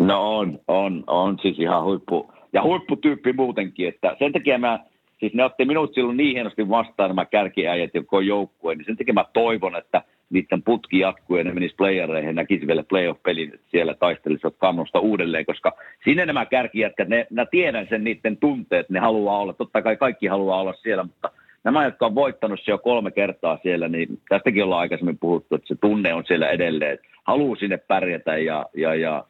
No 0.00 0.38
on, 0.38 0.58
on, 0.68 1.04
on 1.06 1.38
siis 1.42 1.58
ihan 1.58 1.84
huippu, 1.84 2.33
ja 2.54 2.62
huipputyyppi 2.62 3.32
muutenkin, 3.32 3.88
että 3.88 4.16
sen 4.18 4.32
takia 4.32 4.58
mä, 4.58 4.78
siis 5.20 5.34
ne 5.34 5.44
otti 5.44 5.64
minut 5.64 5.94
silloin 5.94 6.16
niin 6.16 6.34
hienosti 6.34 6.68
vastaan 6.68 7.10
nämä 7.10 7.24
kärkiäjät, 7.24 7.94
jotka 7.94 8.16
on 8.16 8.26
joukkueen, 8.26 8.78
niin 8.78 8.86
sen 8.86 8.96
takia 8.96 9.14
mä 9.14 9.24
toivon, 9.32 9.76
että 9.76 10.02
niiden 10.30 10.62
putki 10.62 10.98
jatkuu 10.98 11.36
ja 11.36 11.44
ne 11.44 11.52
menis 11.52 11.74
playereihin 11.76 12.26
ja 12.28 12.32
näkisi 12.32 12.66
vielä 12.66 12.82
playoff-pelin, 12.82 13.60
siellä 13.70 13.94
taistelisivat 13.94 14.54
kannusta 14.58 14.98
uudelleen, 14.98 15.46
koska 15.46 15.72
sinne 16.04 16.26
nämä 16.26 16.46
kärkijätkät, 16.46 17.08
ne, 17.08 17.26
ne 17.30 17.46
tiedän 17.50 17.86
sen 17.90 18.04
niiden 18.04 18.36
tunteet, 18.36 18.90
ne 18.90 18.98
haluaa 18.98 19.38
olla, 19.38 19.52
totta 19.52 19.82
kai 19.82 19.96
kaikki 19.96 20.26
haluaa 20.26 20.60
olla 20.60 20.72
siellä, 20.72 21.02
mutta 21.02 21.30
nämä, 21.64 21.84
jotka 21.84 22.06
on 22.06 22.14
voittanut 22.14 22.60
se 22.64 22.70
jo 22.70 22.78
kolme 22.78 23.10
kertaa 23.10 23.58
siellä, 23.62 23.88
niin 23.88 24.20
tästäkin 24.28 24.64
ollaan 24.64 24.80
aikaisemmin 24.80 25.18
puhuttu, 25.18 25.54
että 25.54 25.68
se 25.68 25.74
tunne 25.80 26.14
on 26.14 26.24
siellä 26.26 26.48
edelleen, 26.48 26.92
että 26.92 27.06
haluaa 27.24 27.56
sinne 27.56 27.76
pärjätä 27.76 28.36
ja, 28.36 28.66
ja, 28.76 28.94
ja 28.94 29.24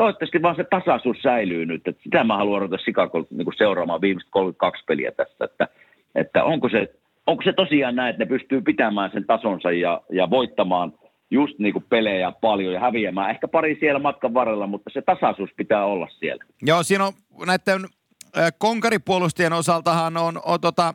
toivottavasti 0.00 0.42
vaan 0.42 0.56
se 0.56 0.64
tasaisuus 0.64 1.22
säilyy 1.22 1.66
nyt. 1.66 1.88
Että 1.88 2.02
sitä 2.02 2.24
mä 2.24 2.36
haluan 2.36 2.60
ruveta 2.60 2.82
Chicago 2.82 3.26
niin 3.30 3.58
seuraamaan 3.58 4.00
viimeiset 4.00 4.30
32 4.30 4.84
peliä 4.86 5.12
tässä, 5.12 5.44
että, 5.44 5.68
että 6.14 6.44
onko, 6.44 6.68
se, 6.68 6.94
onko 7.26 7.42
se 7.42 7.52
tosiaan 7.52 7.96
näin, 7.96 8.10
että 8.10 8.24
ne 8.24 8.28
pystyy 8.28 8.60
pitämään 8.60 9.10
sen 9.12 9.24
tasonsa 9.26 9.70
ja, 9.70 10.00
ja 10.12 10.30
voittamaan 10.30 10.92
just 11.30 11.58
niin 11.58 11.72
kuin 11.72 11.84
pelejä 11.88 12.32
paljon 12.40 12.74
ja 12.74 12.80
häviämään. 12.80 13.30
Ehkä 13.30 13.48
pari 13.48 13.76
siellä 13.80 13.98
matkan 13.98 14.34
varrella, 14.34 14.66
mutta 14.66 14.90
se 14.92 15.02
tasaisuus 15.02 15.50
pitää 15.56 15.84
olla 15.84 16.08
siellä. 16.18 16.44
Joo, 16.62 16.82
siinä 16.82 17.04
on 17.04 17.12
näiden 17.46 17.80
konkaripuolustien 18.58 19.52
osaltahan 19.52 20.16
on, 20.16 20.40
on 20.44 20.60
tota, 20.60 20.94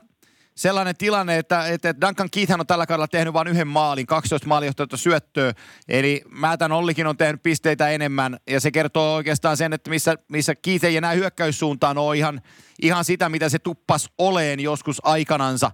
sellainen 0.58 0.98
tilanne, 0.98 1.38
että, 1.38 1.68
että 1.68 2.02
Duncan 2.02 2.30
Keith 2.30 2.54
on 2.54 2.68
tällä 2.68 2.86
kaudella 2.86 3.08
tehnyt 3.08 3.34
vain 3.34 3.48
yhden 3.48 3.68
maalin, 3.68 4.06
12 4.06 4.48
maalinjohtajata 4.48 4.98
syöttöä, 4.98 5.54
eli 5.88 6.22
Määtän 6.30 6.72
Ollikin 6.72 7.08
on 7.08 7.18
tehnyt 7.18 7.44
pisteitä 7.44 7.90
enemmän, 7.90 8.40
ja 8.48 8.60
se 8.60 8.72
kertoo 8.72 9.16
oikeastaan 9.16 9.58
sen, 9.58 9.74
että 9.74 9.90
missä, 9.90 10.16
missä 10.28 10.56
Keith 10.56 10.86
ei 10.86 10.98
enää 10.98 11.12
hyökkäyssuuntaan 11.12 11.98
ole 11.98 12.18
ihan, 12.18 12.42
ihan 12.82 13.06
sitä, 13.06 13.30
mitä 13.30 13.50
se 13.50 13.60
tuppas 13.60 14.10
oleen 14.18 14.60
joskus 14.60 15.02
aikanansa. 15.06 15.72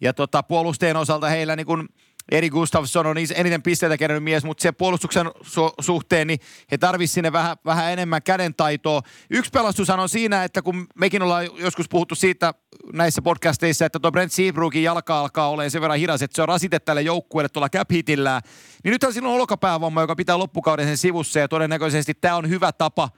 Ja 0.00 0.12
tota, 0.12 0.42
puolusteen 0.42 0.96
osalta 0.96 1.28
heillä 1.28 1.56
niin 1.56 1.66
kun 1.66 1.88
Eri 2.30 2.50
Gustafsson 2.50 3.06
on 3.06 3.16
eniten 3.34 3.62
pisteitä 3.62 3.96
kerännyt 3.98 4.24
mies, 4.24 4.44
mutta 4.44 4.62
se 4.62 4.72
puolustuksen 4.72 5.26
su- 5.26 5.74
suhteen, 5.80 6.26
niin 6.26 6.40
he 6.70 6.78
tarvisivat 6.78 7.14
sinne 7.14 7.32
vähän, 7.32 7.56
vähän 7.64 7.92
enemmän 7.92 8.22
kädentaitoa. 8.22 9.02
Yksi 9.30 9.50
pelastushan 9.50 10.00
on 10.00 10.08
siinä, 10.08 10.44
että 10.44 10.62
kun 10.62 10.86
mekin 10.94 11.22
ollaan 11.22 11.48
joskus 11.56 11.88
puhuttu 11.88 12.14
siitä 12.14 12.54
näissä 12.92 13.22
podcasteissa, 13.22 13.86
että 13.86 13.98
tuo 13.98 14.12
Brent 14.12 14.32
Seabrookin 14.32 14.82
jalka 14.82 15.20
alkaa 15.20 15.48
olemaan 15.48 15.70
sen 15.70 15.80
verran 15.80 15.98
hidas, 15.98 16.22
että 16.22 16.36
se 16.36 16.42
on 16.42 16.48
rasite 16.48 16.78
tälle 16.78 17.02
joukkueelle 17.02 17.48
tuolla 17.48 17.68
cap 17.68 17.90
hitillään, 17.92 18.42
niin 18.84 18.92
nythän 18.92 19.12
silloin 19.12 19.34
on 19.34 19.40
olkapäävamma, 19.40 20.00
joka 20.00 20.16
pitää 20.16 20.38
loppukauden 20.38 20.86
sen 20.86 20.98
sivussa 20.98 21.38
ja 21.38 21.48
todennäköisesti 21.48 22.14
tämä 22.14 22.36
on 22.36 22.48
hyvä 22.48 22.72
tapa 22.72 23.08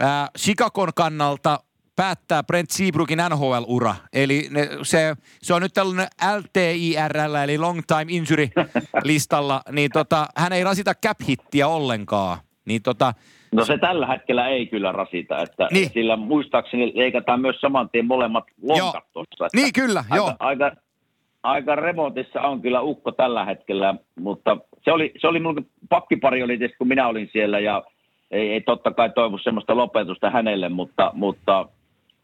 ää, 0.00 0.28
Chicagon 0.38 0.94
kannalta 0.94 1.60
päättää 1.96 2.42
Brent 2.42 2.70
Seabrookin 2.70 3.18
NHL-ura. 3.18 3.94
Eli 4.12 4.42
ne, 4.50 4.68
se, 4.82 5.16
se 5.42 5.54
on 5.54 5.62
nyt 5.62 5.74
tällainen 5.74 6.06
LTIRL, 6.38 7.34
eli 7.34 7.58
Long 7.58 7.80
Time 7.86 8.06
Injury 8.08 8.48
listalla, 9.04 9.60
niin 9.72 9.90
tota, 9.92 10.26
hän 10.36 10.52
ei 10.52 10.64
rasita 10.64 10.92
cap-hittiä 11.06 11.68
ollenkaan. 11.68 12.38
Niin 12.64 12.82
tota, 12.82 13.14
No 13.52 13.64
se 13.64 13.78
tällä 13.78 14.06
hetkellä 14.06 14.48
ei 14.48 14.66
kyllä 14.66 14.92
rasita, 14.92 15.42
että 15.42 15.68
niin. 15.70 15.90
sillä 15.90 16.16
muistaakseni 16.16 16.92
leikataan 16.94 17.40
myös 17.40 17.60
saman 17.60 17.90
tien 17.90 18.06
molemmat 18.06 18.44
lonkat 18.62 19.04
tuossa. 19.12 19.48
Niin 19.54 19.72
kyllä, 19.72 20.00
aika, 20.00 20.16
joo. 20.16 20.32
Aika, 20.38 20.72
aika 21.42 21.76
remontissa 21.76 22.40
on 22.40 22.62
kyllä 22.62 22.80
ukko 22.80 23.12
tällä 23.12 23.44
hetkellä, 23.44 23.94
mutta 24.20 24.56
se 24.84 24.92
oli, 24.92 25.12
se 25.20 25.28
oli 25.28 25.40
mun 25.40 25.66
pakkipari 25.88 26.42
oli 26.42 26.58
tietysti, 26.58 26.78
kun 26.78 26.88
minä 26.88 27.08
olin 27.08 27.30
siellä 27.32 27.58
ja 27.58 27.82
ei, 28.30 28.52
ei 28.52 28.60
totta 28.60 28.90
kai 28.90 29.10
toivu 29.10 29.38
semmoista 29.38 29.76
lopetusta 29.76 30.30
hänelle, 30.30 30.68
mutta, 30.68 31.10
mutta 31.14 31.68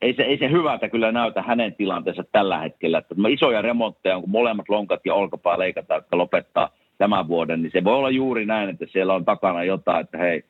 ei 0.03 0.15
se, 0.15 0.23
ei 0.23 0.39
se 0.39 0.51
hyvältä 0.51 0.89
kyllä 0.89 1.13
näytä 1.13 1.43
hänen 1.43 1.75
tilanteensa 1.75 2.25
tällä 2.33 2.59
hetkellä. 2.59 2.99
Että 2.99 3.15
isoja 3.29 3.63
remontteja 3.63 4.21
kun 4.21 4.31
molemmat 4.31 4.69
lonkat 4.69 5.01
ja 5.05 5.15
olkapää 5.15 5.59
leikataan, 5.59 5.99
jotka 5.99 6.19
lopettaa 6.19 6.71
tämän 6.99 7.29
vuoden, 7.29 7.63
niin 7.63 7.73
se 7.73 7.85
voi 7.85 7.95
olla 7.95 8.11
juuri 8.11 8.47
näin, 8.47 8.69
että 8.69 8.87
siellä 8.93 9.15
on 9.15 9.25
takana 9.25 9.65
jotain, 9.65 10.05
että 10.05 10.19
hei, 10.19 10.45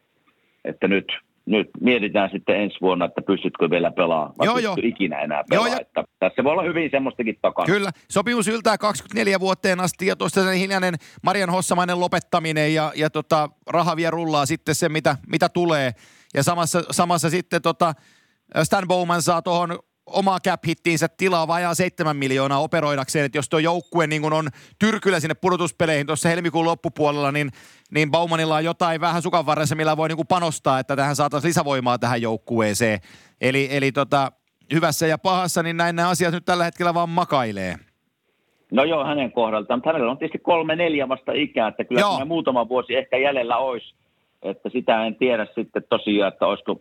että 0.65 0.89
nyt, 0.89 1.13
nyt 1.47 1.71
mietitään 1.81 2.31
sitten 2.31 2.61
ensi 2.61 2.77
vuonna, 2.81 3.05
että 3.05 3.23
pystytkö 3.23 3.71
vielä 3.71 3.91
pelaamaan, 3.91 4.35
vai 4.39 4.47
joo, 4.47 4.59
joo. 4.59 4.77
ikinä 4.83 5.21
enää 5.21 5.45
pelaa. 5.51 5.69
Joo, 5.69 5.77
että 5.81 6.05
tässä 6.19 6.45
voi 6.45 6.53
olla 6.53 6.63
hyvin 6.63 6.91
semmoistakin 6.91 7.39
takana. 7.43 7.67
Kyllä, 7.67 7.91
sopimus 8.11 8.49
yltää 8.49 8.79
24 8.79 9.41
vuoteen 9.41 9.81
asti 9.81 10.07
ja 10.07 10.17
tuosta 10.17 10.45
sen 10.45 10.59
hiljainen 10.59 10.95
Marian 11.23 11.51
Hossamainen 11.51 12.01
lopettaminen 12.01 12.75
ja, 12.75 12.93
ja 12.97 13.11
tota, 13.11 13.49
raha 13.67 13.97
vie 13.97 14.11
rullaa 14.11 14.47
sitten 14.47 14.75
se, 14.75 14.89
mitä, 14.89 15.17
mitä 15.27 15.49
tulee. 15.49 15.91
Ja 16.35 16.43
samassa, 16.43 16.83
samassa 16.91 17.31
sitten 17.31 17.63
tota, 17.63 17.95
Stan 18.63 18.89
Bowman 18.89 19.23
saa 19.23 19.43
tuohon 19.43 19.79
omaa 20.07 20.39
cap-hittiinsä 20.49 21.09
tilaa 21.19 21.49
vajaa 21.49 21.75
7 21.75 22.17
miljoonaa 22.17 22.59
operoidakseen, 22.59 23.25
että 23.25 23.39
jos 23.39 23.49
tuo 23.49 23.59
joukkue 23.59 24.07
niin 24.07 24.33
on 24.33 24.49
tyrkyllä 24.79 25.21
sinne 25.21 25.35
pudotuspeleihin 25.35 26.07
tuossa 26.07 26.29
helmikuun 26.29 26.65
loppupuolella, 26.65 27.33
niin, 27.33 27.51
niin 27.95 28.11
Baumanilla 28.11 28.57
on 28.57 28.65
jotain 28.65 29.01
vähän 29.01 29.23
sukan 29.23 29.47
varressa, 29.47 29.75
millä 29.75 29.97
voi 29.97 30.09
niin 30.09 30.27
panostaa, 30.29 30.79
että 30.79 30.97
tähän 30.97 31.17
saataisiin 31.17 31.49
lisävoimaa 31.49 31.99
tähän 31.99 32.23
joukkueeseen. 32.23 32.99
Eli, 33.41 33.69
eli 33.71 33.93
tota, 33.93 34.33
hyvässä 34.73 35.07
ja 35.07 35.19
pahassa, 35.19 35.63
niin 35.63 35.77
näin 35.77 35.97
nämä 35.97 36.09
asiat 36.09 36.35
nyt 36.35 36.45
tällä 36.45 36.65
hetkellä 36.65 36.95
vaan 36.95 37.09
makailee. 37.09 37.75
No 38.73 38.85
joo, 38.85 39.05
hänen 39.05 39.33
kohdaltaan, 39.33 39.79
mutta 39.79 39.91
hänellä 39.91 40.11
on 40.11 40.19
tietysti 40.19 40.39
kolme 40.39 40.77
neljä 40.77 41.09
vasta 41.09 41.33
ikää, 41.33 41.69
että 41.69 41.85
kyllä 41.85 42.25
muutama 42.25 42.69
vuosi 42.69 42.97
ehkä 42.97 43.17
jäljellä 43.17 43.57
olisi, 43.57 43.95
että 44.43 44.69
sitä 44.69 45.07
en 45.07 45.15
tiedä 45.15 45.47
sitten 45.55 45.83
tosiaan, 45.89 46.33
että 46.33 46.47
olisiko 46.47 46.81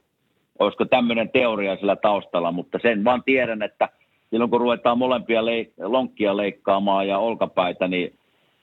olisiko 0.64 0.86
tämmöinen 0.86 1.30
teoria 1.30 1.76
sillä 1.76 1.96
taustalla, 1.96 2.52
mutta 2.52 2.80
sen 2.82 3.04
vaan 3.04 3.24
tiedän, 3.24 3.62
että 3.62 3.90
silloin 4.30 4.50
kun 4.52 4.62
ruvetaan 4.62 4.98
molempia 4.98 5.42
leik- 5.42 5.74
lonkkia 5.78 6.38
leikkaamaan 6.38 7.08
ja 7.08 7.18
olkapäitä, 7.18 7.88
niin 7.88 8.14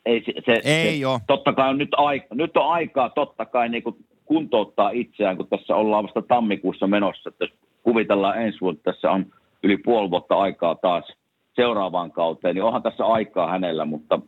ei 0.06 0.22
se, 0.24 0.32
se, 0.46 0.60
ei 0.64 1.00
se 1.00 1.20
totta 1.26 1.52
kai 1.52 1.70
on 1.70 1.78
nyt, 1.78 1.94
aika, 1.96 2.34
nyt 2.34 2.56
on 2.56 2.72
aikaa 2.72 3.10
totta 3.10 3.46
kai 3.46 3.68
niin 3.68 3.82
kuin 3.82 3.96
kuntouttaa 4.24 4.90
itseään, 4.90 5.36
kun 5.36 5.48
tässä 5.48 5.76
ollaan 5.76 6.04
vasta 6.04 6.22
tammikuussa 6.22 6.86
menossa, 6.86 7.28
että 7.28 7.44
jos 7.44 7.52
kuvitellaan 7.82 8.42
ensi 8.42 8.60
vuotta, 8.60 8.92
tässä 8.92 9.10
on 9.10 9.26
yli 9.62 9.76
puoli 9.76 10.10
vuotta 10.10 10.34
aikaa 10.34 10.74
taas 10.74 11.12
seuraavaan 11.56 12.12
kauteen, 12.12 12.54
niin 12.54 12.64
onhan 12.64 12.82
tässä 12.82 13.06
aikaa 13.06 13.50
hänellä, 13.50 13.84
mutta 13.84 14.20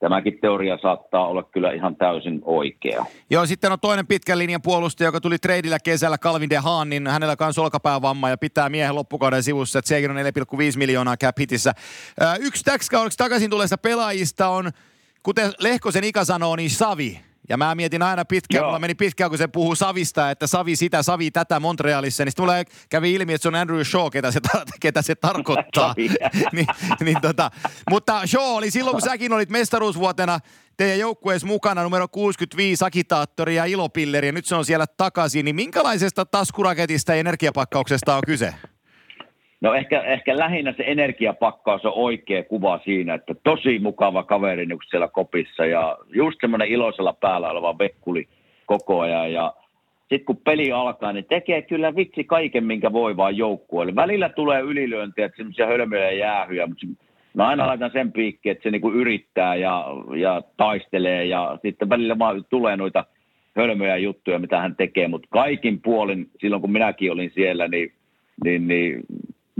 tämäkin 0.00 0.38
teoria 0.40 0.78
saattaa 0.82 1.26
olla 1.26 1.42
kyllä 1.42 1.72
ihan 1.72 1.96
täysin 1.96 2.40
oikea. 2.44 3.04
Joo, 3.30 3.46
sitten 3.46 3.72
on 3.72 3.80
toinen 3.80 4.06
pitkän 4.06 4.38
linjan 4.38 4.62
puolustaja, 4.62 5.08
joka 5.08 5.20
tuli 5.20 5.38
treidillä 5.38 5.78
kesällä, 5.84 6.18
Calvin 6.18 6.50
de 6.50 6.56
Haan, 6.56 6.88
niin 6.90 7.06
hänellä 7.06 7.36
kanssa 7.36 7.62
olkapäävamma 7.62 8.28
ja 8.28 8.38
pitää 8.38 8.68
miehen 8.68 8.94
loppukauden 8.94 9.42
sivussa, 9.42 9.78
että 9.78 9.88
sekin 9.88 10.10
on 10.10 10.16
4,5 10.16 10.22
miljoonaa 10.76 11.16
cap 11.16 11.38
hitissä. 11.38 11.72
Yksi 12.40 12.64
täksi 12.64 12.90
takaisin 13.18 13.50
tulleista 13.50 13.78
pelaajista 13.78 14.48
on, 14.48 14.70
kuten 15.22 15.52
Lehkosen 15.58 16.04
Ika 16.04 16.24
sanoo, 16.24 16.56
niin 16.56 16.70
Savi. 16.70 17.20
Ja 17.50 17.56
mä 17.56 17.74
mietin 17.74 18.02
aina 18.02 18.24
pitkään, 18.24 18.64
mulla 18.64 18.78
meni 18.78 18.94
pitkään, 18.94 19.30
kun 19.30 19.38
se 19.38 19.48
puhuu 19.48 19.74
Savista, 19.74 20.30
että 20.30 20.46
Savi 20.46 20.76
sitä, 20.76 21.02
Savi 21.02 21.30
tätä 21.30 21.60
Montrealissa, 21.60 22.24
niin 22.24 22.32
mulle 22.38 22.64
kävi 22.88 23.14
ilmi, 23.14 23.34
että 23.34 23.42
se 23.42 23.48
on 23.48 23.54
Andrew 23.54 23.84
Shaw, 23.84 24.08
ketä 24.12 24.30
se, 24.30 24.40
ketä 24.80 25.02
se 25.02 25.14
tarkoittaa. 25.14 25.94
niin, 26.52 26.66
niin 27.00 27.20
tota. 27.20 27.50
Mutta 27.90 28.26
Shaw 28.26 28.56
oli 28.56 28.70
silloin, 28.70 28.94
kun 28.94 29.02
säkin 29.02 29.32
olit 29.32 29.50
mestaruusvuotena 29.50 30.40
teidän 30.76 30.98
joukkueessa 30.98 31.46
mukana 31.46 31.82
numero 31.82 32.08
65 32.08 32.84
agitaattori 32.84 33.54
ja 33.56 33.64
ilopilleri, 33.64 34.28
ja 34.28 34.32
nyt 34.32 34.46
se 34.46 34.54
on 34.54 34.64
siellä 34.64 34.86
takaisin, 34.86 35.44
niin 35.44 35.56
minkälaisesta 35.56 36.24
taskuraketista 36.24 37.12
ja 37.12 37.20
energiapakkauksesta 37.20 38.16
on 38.16 38.22
kyse? 38.26 38.54
No 39.60 39.74
ehkä, 39.74 40.00
ehkä 40.00 40.38
lähinnä 40.38 40.74
se 40.76 40.84
energiapakkaus 40.86 41.84
on 41.84 41.92
oikea 41.94 42.44
kuva 42.44 42.80
siinä, 42.84 43.14
että 43.14 43.34
tosi 43.44 43.78
mukava 43.78 44.22
kaveri 44.22 44.66
niin 44.66 44.78
siellä 44.90 45.08
kopissa 45.08 45.66
ja 45.66 45.98
just 46.14 46.40
semmoinen 46.40 46.68
iloisella 46.68 47.12
päällä 47.12 47.50
oleva 47.50 47.78
vekkuli 47.78 48.28
koko 48.66 49.00
ajan 49.00 49.32
ja 49.32 49.54
sitten 50.00 50.24
kun 50.24 50.36
peli 50.36 50.72
alkaa, 50.72 51.12
niin 51.12 51.24
tekee 51.24 51.62
kyllä 51.62 51.96
vitsi 51.96 52.24
kaiken, 52.24 52.64
minkä 52.64 52.92
voi 52.92 53.16
vaan 53.16 53.36
joukkueelle. 53.36 53.94
Välillä 53.94 54.28
tulee 54.28 54.60
ylilyöntiä, 54.60 55.26
että 55.26 55.36
semmoisia 55.36 55.66
hölmöjä 55.66 56.10
jäähyjä, 56.10 56.66
mutta 56.66 56.86
mä 57.34 57.48
aina 57.48 57.66
laitan 57.66 57.90
sen 57.92 58.12
piikki, 58.12 58.50
että 58.50 58.62
se 58.62 58.70
niinku 58.70 58.92
yrittää 58.92 59.54
ja, 59.54 59.86
ja 60.16 60.42
taistelee 60.56 61.24
ja 61.24 61.58
sitten 61.62 61.88
välillä 61.88 62.18
vaan 62.18 62.44
tulee 62.50 62.76
noita 62.76 63.04
hölmöjä 63.56 63.96
juttuja, 63.96 64.38
mitä 64.38 64.60
hän 64.60 64.76
tekee, 64.76 65.08
mutta 65.08 65.28
kaikin 65.30 65.80
puolin, 65.80 66.30
silloin 66.40 66.62
kun 66.62 66.72
minäkin 66.72 67.12
olin 67.12 67.30
siellä, 67.34 67.68
niin, 67.68 67.92
niin, 68.44 68.68
niin 68.68 69.00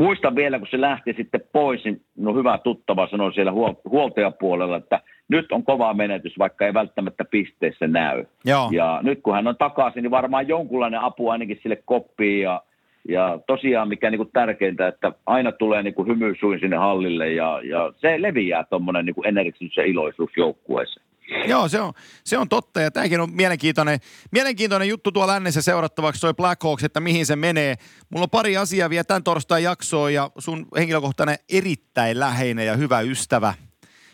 muistan 0.01 0.37
vielä, 0.37 0.59
kun 0.59 0.69
se 0.71 0.81
lähti 0.81 1.15
sitten 1.17 1.41
pois, 1.53 1.85
niin 1.85 2.01
no 2.17 2.35
hyvä 2.35 2.59
tuttava 2.59 3.09
sanoi 3.11 3.35
siellä 3.35 3.53
huol- 3.53 3.91
huoltajapuolella, 3.91 4.77
että 4.77 5.01
nyt 5.29 5.53
on 5.53 5.65
kova 5.65 5.95
menetys, 5.95 6.39
vaikka 6.39 6.67
ei 6.67 6.75
välttämättä 6.75 7.25
pisteessä 7.25 7.87
näy. 7.87 8.25
Joo. 8.45 8.69
Ja 8.73 9.01
nyt 9.03 9.21
kun 9.23 9.35
hän 9.35 9.47
on 9.47 9.57
takaisin, 9.57 10.03
niin 10.03 10.11
varmaan 10.11 10.49
jonkunlainen 10.49 11.01
apu 11.01 11.29
ainakin 11.29 11.61
sille 11.63 11.77
koppiin 11.77 12.43
ja, 12.43 12.63
ja 13.09 13.39
tosiaan 13.47 13.89
mikä 13.89 14.11
niin 14.11 14.19
kuin 14.19 14.31
tärkeintä, 14.33 14.89
että 14.89 15.13
aina 15.27 15.53
tulee 15.53 15.83
niin 15.83 15.95
kuin 15.95 16.09
hymysuin 16.09 16.61
sinne 16.61 16.77
hallille 16.77 17.33
ja, 17.33 17.61
ja 17.65 17.93
se 17.97 18.23
leviää 18.23 18.65
tuommoinen 18.65 19.07
niin 19.07 19.27
energisyys 19.27 19.77
ja 19.77 19.85
iloisuus 19.85 20.31
joukkueeseen. 20.37 21.10
Joo, 21.47 21.69
se 21.69 21.81
on, 21.81 21.93
se 22.25 22.39
on 22.39 22.49
totta 22.49 22.81
ja 22.81 22.91
tämäkin 22.91 23.21
on 23.21 23.33
mielenkiintoinen, 23.33 24.01
mielenkiintoinen 24.31 24.89
juttu 24.89 25.13
tuolla 25.13 25.33
lännessä 25.33 25.63
seurattavaksi 25.63 26.21
toi 26.21 26.35
Black 26.35 26.63
Hawks, 26.63 26.85
että 26.85 27.01
mihin 27.01 27.27
se 27.27 27.37
menee. 27.37 27.77
Mulla 28.11 28.25
on 28.25 28.31
pari 28.31 28.57
asiaa 28.57 28.91
vielä 28.91 29.05
tämän 29.05 29.25
torstain 29.25 29.65
jaksoon 29.65 30.15
ja 30.15 30.31
sun 30.39 30.67
henkilökohtainen 30.77 31.39
erittäin 31.49 32.21
läheinen 32.21 32.67
ja 32.67 32.77
hyvä 32.77 33.01
ystävä 33.01 33.55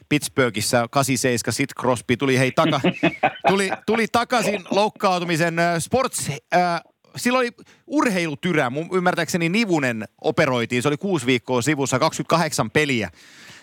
Pittsburghissa 0.09 0.89
87, 0.91 1.53
sit 1.53 1.71
Crosby 1.81 2.17
tuli 2.17 2.39
hei 2.39 2.53
taka, 2.53 2.81
tuli, 3.49 3.71
tuli 3.87 4.07
takaisin 4.13 4.65
loukkaantumisen 4.71 5.59
äh, 5.59 5.79
sports, 5.79 6.31
äh, 6.31 6.81
silloin 7.17 7.43
oli 7.43 7.67
urheilutyrä, 7.87 8.71
mun 8.71 8.89
ymmärtääkseni 8.93 9.49
Nivunen 9.49 10.05
operoitiin, 10.21 10.83
se 10.83 10.89
oli 10.89 10.97
kuusi 10.97 11.27
viikkoa 11.27 11.63
sivussa, 11.63 11.99
28 11.99 12.71
peliä. 12.71 13.11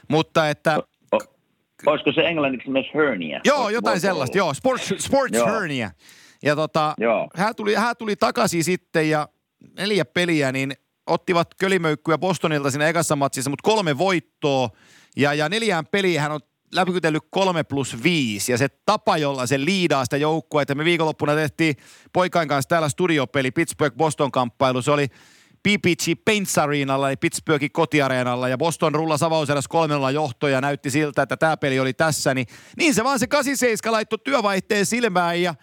Mutta 0.07 0.49
että 0.49 0.79
Olisiko 1.85 2.11
se 2.11 2.21
englanniksi 2.21 2.69
myös 2.69 2.85
hernia? 2.93 3.41
Joo, 3.45 3.69
jotain 3.69 3.99
sellaista, 3.99 4.37
joo. 4.37 4.53
Sports, 4.53 4.93
sports 4.97 5.37
joo. 5.37 5.47
hernia. 5.47 5.91
Ja 6.43 6.55
tota, 6.55 6.93
joo. 6.97 7.29
Hän, 7.35 7.55
tuli, 7.55 7.75
hän 7.75 7.97
tuli 7.97 8.15
takaisin 8.15 8.63
sitten 8.63 9.09
ja 9.09 9.29
neljä 9.77 10.05
peliä, 10.05 10.51
niin 10.51 10.73
ottivat 11.07 11.47
kölimöykkyä 11.59 12.17
Bostonilta 12.17 12.71
siinä 12.71 12.87
ekassa 12.87 13.15
matsissa, 13.15 13.49
mutta 13.49 13.69
kolme 13.69 13.97
voittoa. 13.97 14.69
Ja, 15.17 15.33
ja 15.33 15.49
neljään 15.49 15.85
peliä 15.87 16.21
hän 16.21 16.31
on 16.31 16.39
läpikytellyt 16.75 17.23
kolme 17.29 17.63
plus 17.63 18.03
viisi. 18.03 18.51
Ja 18.51 18.57
se 18.57 18.67
tapa, 18.85 19.17
jolla 19.17 19.45
se 19.45 19.65
liidaa 19.65 20.03
sitä 20.03 20.17
joukkoa, 20.17 20.61
että 20.61 20.75
me 20.75 20.85
viikonloppuna 20.85 21.35
tehtiin 21.35 21.75
poikain 22.13 22.47
kanssa 22.47 22.69
täällä 22.69 22.89
studiopeli 22.89 23.51
Pittsburgh-Boston-kamppailu. 23.51 24.81
Se 24.81 24.91
oli 24.91 25.07
PPG 25.63 26.25
Paints 26.25 26.57
Arenalla, 26.57 27.09
eli 27.09 27.17
Pittsburghin 27.17 27.71
kotiareenalla, 27.71 28.49
ja 28.49 28.57
Boston 28.57 28.95
rulla 28.95 29.17
avauserässä 29.21 29.69
kolmella 29.69 30.11
johtoja, 30.11 30.61
näytti 30.61 30.91
siltä, 30.91 31.21
että 31.21 31.37
tämä 31.37 31.57
peli 31.57 31.79
oli 31.79 31.93
tässä, 31.93 32.33
niin, 32.33 32.47
niin 32.77 32.93
se 32.93 33.03
vaan 33.03 33.19
se 33.19 33.27
87 33.27 33.93
laittoi 33.93 34.19
työvaihteen 34.23 34.85
silmään, 34.85 35.41
ja 35.41 35.55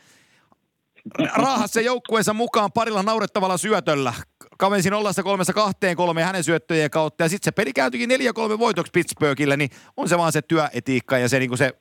raahasi 1.35 1.73
se 1.73 1.83
joukkueensa 1.83 2.35
mukaan 2.35 2.73
parilla 2.73 3.03
naurettavalla 3.03 3.57
syötöllä. 3.57 4.15
Kavensin 4.59 4.95
ollassa 4.95 5.23
kolmessa 5.23 5.53
kahteen 5.53 5.97
kolme 5.97 6.23
hänen 6.23 6.45
syöttöjen 6.45 6.91
kautta, 6.91 7.25
ja 7.25 7.29
sitten 7.29 7.45
se 7.45 7.53
peli 7.53 7.73
käytyikin 7.73 8.11
4-3 8.11 8.59
voitoksi 8.59 8.93
Pittsburghille, 8.93 9.57
niin 9.57 9.71
on 9.97 10.09
se 10.09 10.19
vaan 10.19 10.33
se 10.33 10.43
työetiikka, 10.43 11.19
ja 11.19 11.29
se 11.29 11.39
niinku 11.39 11.57
se, 11.57 11.73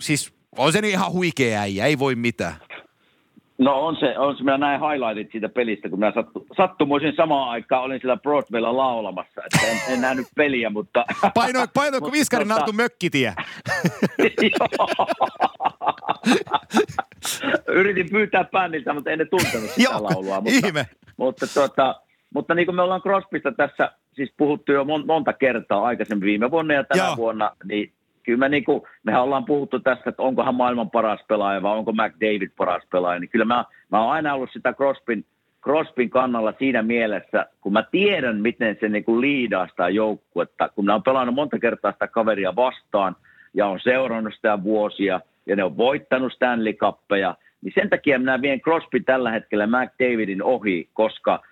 siis 0.00 0.32
on 0.58 0.72
se 0.72 0.80
niin 0.80 0.92
ihan 0.92 1.12
huikea 1.12 1.60
äijä, 1.60 1.86
ei 1.86 1.98
voi 1.98 2.14
mitään. 2.14 2.56
No 3.60 3.86
on 3.86 3.96
se, 3.96 4.18
on 4.18 4.36
se, 4.36 4.44
minä 4.44 4.58
näin 4.58 4.80
highlightit 4.80 5.32
siitä 5.32 5.48
pelistä, 5.48 5.88
kun 5.88 5.98
minä 5.98 6.12
sattu, 6.12 6.46
sattumuisin 6.56 7.12
samaan 7.16 7.50
aikaan, 7.50 7.82
olin 7.82 8.00
siellä 8.00 8.16
Broadwaylla 8.16 8.76
laulamassa, 8.76 9.42
että 9.44 9.66
en, 9.66 9.94
en 9.94 10.00
nähnyt 10.00 10.26
peliä, 10.36 10.70
mutta... 10.70 11.04
Paino, 11.34 11.66
paino 11.74 12.00
kun 12.00 12.12
viskarin 12.12 12.48
tota... 12.48 12.60
Arttu 12.60 12.72
mökkitie. 12.72 13.34
Yritin 17.68 18.10
pyytää 18.10 18.44
bändiltä, 18.44 18.94
mutta 18.94 19.10
en 19.10 19.18
ne 19.18 19.24
tuntenut 19.24 19.70
sitä 19.70 19.82
Joo, 19.82 20.02
laulua. 20.02 20.40
Mutta, 20.40 20.66
ihme. 20.66 20.86
Mutta, 21.16 21.46
tuota, 21.54 22.00
mutta 22.34 22.54
niin 22.54 22.66
kuin 22.66 22.76
me 22.76 22.82
ollaan 22.82 23.02
Crosbysta 23.02 23.52
tässä 23.52 23.92
siis 24.12 24.34
puhuttu 24.36 24.72
jo 24.72 24.84
monta 25.06 25.32
kertaa 25.32 25.84
aikaisemmin 25.84 26.26
viime 26.26 26.50
vuonna 26.50 26.74
ja 26.74 26.84
tänä 26.84 27.04
Joo. 27.04 27.16
vuonna, 27.16 27.56
niin 27.64 27.92
kyllä 28.22 28.38
me 28.38 28.48
niin 28.48 28.64
kuin, 28.64 28.82
mehän 29.02 29.22
ollaan 29.22 29.44
puhuttu 29.44 29.80
tästä, 29.80 30.10
että 30.10 30.22
onkohan 30.22 30.54
maailman 30.54 30.90
paras 30.90 31.20
pelaaja 31.28 31.62
vai 31.62 31.76
onko 31.76 31.92
McDavid 31.92 32.50
paras 32.56 32.82
pelaaja, 32.92 33.20
niin 33.20 33.30
kyllä 33.30 33.44
mä, 33.44 33.64
mä 33.90 34.02
oon 34.02 34.12
aina 34.12 34.34
ollut 34.34 34.50
sitä 34.52 34.72
Crosbyn, 34.72 35.24
Crosbyn 35.62 36.10
kannalla 36.10 36.54
siinä 36.58 36.82
mielessä, 36.82 37.46
kun 37.60 37.72
mä 37.72 37.84
tiedän, 37.90 38.40
miten 38.40 38.76
se 38.80 38.88
niin 38.88 39.04
kuin 39.04 39.20
liidaa 39.20 39.68
sitä 39.68 39.88
joukkuetta, 39.88 40.68
kun 40.68 40.84
mä 40.84 40.92
oon 40.92 41.02
pelannut 41.02 41.34
monta 41.34 41.58
kertaa 41.58 41.92
sitä 41.92 42.08
kaveria 42.08 42.56
vastaan 42.56 43.16
ja 43.54 43.66
on 43.66 43.80
seurannut 43.80 44.34
sitä 44.34 44.62
vuosia 44.62 45.20
ja 45.46 45.56
ne 45.56 45.64
on 45.64 45.76
voittanut 45.76 46.32
Stanley 46.32 46.72
Cuppeja, 46.72 47.34
niin 47.62 47.72
sen 47.74 47.90
takia 47.90 48.18
minä 48.18 48.42
vien 48.42 48.60
Crosby 48.60 49.00
tällä 49.00 49.30
hetkellä 49.30 49.66
McDavidin 49.66 50.42
ohi, 50.42 50.88
koska 50.92 51.42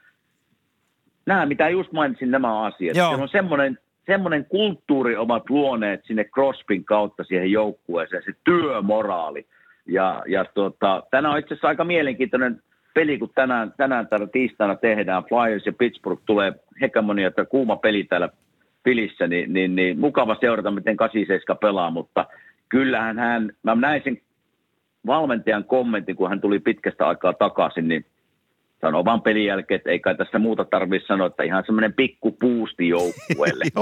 nämä, 1.27 1.47
mitä 1.47 1.69
just 1.69 1.93
mainitsin, 1.93 2.31
nämä 2.31 2.63
asiat, 2.63 2.97
Joo. 2.97 3.17
se 3.17 3.23
on 3.23 3.29
semmoinen 3.29 3.79
semmoinen 4.09 4.45
kulttuuri 4.45 5.17
ovat 5.17 5.51
luoneet 5.51 6.01
sinne 6.05 6.25
Crosbyn 6.25 6.85
kautta 6.85 7.25
siihen 7.25 7.53
joukkueeseen, 7.53 8.23
se 8.25 8.33
työmoraali. 8.45 9.47
Ja, 9.87 10.23
ja 10.27 10.45
tota, 10.45 11.03
tänään 11.11 11.33
on 11.33 11.39
itse 11.39 11.55
asiassa 11.55 11.69
aika 11.69 11.85
mielenkiintoinen 11.85 12.63
peli, 12.95 13.19
kun 13.19 13.31
tänään, 13.35 13.75
tänään 13.77 14.09
täällä 14.09 14.27
tiistaina 14.27 14.77
tehdään, 14.77 15.25
Flyers 15.25 15.67
ja 15.67 15.73
Pittsburgh 15.73 16.23
tulee 16.27 16.53
hegemonia, 16.81 17.29
että 17.29 17.45
kuuma 17.45 17.77
peli 17.77 18.05
täällä 18.05 18.29
pilissä, 18.83 19.27
niin, 19.27 19.53
niin, 19.53 19.77
niin 19.77 19.99
mukava 19.99 20.37
seurata, 20.41 20.71
miten 20.71 20.97
87 20.97 21.59
pelaa, 21.59 21.91
mutta 21.91 22.27
kyllähän 22.69 23.19
hän, 23.19 23.53
mä 23.63 23.75
näin 23.75 24.03
sen 24.05 24.21
valmentajan 25.07 25.65
kommentin, 25.65 26.17
kun 26.17 26.29
hän 26.29 26.41
tuli 26.41 26.59
pitkästä 26.59 27.09
aikaa 27.09 27.33
takaisin, 27.33 27.89
niin 27.89 28.05
sanoo 28.81 29.05
vaan 29.05 29.23
pelin 29.23 29.47
jälkeen, 29.47 29.77
että 29.77 29.91
ei 29.91 30.01
kai 30.01 30.15
tässä 30.15 30.39
muuta 30.39 30.65
tarvitse 30.65 31.07
sanoa, 31.07 31.27
että 31.27 31.43
ihan 31.43 31.63
semmoinen 31.67 31.93
pikku 31.93 32.33
puusti 32.33 32.89
joukkueelle. 32.89 33.65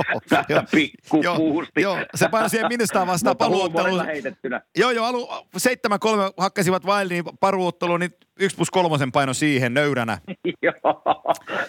joo, 0.49 0.63
pikku 0.71 1.23
joo, 1.23 1.37
puusti. 1.37 1.83
Joo, 1.83 1.99
se 2.15 2.29
paino 2.29 2.49
siihen 2.49 2.69
Minnestaan 2.69 3.07
vastaan 3.07 3.37
paluutteluun. 3.37 4.03
Joo, 4.77 4.91
joo, 4.91 5.07
alu 5.07 5.27
7-3 5.27 6.33
hakkasivat 6.37 6.83
niin 7.09 7.25
paruutteluun, 7.41 8.01
niin 8.01 8.13
1 8.41 8.57
plus 8.57 8.71
kolmosen 8.71 9.13
paino 9.13 9.35
siihen 9.35 9.75
nöyränä. 9.75 10.19
joo, 10.63 11.23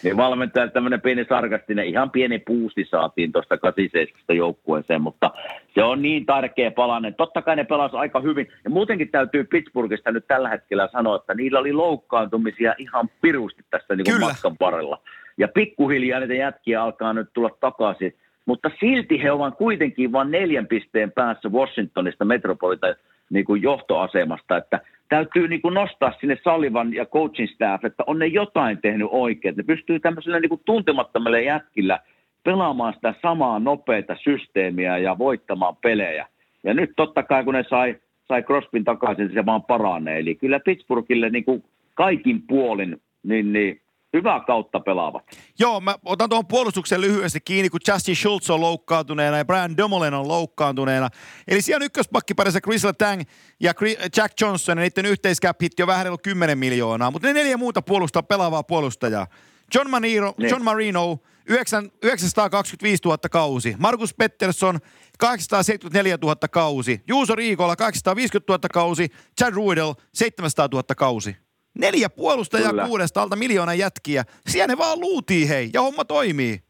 niin 0.04 0.18
valmentaja 0.18 0.68
tämmöinen 0.68 1.02
pieni 1.02 1.26
sarkastinen, 1.30 1.86
ihan 1.86 2.12
pieni 2.12 2.40
puusti 2.40 2.86
saatiin 2.86 3.32
tuosta 3.32 3.58
87 3.58 4.38
joukkueeseen, 4.38 5.02
mutta 5.02 5.32
se 5.74 5.84
on 5.84 6.02
niin 6.02 6.26
tärkeä 6.26 6.72
palanen. 6.72 7.16
Totta 7.16 7.42
kai 7.42 7.56
ne 7.56 7.64
pelas 7.64 7.94
aika 7.94 8.20
hyvin. 8.20 8.48
Ja 8.64 8.70
muutenkin 8.70 9.10
täytyy 9.10 9.44
Pittsburghista 9.44 10.12
nyt 10.12 10.28
tällä 10.28 10.50
hetkellä 10.50 10.90
sanoa, 10.92 11.16
että 11.16 11.34
niillä 11.34 11.60
oli 11.60 11.74
loukkaantumisia 11.74 12.76
ihan 12.78 13.10
pirusti 13.22 13.64
tässä 13.70 13.96
niin 13.96 14.06
kuin 14.06 14.22
matkan 14.22 14.56
varrella. 14.60 15.02
Ja 15.38 15.48
pikkuhiljaa 15.48 16.20
niitä 16.20 16.34
jätkiä 16.34 16.84
alkaa 16.84 17.14
nyt 17.14 17.30
tulla 17.34 17.50
takaisin. 17.60 18.16
Mutta 18.46 18.72
silti 18.80 19.24
he 19.24 19.32
ovat 19.32 19.58
kuitenkin 19.58 20.12
vain 20.12 20.32
neljän 20.32 20.68
pisteen 20.68 21.12
päässä 21.12 21.50
Washingtonista 21.50 22.26
metropolita 22.26 22.88
niin 23.30 23.46
kuin 23.46 23.62
johtoasemasta, 23.62 24.58
että 24.58 24.80
täytyy 25.10 25.48
niin 25.48 25.62
kuin 25.62 25.74
nostaa 25.74 26.14
sinne 26.20 26.38
Salivan 26.44 26.94
ja 26.94 27.06
coaching 27.06 27.50
staff, 27.50 27.86
että 27.86 28.04
on 28.08 28.20
ne 28.20 28.28
jotain 28.28 28.78
tehnyt 28.82 29.08
oikein. 29.12 29.56
Ne 29.56 29.64
pystyy 29.64 30.00
tämmöisellä 30.00 30.40
niin 30.40 30.50
kuin 30.50 30.62
tuntemattomille 30.66 31.44
jätkillä 31.44 32.00
pelaamaan 32.44 32.94
sitä 32.94 33.14
samaa 33.22 33.60
nopeita 33.60 34.16
systeemiä 34.24 34.98
ja 34.98 35.18
voittamaan 35.18 35.76
pelejä. 35.76 36.28
Ja 36.64 36.74
nyt 36.74 36.92
totta 36.96 37.24
kai 37.24 37.44
kun 37.44 37.54
ne 37.54 37.66
sai, 37.70 37.96
sai 38.28 38.44
Crosbyn 38.44 38.84
takaisin, 38.84 39.26
niin 39.26 39.34
se 39.34 39.46
vaan 39.46 39.64
paranee. 39.64 40.20
Eli 40.20 40.36
kyllä 40.36 40.60
Pittsburghille 40.60 41.30
niin 41.30 41.46
kuin 41.46 41.64
kaikin 41.94 42.42
puolin 42.48 43.02
niin, 43.24 43.54
niin 43.54 43.82
hyvää 44.18 44.40
kautta 44.40 44.80
pelaavat. 44.80 45.24
Joo, 45.60 45.80
mä 45.80 45.96
otan 46.06 46.30
tuohon 46.30 46.48
puolustuksen 46.48 47.02
lyhyesti 47.02 47.42
kiinni, 47.42 47.70
kun 47.70 47.80
Justin 47.88 48.16
Schultz 48.16 48.50
on 48.50 48.62
loukkaantuneena 48.62 49.38
ja 49.38 49.46
Brian 49.46 49.78
Dumoulin 49.78 50.14
on 50.14 50.28
loukkaantuneena. 50.28 51.10
Eli 51.48 51.62
siellä 51.62 51.86
ykköspakkiparissa 51.86 52.62
Chris 52.62 52.84
Letang 52.84 53.22
ja 53.60 53.74
Jack 54.18 54.42
Johnson 54.42 54.78
ja 54.78 54.82
niiden 54.82 55.06
yhteiscap 55.06 55.62
hit 55.62 55.80
jo 55.80 55.88
vähän 55.88 56.08
10 56.24 56.58
miljoonaa, 56.58 57.12
mutta 57.12 57.28
ne 57.28 57.34
neljä 57.34 57.58
muuta 57.58 57.82
puolustaa 57.82 58.24
pelaavaa 58.24 58.64
puolustajaa. 58.64 59.28
John, 59.76 59.90
Maniro, 59.90 60.34
niin. 60.38 60.50
John 60.50 60.64
Marino, 60.64 61.20
9, 61.50 61.92
925 62.04 63.02
000 63.06 63.18
kausi. 63.32 63.76
Markus 63.78 64.14
Pettersson, 64.14 64.80
874 65.20 66.18
000 66.22 66.36
kausi. 66.52 67.02
Juuso 67.08 67.36
Riikola, 67.36 67.76
850 67.76 68.54
000 68.54 68.70
kausi. 68.74 69.10
Chad 69.40 69.54
Ruidel, 69.54 69.94
700 70.14 70.68
000 70.72 70.84
kausi. 70.98 71.38
Neljä 71.78 72.10
puolustajaa 72.10 72.70
Kyllä. 72.70 72.86
kuudesta 72.86 73.22
alta 73.22 73.36
miljoona 73.36 73.74
jätkiä. 73.74 74.24
Siellä 74.48 74.68
ne 74.68 74.78
vaan 74.78 75.00
luutii 75.00 75.50
hei, 75.50 75.70
ja 75.74 75.82
homma 75.82 76.06
toimii. 76.06 76.62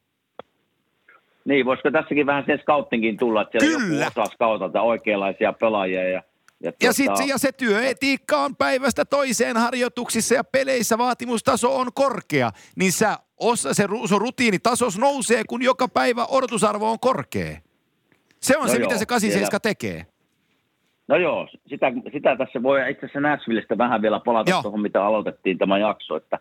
Niin, 1.46 1.66
voisiko 1.66 1.92
tässäkin 1.92 2.26
vähän 2.26 2.44
sen 2.46 2.60
scouttingin 2.60 3.18
tulla, 3.18 3.42
että 3.42 3.60
siellä 3.60 3.80
Kyllä. 3.80 4.06
joku 4.06 4.22
osaa 4.22 4.36
scoutata 4.36 4.82
oikeanlaisia 4.82 5.54
pelaajia 5.54 6.10
ja 6.10 6.24
ja, 6.64 6.72
tuota... 6.72 6.86
ja, 6.86 6.94
sit, 6.94 7.28
ja 7.28 7.38
se 7.38 7.52
työetiikka 7.52 8.38
on 8.38 8.56
päivästä 8.56 9.06
toiseen 9.06 9.58
harjoituksissa 9.58 10.36
ja 10.36 10.44
peleissä 10.44 10.98
vaatimustaso 10.98 11.78
on 11.78 11.88
korkea, 11.94 12.52
niin 12.76 12.92
sä 12.92 13.18
osa, 13.38 13.74
se, 13.74 13.84
se 14.10 14.16
rutiinitasos 14.18 14.98
nousee, 14.98 15.44
kun 15.50 15.62
joka 15.62 15.88
päivä 15.88 16.26
odotusarvo 16.26 16.92
on 16.92 17.00
korkea. 17.00 17.58
Se 18.42 18.58
on 18.58 18.64
no 18.64 18.72
se, 18.72 18.78
joo, 18.78 18.88
mitä 18.88 19.00
se 19.00 19.06
87 19.06 19.48
siellä... 19.50 19.60
tekee. 19.60 20.06
No 21.08 21.16
joo, 21.16 21.48
sitä, 21.68 21.92
sitä 22.12 22.36
tässä 22.36 22.64
voi 22.64 22.92
itse 22.92 23.06
asiassa 23.06 23.20
Nashvillestä 23.20 23.78
vähän 23.78 24.02
vielä 24.02 24.20
palata 24.26 24.50
joo. 24.50 24.62
tuohon, 24.62 24.82
mitä 24.82 25.06
aloitettiin 25.06 25.58
tämä 25.58 25.78
jakso, 25.78 26.16
että 26.16 26.40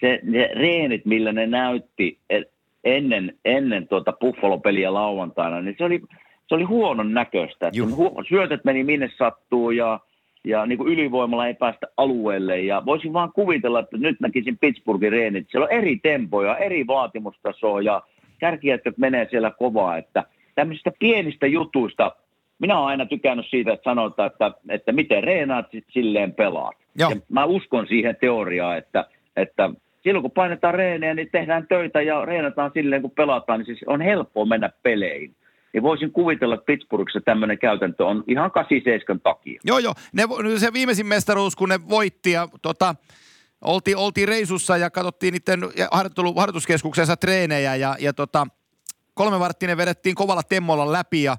se, 0.00 0.20
ne 0.22 0.50
reenit, 0.54 1.04
millä 1.04 1.32
ne 1.32 1.46
näytti 1.46 2.18
e, 2.30 2.42
ennen, 2.84 3.34
ennen 3.44 3.88
tuota 3.88 4.12
Buffalo-peliä 4.12 4.94
lauantaina, 4.94 5.60
niin 5.60 5.74
se 5.78 5.84
oli, 5.84 6.02
se 6.46 6.54
oli 6.54 6.64
huonon 6.64 7.14
näköistä. 7.14 7.68
Että 7.68 7.80
hu- 7.80 8.28
syötöt 8.28 8.64
meni 8.64 8.84
minne 8.84 9.10
sattuu 9.18 9.70
ja, 9.70 10.00
ja 10.44 10.66
niin 10.66 10.78
kuin 10.78 10.92
ylivoimalla 10.92 11.46
ei 11.46 11.54
päästä 11.54 11.86
alueelle. 11.96 12.60
Ja 12.60 12.82
voisin 12.86 13.12
vaan 13.12 13.32
kuvitella, 13.32 13.80
että 13.80 13.96
nyt 13.96 14.20
näkisin 14.20 14.58
Pittsburghin 14.58 15.12
reenit. 15.12 15.46
Siellä 15.50 15.64
on 15.64 15.72
eri 15.72 15.96
tempoja, 16.02 16.56
eri 16.56 16.86
vaatimustasoa 16.86 17.82
ja 17.82 18.02
kärkijätkät 18.38 18.98
menee 18.98 19.26
siellä 19.30 19.50
kovaa. 19.50 19.96
Että 19.96 20.24
tämmöisistä 20.54 20.92
pienistä 20.98 21.46
jutuista 21.46 22.16
minä 22.58 22.78
olen 22.78 22.88
aina 22.88 23.06
tykännyt 23.06 23.46
siitä, 23.50 23.72
että 23.72 23.90
sanotaan, 23.90 24.30
että, 24.32 24.52
että 24.68 24.92
miten 24.92 25.24
reenaat, 25.24 25.66
sit 25.70 25.84
silleen 25.90 26.34
pelaat. 26.34 26.76
Joo. 26.98 27.10
Ja 27.10 27.16
mä 27.28 27.44
uskon 27.44 27.86
siihen 27.86 28.16
teoriaan, 28.20 28.78
että, 28.78 29.06
että 29.36 29.70
silloin 30.02 30.22
kun 30.22 30.30
painetaan 30.30 30.74
reenejä, 30.74 31.14
niin 31.14 31.28
tehdään 31.32 31.66
töitä 31.68 32.02
ja 32.02 32.24
reenataan 32.24 32.70
silleen 32.74 33.02
kun 33.02 33.10
pelataan, 33.10 33.58
niin 33.58 33.66
siis 33.66 33.84
on 33.86 34.00
helppoa 34.00 34.46
mennä 34.46 34.70
peleihin. 34.82 35.34
niin 35.72 35.82
voisin 35.82 36.12
kuvitella, 36.12 36.54
että 36.54 36.66
Pittsburghissa 36.66 37.20
tämmöinen 37.20 37.58
käytäntö 37.58 38.06
on 38.06 38.24
ihan 38.26 38.50
87 38.50 39.20
takia. 39.20 39.60
Joo, 39.64 39.78
joo. 39.78 39.94
Ne, 40.12 40.22
se 40.56 40.72
viimeisin 40.72 41.06
mestaruus, 41.06 41.56
kun 41.56 41.68
ne 41.68 41.80
voitti 41.88 42.30
ja 42.32 42.48
tota, 42.62 42.94
oltiin, 43.64 43.96
oltiin 43.96 44.28
reisussa 44.28 44.76
ja 44.76 44.90
katsottiin 44.90 45.32
niiden 45.32 45.60
harjoituskeskuksensa 46.36 47.16
treenejä 47.16 47.76
ja, 47.76 47.96
ja 47.98 48.12
tota, 48.12 48.46
kolme 49.14 49.38
varttinen 49.40 49.76
vedettiin 49.76 50.14
kovalla 50.14 50.42
temmolla 50.42 50.92
läpi 50.92 51.22
ja 51.22 51.36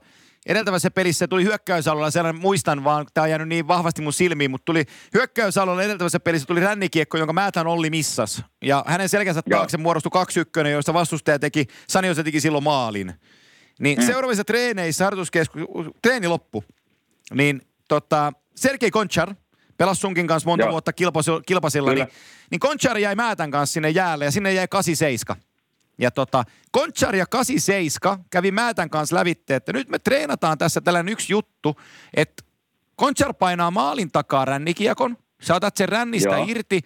edeltävässä 0.48 0.92
pelissä 0.92 1.28
tuli 1.28 1.44
hyökkäysalueella, 1.44 2.12
sellainen 2.12 2.42
muistan 2.42 2.84
vaan, 2.84 3.06
tämä 3.14 3.24
on 3.24 3.30
jäänyt 3.30 3.48
niin 3.48 3.68
vahvasti 3.68 4.02
mun 4.02 4.14
silmiin, 4.14 4.52
mutta 4.52 4.66
tuli 4.66 4.86
hyökkäysalueella 5.14 5.84
edeltävässä 5.84 6.20
pelissä 6.20 6.46
tuli 6.46 6.60
rännikiekko, 6.60 7.18
jonka 7.18 7.34
Määtän 7.34 7.68
Olli 7.68 7.90
missas. 7.90 8.44
Ja 8.62 8.84
hänen 8.88 9.10
selkänsä 9.10 9.42
taakse 9.50 9.78
muodostui 9.78 10.10
kaksi 10.10 10.40
ykkönen, 10.40 10.72
joista 10.72 10.94
vastustaja 10.94 11.40
teki, 11.40 11.66
Saniosa 11.88 12.24
teki 12.24 12.40
silloin 12.42 12.64
maalin. 12.64 13.14
Niin 13.80 14.00
mm. 14.00 14.06
seuraavissa 14.06 14.44
treeneissä, 14.44 15.04
harjoituskeskus, 15.04 15.62
treeni 16.02 16.28
loppu, 16.28 16.64
niin 17.34 17.62
tota, 17.88 18.34
Sergei 18.56 18.92
Konchar, 18.92 19.36
pelasi 19.78 20.02
sunkin 20.02 20.28
kanssa 20.28 20.50
monta 20.50 20.66
Joo. 20.66 20.72
vuotta 20.72 20.94
kilpasilla, 20.94 21.42
kilpasilla 21.46 21.94
niin, 21.94 22.08
niin 22.52 22.60
Konchar 22.60 22.98
jäi 22.98 23.16
Määtän 23.16 23.52
kanssa 23.52 23.74
sinne 23.74 23.90
jäälle 23.90 24.26
ja 24.26 24.32
sinne 24.32 24.54
jäi 24.54 24.68
87. 24.68 25.47
Ja 25.98 26.12
tota, 26.12 26.44
Konchar 26.72 27.16
ja 27.16 27.26
87 27.26 28.26
kävi 28.30 28.52
Määtän 28.52 28.90
kanssa 28.90 29.16
lävitte, 29.16 29.56
että 29.56 29.74
nyt 29.74 29.90
me 29.90 30.00
treenataan 30.00 30.58
tässä 30.58 30.82
tällainen 30.82 31.12
yksi 31.12 31.34
juttu, 31.34 31.76
että 32.14 32.44
Konchar 32.96 33.34
painaa 33.34 33.72
maalin 33.72 34.12
takaa 34.12 34.46
rännikiekon, 34.46 35.18
saatat 35.42 35.78
sen 35.78 35.90
rännistä 35.90 36.30
Joo. 36.30 36.46
irti, 36.48 36.82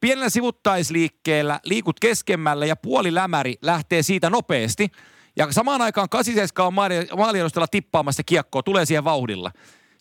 pienellä 0.00 0.28
sivuttaisliikkeellä 0.28 1.60
liikut 1.64 2.00
keskemmälle 2.00 2.66
ja 2.66 2.76
puoli 2.76 3.14
lämäri 3.14 3.54
lähtee 3.62 4.02
siitä 4.02 4.30
nopeasti. 4.30 4.88
Ja 5.36 5.52
samaan 5.52 5.82
aikaan 5.82 6.08
87 6.08 6.66
on 6.66 6.74
maaliedustalla 7.18 7.66
tippaamassa 7.66 8.22
kiekkoa, 8.22 8.62
tulee 8.62 8.86
siihen 8.86 9.04
vauhdilla. 9.04 9.50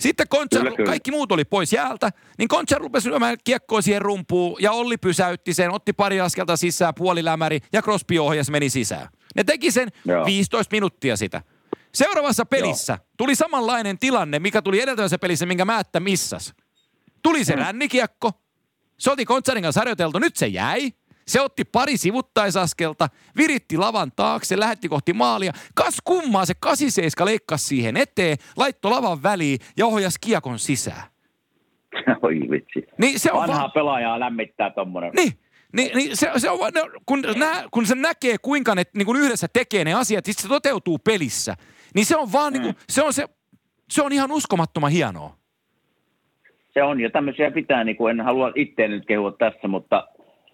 Sitten 0.02 0.28
Konchar, 0.30 0.62
kyllä, 0.62 0.76
kyllä. 0.76 0.89
kaikki 0.89 1.12
muut 1.12 1.32
oli 1.32 1.45
pois 1.45 1.74
jäältä, 1.74 2.12
niin 2.38 2.47
Konchar 2.47 2.82
rupesi 2.82 3.10
lyömään 3.10 3.38
kiekkoa 3.43 3.82
siihen 3.82 4.02
rumpuun 4.02 4.58
ja 4.60 4.72
Olli 4.72 4.97
pysäytti 4.97 5.54
sen, 5.54 5.72
otti 5.72 5.93
pari 5.93 6.22
askelta 6.22 6.58
sisään, 6.58 6.93
puolilämäri 6.95 7.60
ja 7.74 7.82
Crosby 7.82 8.18
ohjas 8.18 8.49
meni 8.49 8.70
sisään. 8.70 9.08
Ne 9.36 9.43
teki 9.43 9.72
sen 9.72 9.89
Joo. 10.06 10.26
15 10.26 10.76
minuuttia 10.76 11.18
sitä. 11.18 11.41
Seuraavassa 11.93 12.45
pelissä 12.45 12.93
Joo. 12.93 13.08
tuli 13.18 13.36
samanlainen 13.36 13.99
tilanne, 13.99 14.39
mikä 14.39 14.62
tuli 14.62 14.82
edeltävässä 14.82 15.20
pelissä, 15.20 15.45
minkä 15.45 15.66
Määttä 15.66 15.99
missas. 15.99 16.54
Tuli 17.22 17.45
se 17.45 17.56
mm. 17.56 17.62
rännikiekko, 17.62 18.32
se 18.97 19.12
oli 19.12 19.26
Kontsarin 19.26 19.64
kanssa 19.64 19.82
harjoiteltu, 19.82 20.20
nyt 20.20 20.36
se 20.36 20.47
jäi. 20.47 20.93
Se 21.28 21.41
otti 21.41 21.65
pari 21.65 21.97
sivuttaisaskelta, 21.97 23.07
viritti 23.38 23.78
lavan 23.78 24.11
taakse, 24.15 24.59
lähetti 24.59 24.89
kohti 24.89 25.13
maalia. 25.13 25.51
Kas 25.76 25.97
kummaa 26.03 26.45
se 26.45 26.53
87 26.59 27.26
leikkasi 27.26 27.65
siihen 27.65 27.97
eteen, 27.97 28.38
laitto 28.57 28.91
lavan 28.91 29.24
väliin 29.24 29.59
ja 29.78 29.86
ohjasi 29.86 30.17
kiekon 30.22 30.59
sisään. 30.59 31.03
Oi 32.22 32.39
vitsi. 32.51 32.88
Niin 32.97 33.19
se 33.19 33.32
on 33.32 33.39
Vanhaa 33.39 33.63
va- 33.63 33.69
pelaajaa 33.69 34.19
lämmittää 34.19 34.69
tommonen. 34.69 35.11
Niin, 35.15 35.32
niin, 35.74 35.91
niin 35.95 36.17
se, 36.17 36.32
se 36.38 36.49
on, 36.49 36.59
kun, 37.05 37.22
nä, 37.36 37.63
kun 37.72 37.86
se 37.86 37.95
näkee, 37.95 38.36
kuinka 38.41 38.76
ne 38.76 38.84
niin 38.95 39.05
kun 39.05 39.17
yhdessä 39.17 39.47
tekee 39.53 39.84
ne 39.84 39.93
asiat, 39.93 40.26
sitten 40.26 40.43
se 40.43 40.49
toteutuu 40.49 40.97
pelissä. 40.97 41.55
Niin 41.95 42.05
se 42.05 42.17
on 42.17 42.32
vaan, 42.32 42.53
mm. 42.53 42.59
niin 42.59 42.74
kun, 42.76 42.84
se, 42.89 43.03
on 43.03 43.13
se, 43.13 43.28
se 43.89 44.01
on 44.01 44.11
ihan 44.11 44.32
uskomattoman 44.32 44.91
hienoa. 44.91 45.36
Se 46.74 46.84
on, 46.84 46.99
ja 46.99 47.09
tämmöisiä 47.09 47.51
pitää, 47.51 47.84
niin 47.84 47.95
kuin 47.95 48.11
en 48.11 48.26
halua 48.26 48.51
itse 48.55 48.88
nyt 48.88 49.05
kehua 49.05 49.32
tässä, 49.32 49.67
mutta 49.67 50.07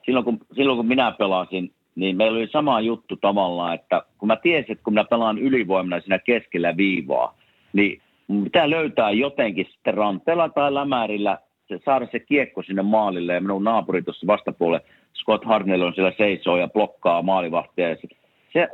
silloin 0.07 0.25
kun, 0.25 0.39
silloin 0.55 0.77
kun 0.77 0.87
minä 0.87 1.11
pelasin, 1.11 1.71
niin 1.95 2.17
meillä 2.17 2.37
oli 2.37 2.47
sama 2.47 2.81
juttu 2.81 3.15
tavallaan, 3.15 3.75
että 3.75 4.01
kun 4.17 4.27
mä 4.27 4.35
tiesin, 4.35 4.71
että 4.71 4.83
kun 4.83 4.93
mä 4.93 5.03
pelaan 5.03 5.37
ylivoimana 5.37 6.01
siinä 6.01 6.19
keskellä 6.19 6.77
viivaa, 6.77 7.37
niin 7.73 8.01
pitää 8.43 8.69
löytää 8.69 9.11
jotenkin 9.11 9.67
sitten 9.71 9.93
ranteella 9.93 10.49
tai 10.49 10.73
lämärillä 10.73 11.37
se, 11.67 11.79
saada 11.85 12.07
se 12.11 12.19
kiekko 12.19 12.63
sinne 12.63 12.81
maalille 12.81 13.33
ja 13.33 13.41
minun 13.41 13.63
naapuri 13.63 14.01
tuossa 14.01 14.27
vastapuolelle, 14.27 14.85
Scott 15.13 15.45
Harnell 15.45 15.81
on 15.81 15.93
siellä 15.93 16.13
seisoo 16.17 16.57
ja 16.57 16.67
blokkaa 16.67 17.21
maalivahtia. 17.21 17.95
Se, 17.95 18.07
se, 18.53 18.67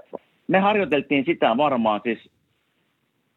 me 0.48 0.60
harjoiteltiin 0.60 1.26
sitä 1.26 1.58
varmaan 1.58 2.02
siis, 2.04 2.30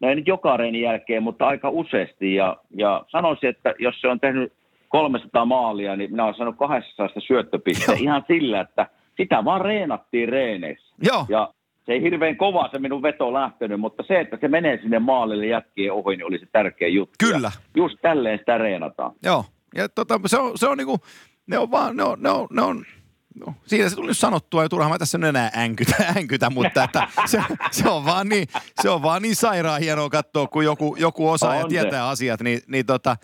no 0.00 0.08
ei 0.08 0.14
nyt 0.14 0.26
joka 0.26 0.56
reinin 0.56 0.82
jälkeen, 0.82 1.22
mutta 1.22 1.46
aika 1.46 1.70
useasti 1.70 2.34
ja, 2.34 2.56
ja 2.70 3.04
sanoisin, 3.08 3.48
että 3.48 3.74
jos 3.78 4.00
se 4.00 4.08
on 4.08 4.20
tehnyt 4.20 4.52
300 4.88 5.44
maalia, 5.44 5.96
niin 5.96 6.10
minä 6.10 6.24
olen 6.24 6.34
saanut 6.34 6.56
200 6.58 7.08
syöttöpistettä 7.18 7.92
ihan 7.92 8.24
sillä, 8.28 8.60
että 8.60 8.86
sitä 9.16 9.44
vaan 9.44 9.60
reenattiin 9.60 10.28
reeneissä. 10.28 10.94
Joo. 11.02 11.26
Ja 11.28 11.52
se 11.86 11.92
ei 11.92 12.02
hirveän 12.02 12.36
kova 12.36 12.68
se 12.72 12.78
minun 12.78 13.02
veto 13.02 13.32
lähtenyt, 13.32 13.80
mutta 13.80 14.02
se, 14.08 14.20
että 14.20 14.38
se 14.40 14.48
menee 14.48 14.78
sinne 14.82 14.98
maalille 14.98 15.46
jätkien 15.46 15.92
ohi, 15.92 16.16
niin 16.16 16.26
oli 16.26 16.38
se 16.38 16.46
tärkeä 16.52 16.88
juttu. 16.88 17.14
Kyllä. 17.18 17.50
Ja 17.54 17.60
just 17.76 17.96
tälleen 18.02 18.38
sitä 18.38 18.58
reenataan. 18.58 19.12
Joo. 19.22 19.44
Ja 19.74 19.88
tota, 19.88 20.20
se 20.26 20.38
on, 20.38 20.58
se 20.58 20.68
on 20.68 20.78
niinku, 20.78 20.98
ne 21.46 21.58
on 21.58 21.70
vaan, 21.70 21.96
ne 21.96 22.02
on, 22.02 22.22
ne 22.22 22.30
on, 22.30 22.46
ne 22.50 22.62
on 22.62 22.84
No, 23.46 23.54
siinä 23.66 23.88
se 23.88 23.96
tuli 23.96 24.14
sanottua 24.14 24.62
ja 24.62 24.68
turhaan 24.68 24.92
mä 24.92 24.98
tässä 24.98 25.18
enää 25.28 25.50
änkytä, 25.56 25.94
änkytä 26.18 26.50
mutta 26.50 26.84
että 26.84 27.08
se, 27.26 27.42
se, 27.70 27.88
on 27.88 28.04
vaan 28.04 28.28
niin, 28.28 28.48
se 28.82 28.90
on 28.90 29.02
vaan 29.02 29.22
niin 29.22 29.36
sairaan 29.36 29.80
hienoa 29.80 30.10
katsoa, 30.10 30.46
kun 30.46 30.64
joku, 30.64 30.96
joku 30.98 31.28
osaa 31.28 31.50
on 31.50 31.56
ja 31.56 31.66
tietää 31.68 32.06
se. 32.06 32.10
asiat, 32.10 32.40
niin, 32.40 32.60
niin 32.66 32.86
tota, 32.86 33.16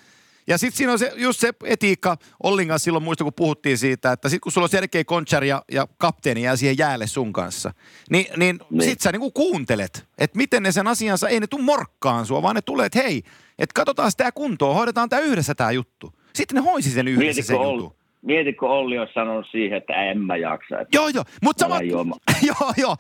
ja 0.47 0.59
sitten 0.59 0.77
siinä 0.77 0.93
on 0.93 0.99
se, 0.99 1.13
just 1.17 1.41
se 1.41 1.53
etiikka, 1.65 2.17
Ollin 2.43 2.69
kanssa 2.69 2.85
silloin 2.85 3.05
muista, 3.05 3.25
kun 3.25 3.33
puhuttiin 3.35 3.79
siitä, 3.79 4.13
että 4.13 4.29
sitten 4.29 4.41
kun 4.41 4.53
sulla 4.53 4.65
on 4.65 4.69
Sergei 4.69 5.05
Konchar 5.05 5.45
ja, 5.45 5.63
ja 5.73 5.89
kapteeni 5.99 6.43
jää 6.43 6.57
siihen 6.57 6.79
jäälle 6.79 7.07
sun 7.07 7.33
kanssa, 7.33 7.75
niin, 8.11 8.27
niin, 8.37 8.61
niin. 8.71 8.91
sit 8.91 9.01
sä 9.01 9.13
niinku 9.13 9.31
kuuntelet, 9.31 10.07
että 10.19 10.37
miten 10.37 10.63
ne 10.63 10.73
sen 10.73 10.87
asiansa, 10.87 11.29
ei 11.29 11.41
ne 11.41 11.47
tuu 11.47 11.63
morkkaan 11.63 12.27
sua, 12.27 12.43
vaan 12.43 12.55
ne 12.55 12.63
tulee, 12.63 12.87
että 12.87 13.03
hei, 13.03 13.23
että 13.59 13.75
katsotaan 13.75 14.11
sitä 14.11 14.33
kuntoa, 14.33 14.75
hoidetaan 14.75 15.09
tämä 15.09 15.23
yhdessä 15.23 15.55
tämä 15.55 15.71
juttu. 15.71 16.13
Sitten 16.35 16.55
ne 16.55 16.71
hoisi 16.71 16.91
sen 16.91 17.09
yhdessä 17.09 17.25
Mietitkö 17.25 17.47
sen 17.47 17.73
jutun. 17.73 18.02
Mietitkö 18.23 18.67
Olli 18.67 18.99
olisi 18.99 19.13
sanonut 19.13 19.47
siihen, 19.51 19.79
että 19.79 19.93
en 19.93 20.19
mä 20.19 20.37
jaksa. 20.37 20.81
Että 20.81 20.97
joo, 20.97 21.09
joo. 21.09 21.25
Mutta 21.43 21.65
sama... 21.65 21.81
joo, 22.51 22.73
joo. 22.77 22.97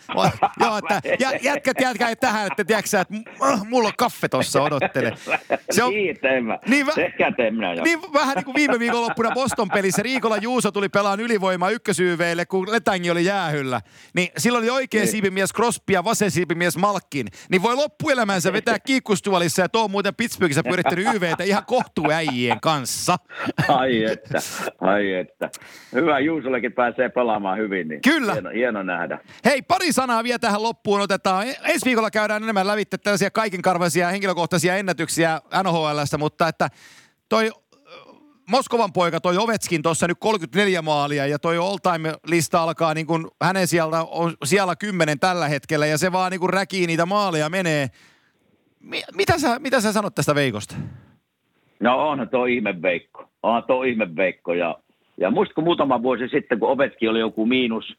joo, 0.60 0.78
että 0.78 1.00
jä, 1.18 1.30
jätkät 1.42 1.80
jätkät 1.80 2.20
tähän, 2.20 2.46
että 2.46 2.64
tiedätkö 2.64 3.00
että 3.00 3.14
mulla 3.68 3.88
on 3.88 3.94
kaffe 3.98 4.28
tuossa 4.28 4.62
odottele. 4.62 5.12
Se 5.70 5.84
on, 5.84 5.90
niin, 5.90 6.18
en 6.22 6.44
mä. 6.44 6.58
Niin, 6.66 6.86
en 7.46 7.54
minä 7.54 7.74
Niin 7.74 7.98
vähän 8.14 8.34
niin 8.36 8.44
kuin 8.44 8.54
viime 8.54 8.78
viikonloppuna 8.78 9.30
Boston 9.30 9.70
pelissä 9.70 10.02
Riikola 10.02 10.36
Juuso 10.36 10.70
tuli 10.70 10.88
pelaan 10.88 11.20
ylivoimaa 11.20 11.70
ykkösyyveille, 11.70 12.46
kun 12.46 12.72
Letangi 12.72 13.10
oli 13.10 13.24
jäähyllä. 13.24 13.80
Niin 14.14 14.28
silloin 14.36 14.62
oli 14.62 14.70
oikea 14.70 15.00
niin. 15.00 15.10
siipimies 15.10 15.52
Crosby 15.52 15.92
ja 15.92 16.04
vasen 16.04 16.30
siipimies 16.30 16.76
Malkin. 16.76 17.26
Niin 17.50 17.62
voi 17.62 17.76
loppuelämänsä 17.76 18.52
vetää 18.52 18.78
kiikkustuolissa 18.86 19.62
ja 19.62 19.68
tuo 19.68 19.88
muuten 19.88 20.14
Pittsburghissa 20.14 20.62
pyörittänyt 20.62 21.14
YVtä 21.14 21.44
ihan 21.44 21.64
kohtuäijien 21.66 22.60
kanssa. 22.60 23.18
Ai 23.68 24.04
että, 24.04 24.38
ai 24.80 25.11
että 25.14 25.50
hyvä 25.92 26.18
Juusollekin 26.18 26.72
pääsee 26.72 27.08
pelaamaan 27.08 27.58
hyvin, 27.58 27.88
niin 27.88 28.00
Kyllä. 28.02 28.32
Hieno, 28.32 28.50
hieno 28.50 28.82
nähdä. 28.82 29.18
Hei, 29.44 29.62
pari 29.62 29.92
sanaa 29.92 30.24
vielä 30.24 30.38
tähän 30.38 30.62
loppuun 30.62 31.00
otetaan. 31.00 31.48
E- 31.48 31.56
ensi 31.64 31.86
viikolla 31.86 32.10
käydään 32.10 32.42
enemmän 32.42 32.66
lävitte 32.66 32.98
tällaisia 32.98 33.30
kaikenkarvaisia 33.30 34.08
henkilökohtaisia 34.08 34.76
ennätyksiä 34.76 35.40
NHLstä, 35.62 36.18
mutta 36.18 36.48
että 36.48 36.68
toi 37.28 37.50
Moskovan 38.50 38.92
poika, 38.92 39.20
toi 39.20 39.38
Ovetskin 39.38 39.82
tuossa 39.82 40.08
nyt 40.08 40.18
34 40.20 40.82
maalia 40.82 41.26
ja 41.26 41.38
toi 41.38 41.56
all-time-lista 41.56 42.62
alkaa 42.62 42.94
niin 42.94 43.06
kuin 43.06 43.26
hänen 43.42 43.66
sieltä 43.66 44.02
on 44.02 44.34
siellä 44.44 44.76
kymmenen 44.76 45.18
tällä 45.18 45.48
hetkellä 45.48 45.86
ja 45.86 45.98
se 45.98 46.12
vaan 46.12 46.30
niin 46.30 46.40
kuin 46.40 46.52
räkii 46.52 46.86
niitä 46.86 47.06
maaleja 47.06 47.48
menee. 47.48 47.88
Mitä 49.16 49.38
sä, 49.38 49.58
mitä 49.58 49.80
sä 49.80 49.92
sanot 49.92 50.14
tästä 50.14 50.34
Veikosta? 50.34 50.74
No 51.80 52.08
onhan 52.08 52.28
tuo 52.28 52.44
ihme 52.44 52.82
Veikko. 52.82 53.28
Onhan 53.42 53.64
tuo 53.64 53.82
ihme 53.82 54.16
Veikko 54.16 54.54
ja 54.54 54.78
ja 55.22 55.30
muistatko 55.30 55.60
muutama 55.60 56.02
vuosi 56.02 56.28
sitten, 56.28 56.58
kun 56.58 56.68
Ovetski 56.68 57.08
oli 57.08 57.20
joku 57.20 57.46
miinus, 57.46 57.96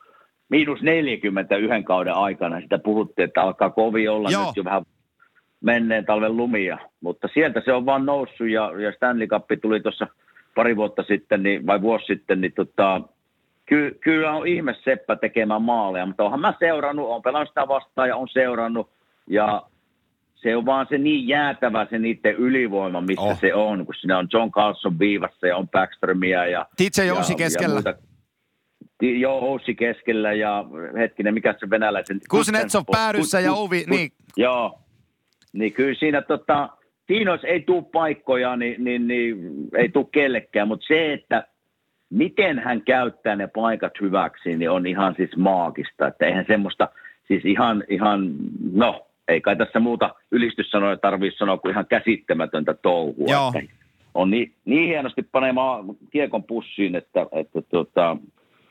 miinus 0.49 0.81
40 0.81 1.57
yhden 1.57 1.83
kauden 1.83 2.13
aikana, 2.13 2.61
sitä 2.61 2.77
puhuttiin, 2.77 3.23
että 3.23 3.41
alkaa 3.41 3.69
kovi 3.69 4.07
olla 4.07 4.29
Joo. 4.31 4.45
nyt 4.45 4.55
jo 4.55 4.63
vähän 4.63 4.83
menneen 5.61 6.05
talven 6.05 6.37
lumia. 6.37 6.77
Mutta 7.01 7.27
sieltä 7.33 7.61
se 7.65 7.73
on 7.73 7.85
vaan 7.85 8.05
noussut 8.05 8.49
ja, 8.49 8.71
ja 8.81 8.91
Stanley 8.91 9.27
Cup 9.27 9.45
tuli 9.61 9.79
tuossa 9.79 10.07
pari 10.55 10.75
vuotta 10.75 11.03
sitten, 11.03 11.43
niin, 11.43 11.67
vai 11.67 11.81
vuosi 11.81 12.05
sitten, 12.05 12.41
niin 12.41 12.53
tota, 12.53 13.01
ky, 13.65 13.97
kyllä 14.01 14.31
on 14.31 14.47
ihme 14.47 14.75
Seppä 14.83 15.15
tekemään 15.15 15.61
maaleja, 15.61 16.05
mutta 16.05 16.23
onhan 16.23 16.39
mä 16.39 16.53
seurannut, 16.59 17.09
on 17.09 17.21
pelannut 17.21 17.49
sitä 17.49 17.67
vastaan 17.67 18.09
ja 18.09 18.15
on 18.15 18.27
seurannut. 18.27 18.89
Ja 19.29 19.63
se 20.43 20.55
on 20.55 20.65
vaan 20.65 20.87
se 20.89 20.97
niin 20.97 21.27
jäätävä 21.27 21.87
se 21.89 21.99
niiden 21.99 22.35
ylivoima, 22.35 23.01
missä 23.01 23.21
oh. 23.21 23.39
se 23.39 23.53
on, 23.53 23.85
kun 23.85 23.95
siinä 23.95 24.17
on 24.17 24.27
John 24.33 24.51
Carlson 24.51 24.99
viivassa 24.99 25.47
ja 25.47 25.57
on 25.57 25.69
Backstromia 25.69 26.45
ja... 26.45 26.65
Titse 26.77 27.05
Joussi 27.05 27.35
keskellä. 27.35 27.81
Ja 27.85 27.93
Joo, 29.01 29.39
Oussi 29.39 29.75
keskellä 29.75 30.33
ja 30.33 30.65
hetkinen, 30.97 31.33
mikä 31.33 31.55
se 31.59 31.69
venäläisen... 31.69 32.19
Kuznetsov 32.29 32.83
päädyssä 32.91 33.39
ja 33.39 33.53
Ovi, 33.53 33.83
niin. 33.87 34.11
Joo, 34.37 34.79
niin 35.53 35.73
kyllä 35.73 35.95
siinä 35.99 36.21
tota, 36.21 36.69
siinä 37.07 37.31
jos 37.31 37.43
ei 37.43 37.61
tule 37.61 37.83
paikkoja, 37.93 38.55
niin, 38.55 38.83
niin, 38.83 39.07
niin 39.07 39.37
ei 39.77 39.89
tule 39.89 40.05
kellekään, 40.11 40.67
mutta 40.67 40.85
se, 40.87 41.13
että 41.13 41.47
miten 42.09 42.59
hän 42.59 42.81
käyttää 42.81 43.35
ne 43.35 43.47
paikat 43.47 43.93
hyväksi, 44.01 44.55
niin 44.55 44.69
on 44.69 44.87
ihan 44.87 45.15
siis 45.17 45.37
maagista, 45.37 46.07
että 46.07 46.25
eihän 46.25 46.45
semmoista, 46.47 46.89
siis 47.27 47.45
ihan, 47.45 47.83
ihan 47.89 48.35
no, 48.73 49.07
ei 49.27 49.41
kai 49.41 49.55
tässä 49.55 49.79
muuta 49.79 50.15
ylistyssanoja 50.31 50.97
tarvitse 50.97 51.37
sanoa 51.37 51.57
kuin 51.57 51.71
ihan 51.71 51.85
käsittämätöntä 51.85 52.73
touhua. 52.73 53.31
Joo. 53.31 53.51
Että 53.55 53.73
on 54.13 54.29
niin, 54.29 54.53
niin 54.65 54.87
hienosti 54.87 55.23
panemaan 55.23 55.85
kiekon 56.11 56.43
pussiin, 56.43 56.95
että, 56.95 57.25
että 57.31 57.61
tuota, 57.61 58.17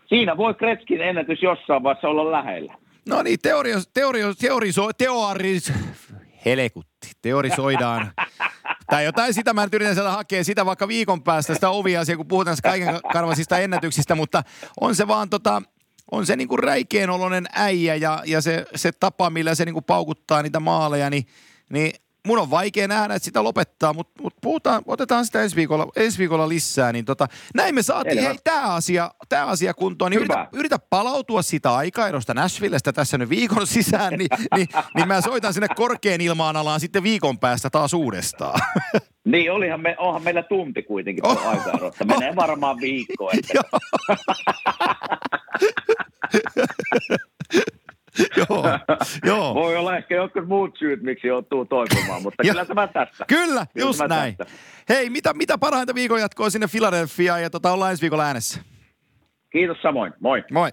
siinä 0.07 0.37
voi 0.37 0.55
Kretskin 0.55 1.01
ennätys 1.01 1.43
jossain 1.43 1.83
vaiheessa 1.83 2.09
olla 2.09 2.31
lähellä. 2.31 2.75
No 3.09 3.23
niin, 3.23 3.39
teorio, 3.43 3.79
teorio, 3.95 4.35
teoriso, 4.35 4.91
teoris, 4.99 5.73
helekutti, 6.45 7.11
teorisoidaan. 7.23 8.11
tai 8.91 9.05
jotain 9.05 9.35
sitä, 9.35 9.53
mä 9.53 9.65
nyt 9.65 9.75
yritän 9.75 9.95
sieltä 9.95 10.11
hakea 10.11 10.45
sitä 10.45 10.67
vaikka 10.67 10.89
viikon 10.89 11.23
päästä 11.23 11.55
sitä 11.55 11.71
oviasia, 11.71 12.17
kun 12.17 12.29
puhutaan 12.29 12.57
kaiken 12.63 13.01
karvaisista 13.13 13.59
ennätyksistä, 13.59 14.15
mutta 14.15 14.43
on 14.81 14.95
se 14.95 15.09
vaan 15.09 15.31
tota, 15.31 15.63
on 16.13 16.27
se 16.27 16.37
niinku 16.37 16.57
räikeän 16.57 17.11
oloinen 17.11 17.47
äijä 17.53 17.95
ja, 17.95 18.23
ja 18.27 18.41
se, 18.41 18.65
se 18.75 18.93
tapa, 18.93 19.31
millä 19.31 19.55
se 19.55 19.65
niinku 19.65 19.83
paukuttaa 19.83 20.43
niitä 20.43 20.61
maaleja, 20.61 21.11
niin, 21.11 21.27
niin 21.71 21.93
mun 22.27 22.39
on 22.39 22.51
vaikea 22.51 22.89
nähdä, 22.89 23.15
että 23.15 23.25
sitä 23.25 23.45
lopettaa, 23.45 23.93
mutta 23.93 24.23
mut 24.23 24.35
puhutaan, 24.41 24.83
otetaan 24.87 25.27
sitä 25.27 25.43
ensi 25.43 25.57
viikolla, 25.57 25.87
ensi 25.97 26.19
viikolla 26.19 26.49
lisää. 26.49 26.93
Niin 26.93 27.05
tota, 27.05 27.29
näin 27.55 27.75
me 27.75 27.83
saatiin, 27.83 28.15
Selvä. 28.15 28.29
hei, 28.29 28.39
tämä 28.45 28.63
asia, 28.75 29.11
tää 29.29 29.47
asia 29.47 29.75
kuntoon. 29.75 30.11
Niin 30.11 30.21
Hyvä. 30.23 30.35
yritä, 30.35 30.49
yritä, 30.53 30.79
palautua 30.91 31.43
sitä 31.43 31.75
aikaerosta 31.75 32.35
Nashvillestä 32.35 32.93
tässä 32.93 33.19
nyt 33.19 33.29
viikon 33.29 33.67
sisään, 33.67 34.13
niin, 34.13 34.29
niin, 34.57 34.69
niin 34.95 35.09
mä 35.09 35.21
soitan 35.21 35.55
sinne 35.55 35.69
korkean 35.77 36.21
ilmaan 36.21 36.57
alaan 36.57 36.81
sitten 36.81 37.03
viikon 37.03 37.39
päästä 37.39 37.71
taas 37.71 37.95
uudestaan. 37.95 38.61
Niin, 39.25 39.53
olihan 39.53 39.81
me, 39.81 39.95
onhan 39.99 40.23
meillä 40.23 40.43
tunti 40.43 40.83
kuitenkin 40.83 41.23
tuo 41.25 41.33
Oh. 41.33 41.49
aika 41.49 41.87
että 41.87 42.05
menee 42.05 42.37
varmaan 42.37 42.81
viikko. 42.81 43.31
Että 43.31 43.55
joo, 48.37 48.65
joo. 49.25 49.55
Voi 49.55 49.77
olla 49.77 49.97
ehkä 49.97 50.15
jotkut 50.15 50.49
muut 50.49 50.79
syyt, 50.79 51.03
miksi 51.03 51.27
joutuu 51.27 51.65
toipumaan, 51.65 52.23
mutta 52.23 52.43
kyllä 52.43 52.65
tämä 52.65 52.87
tässä. 52.87 53.25
Kyllä, 53.29 53.67
Kyllä 53.75 53.87
just 53.87 54.01
näin. 54.09 54.37
Hei, 54.89 55.11
mitä, 55.11 55.35
mitä 55.35 55.59
parhainta 55.59 55.95
viikon 55.95 56.21
jatkoa 56.21 56.51
sinne 56.51 56.67
Philadelphiaan 56.73 57.43
ja 57.43 57.51
tota, 57.51 57.73
ollaan 57.73 57.91
ensi 57.91 58.01
viikolla 58.01 58.25
äänessä. 58.25 58.61
Kiitos 59.53 59.83
samoin. 59.83 60.13
Moi. 60.21 60.45
Moi. 60.53 60.71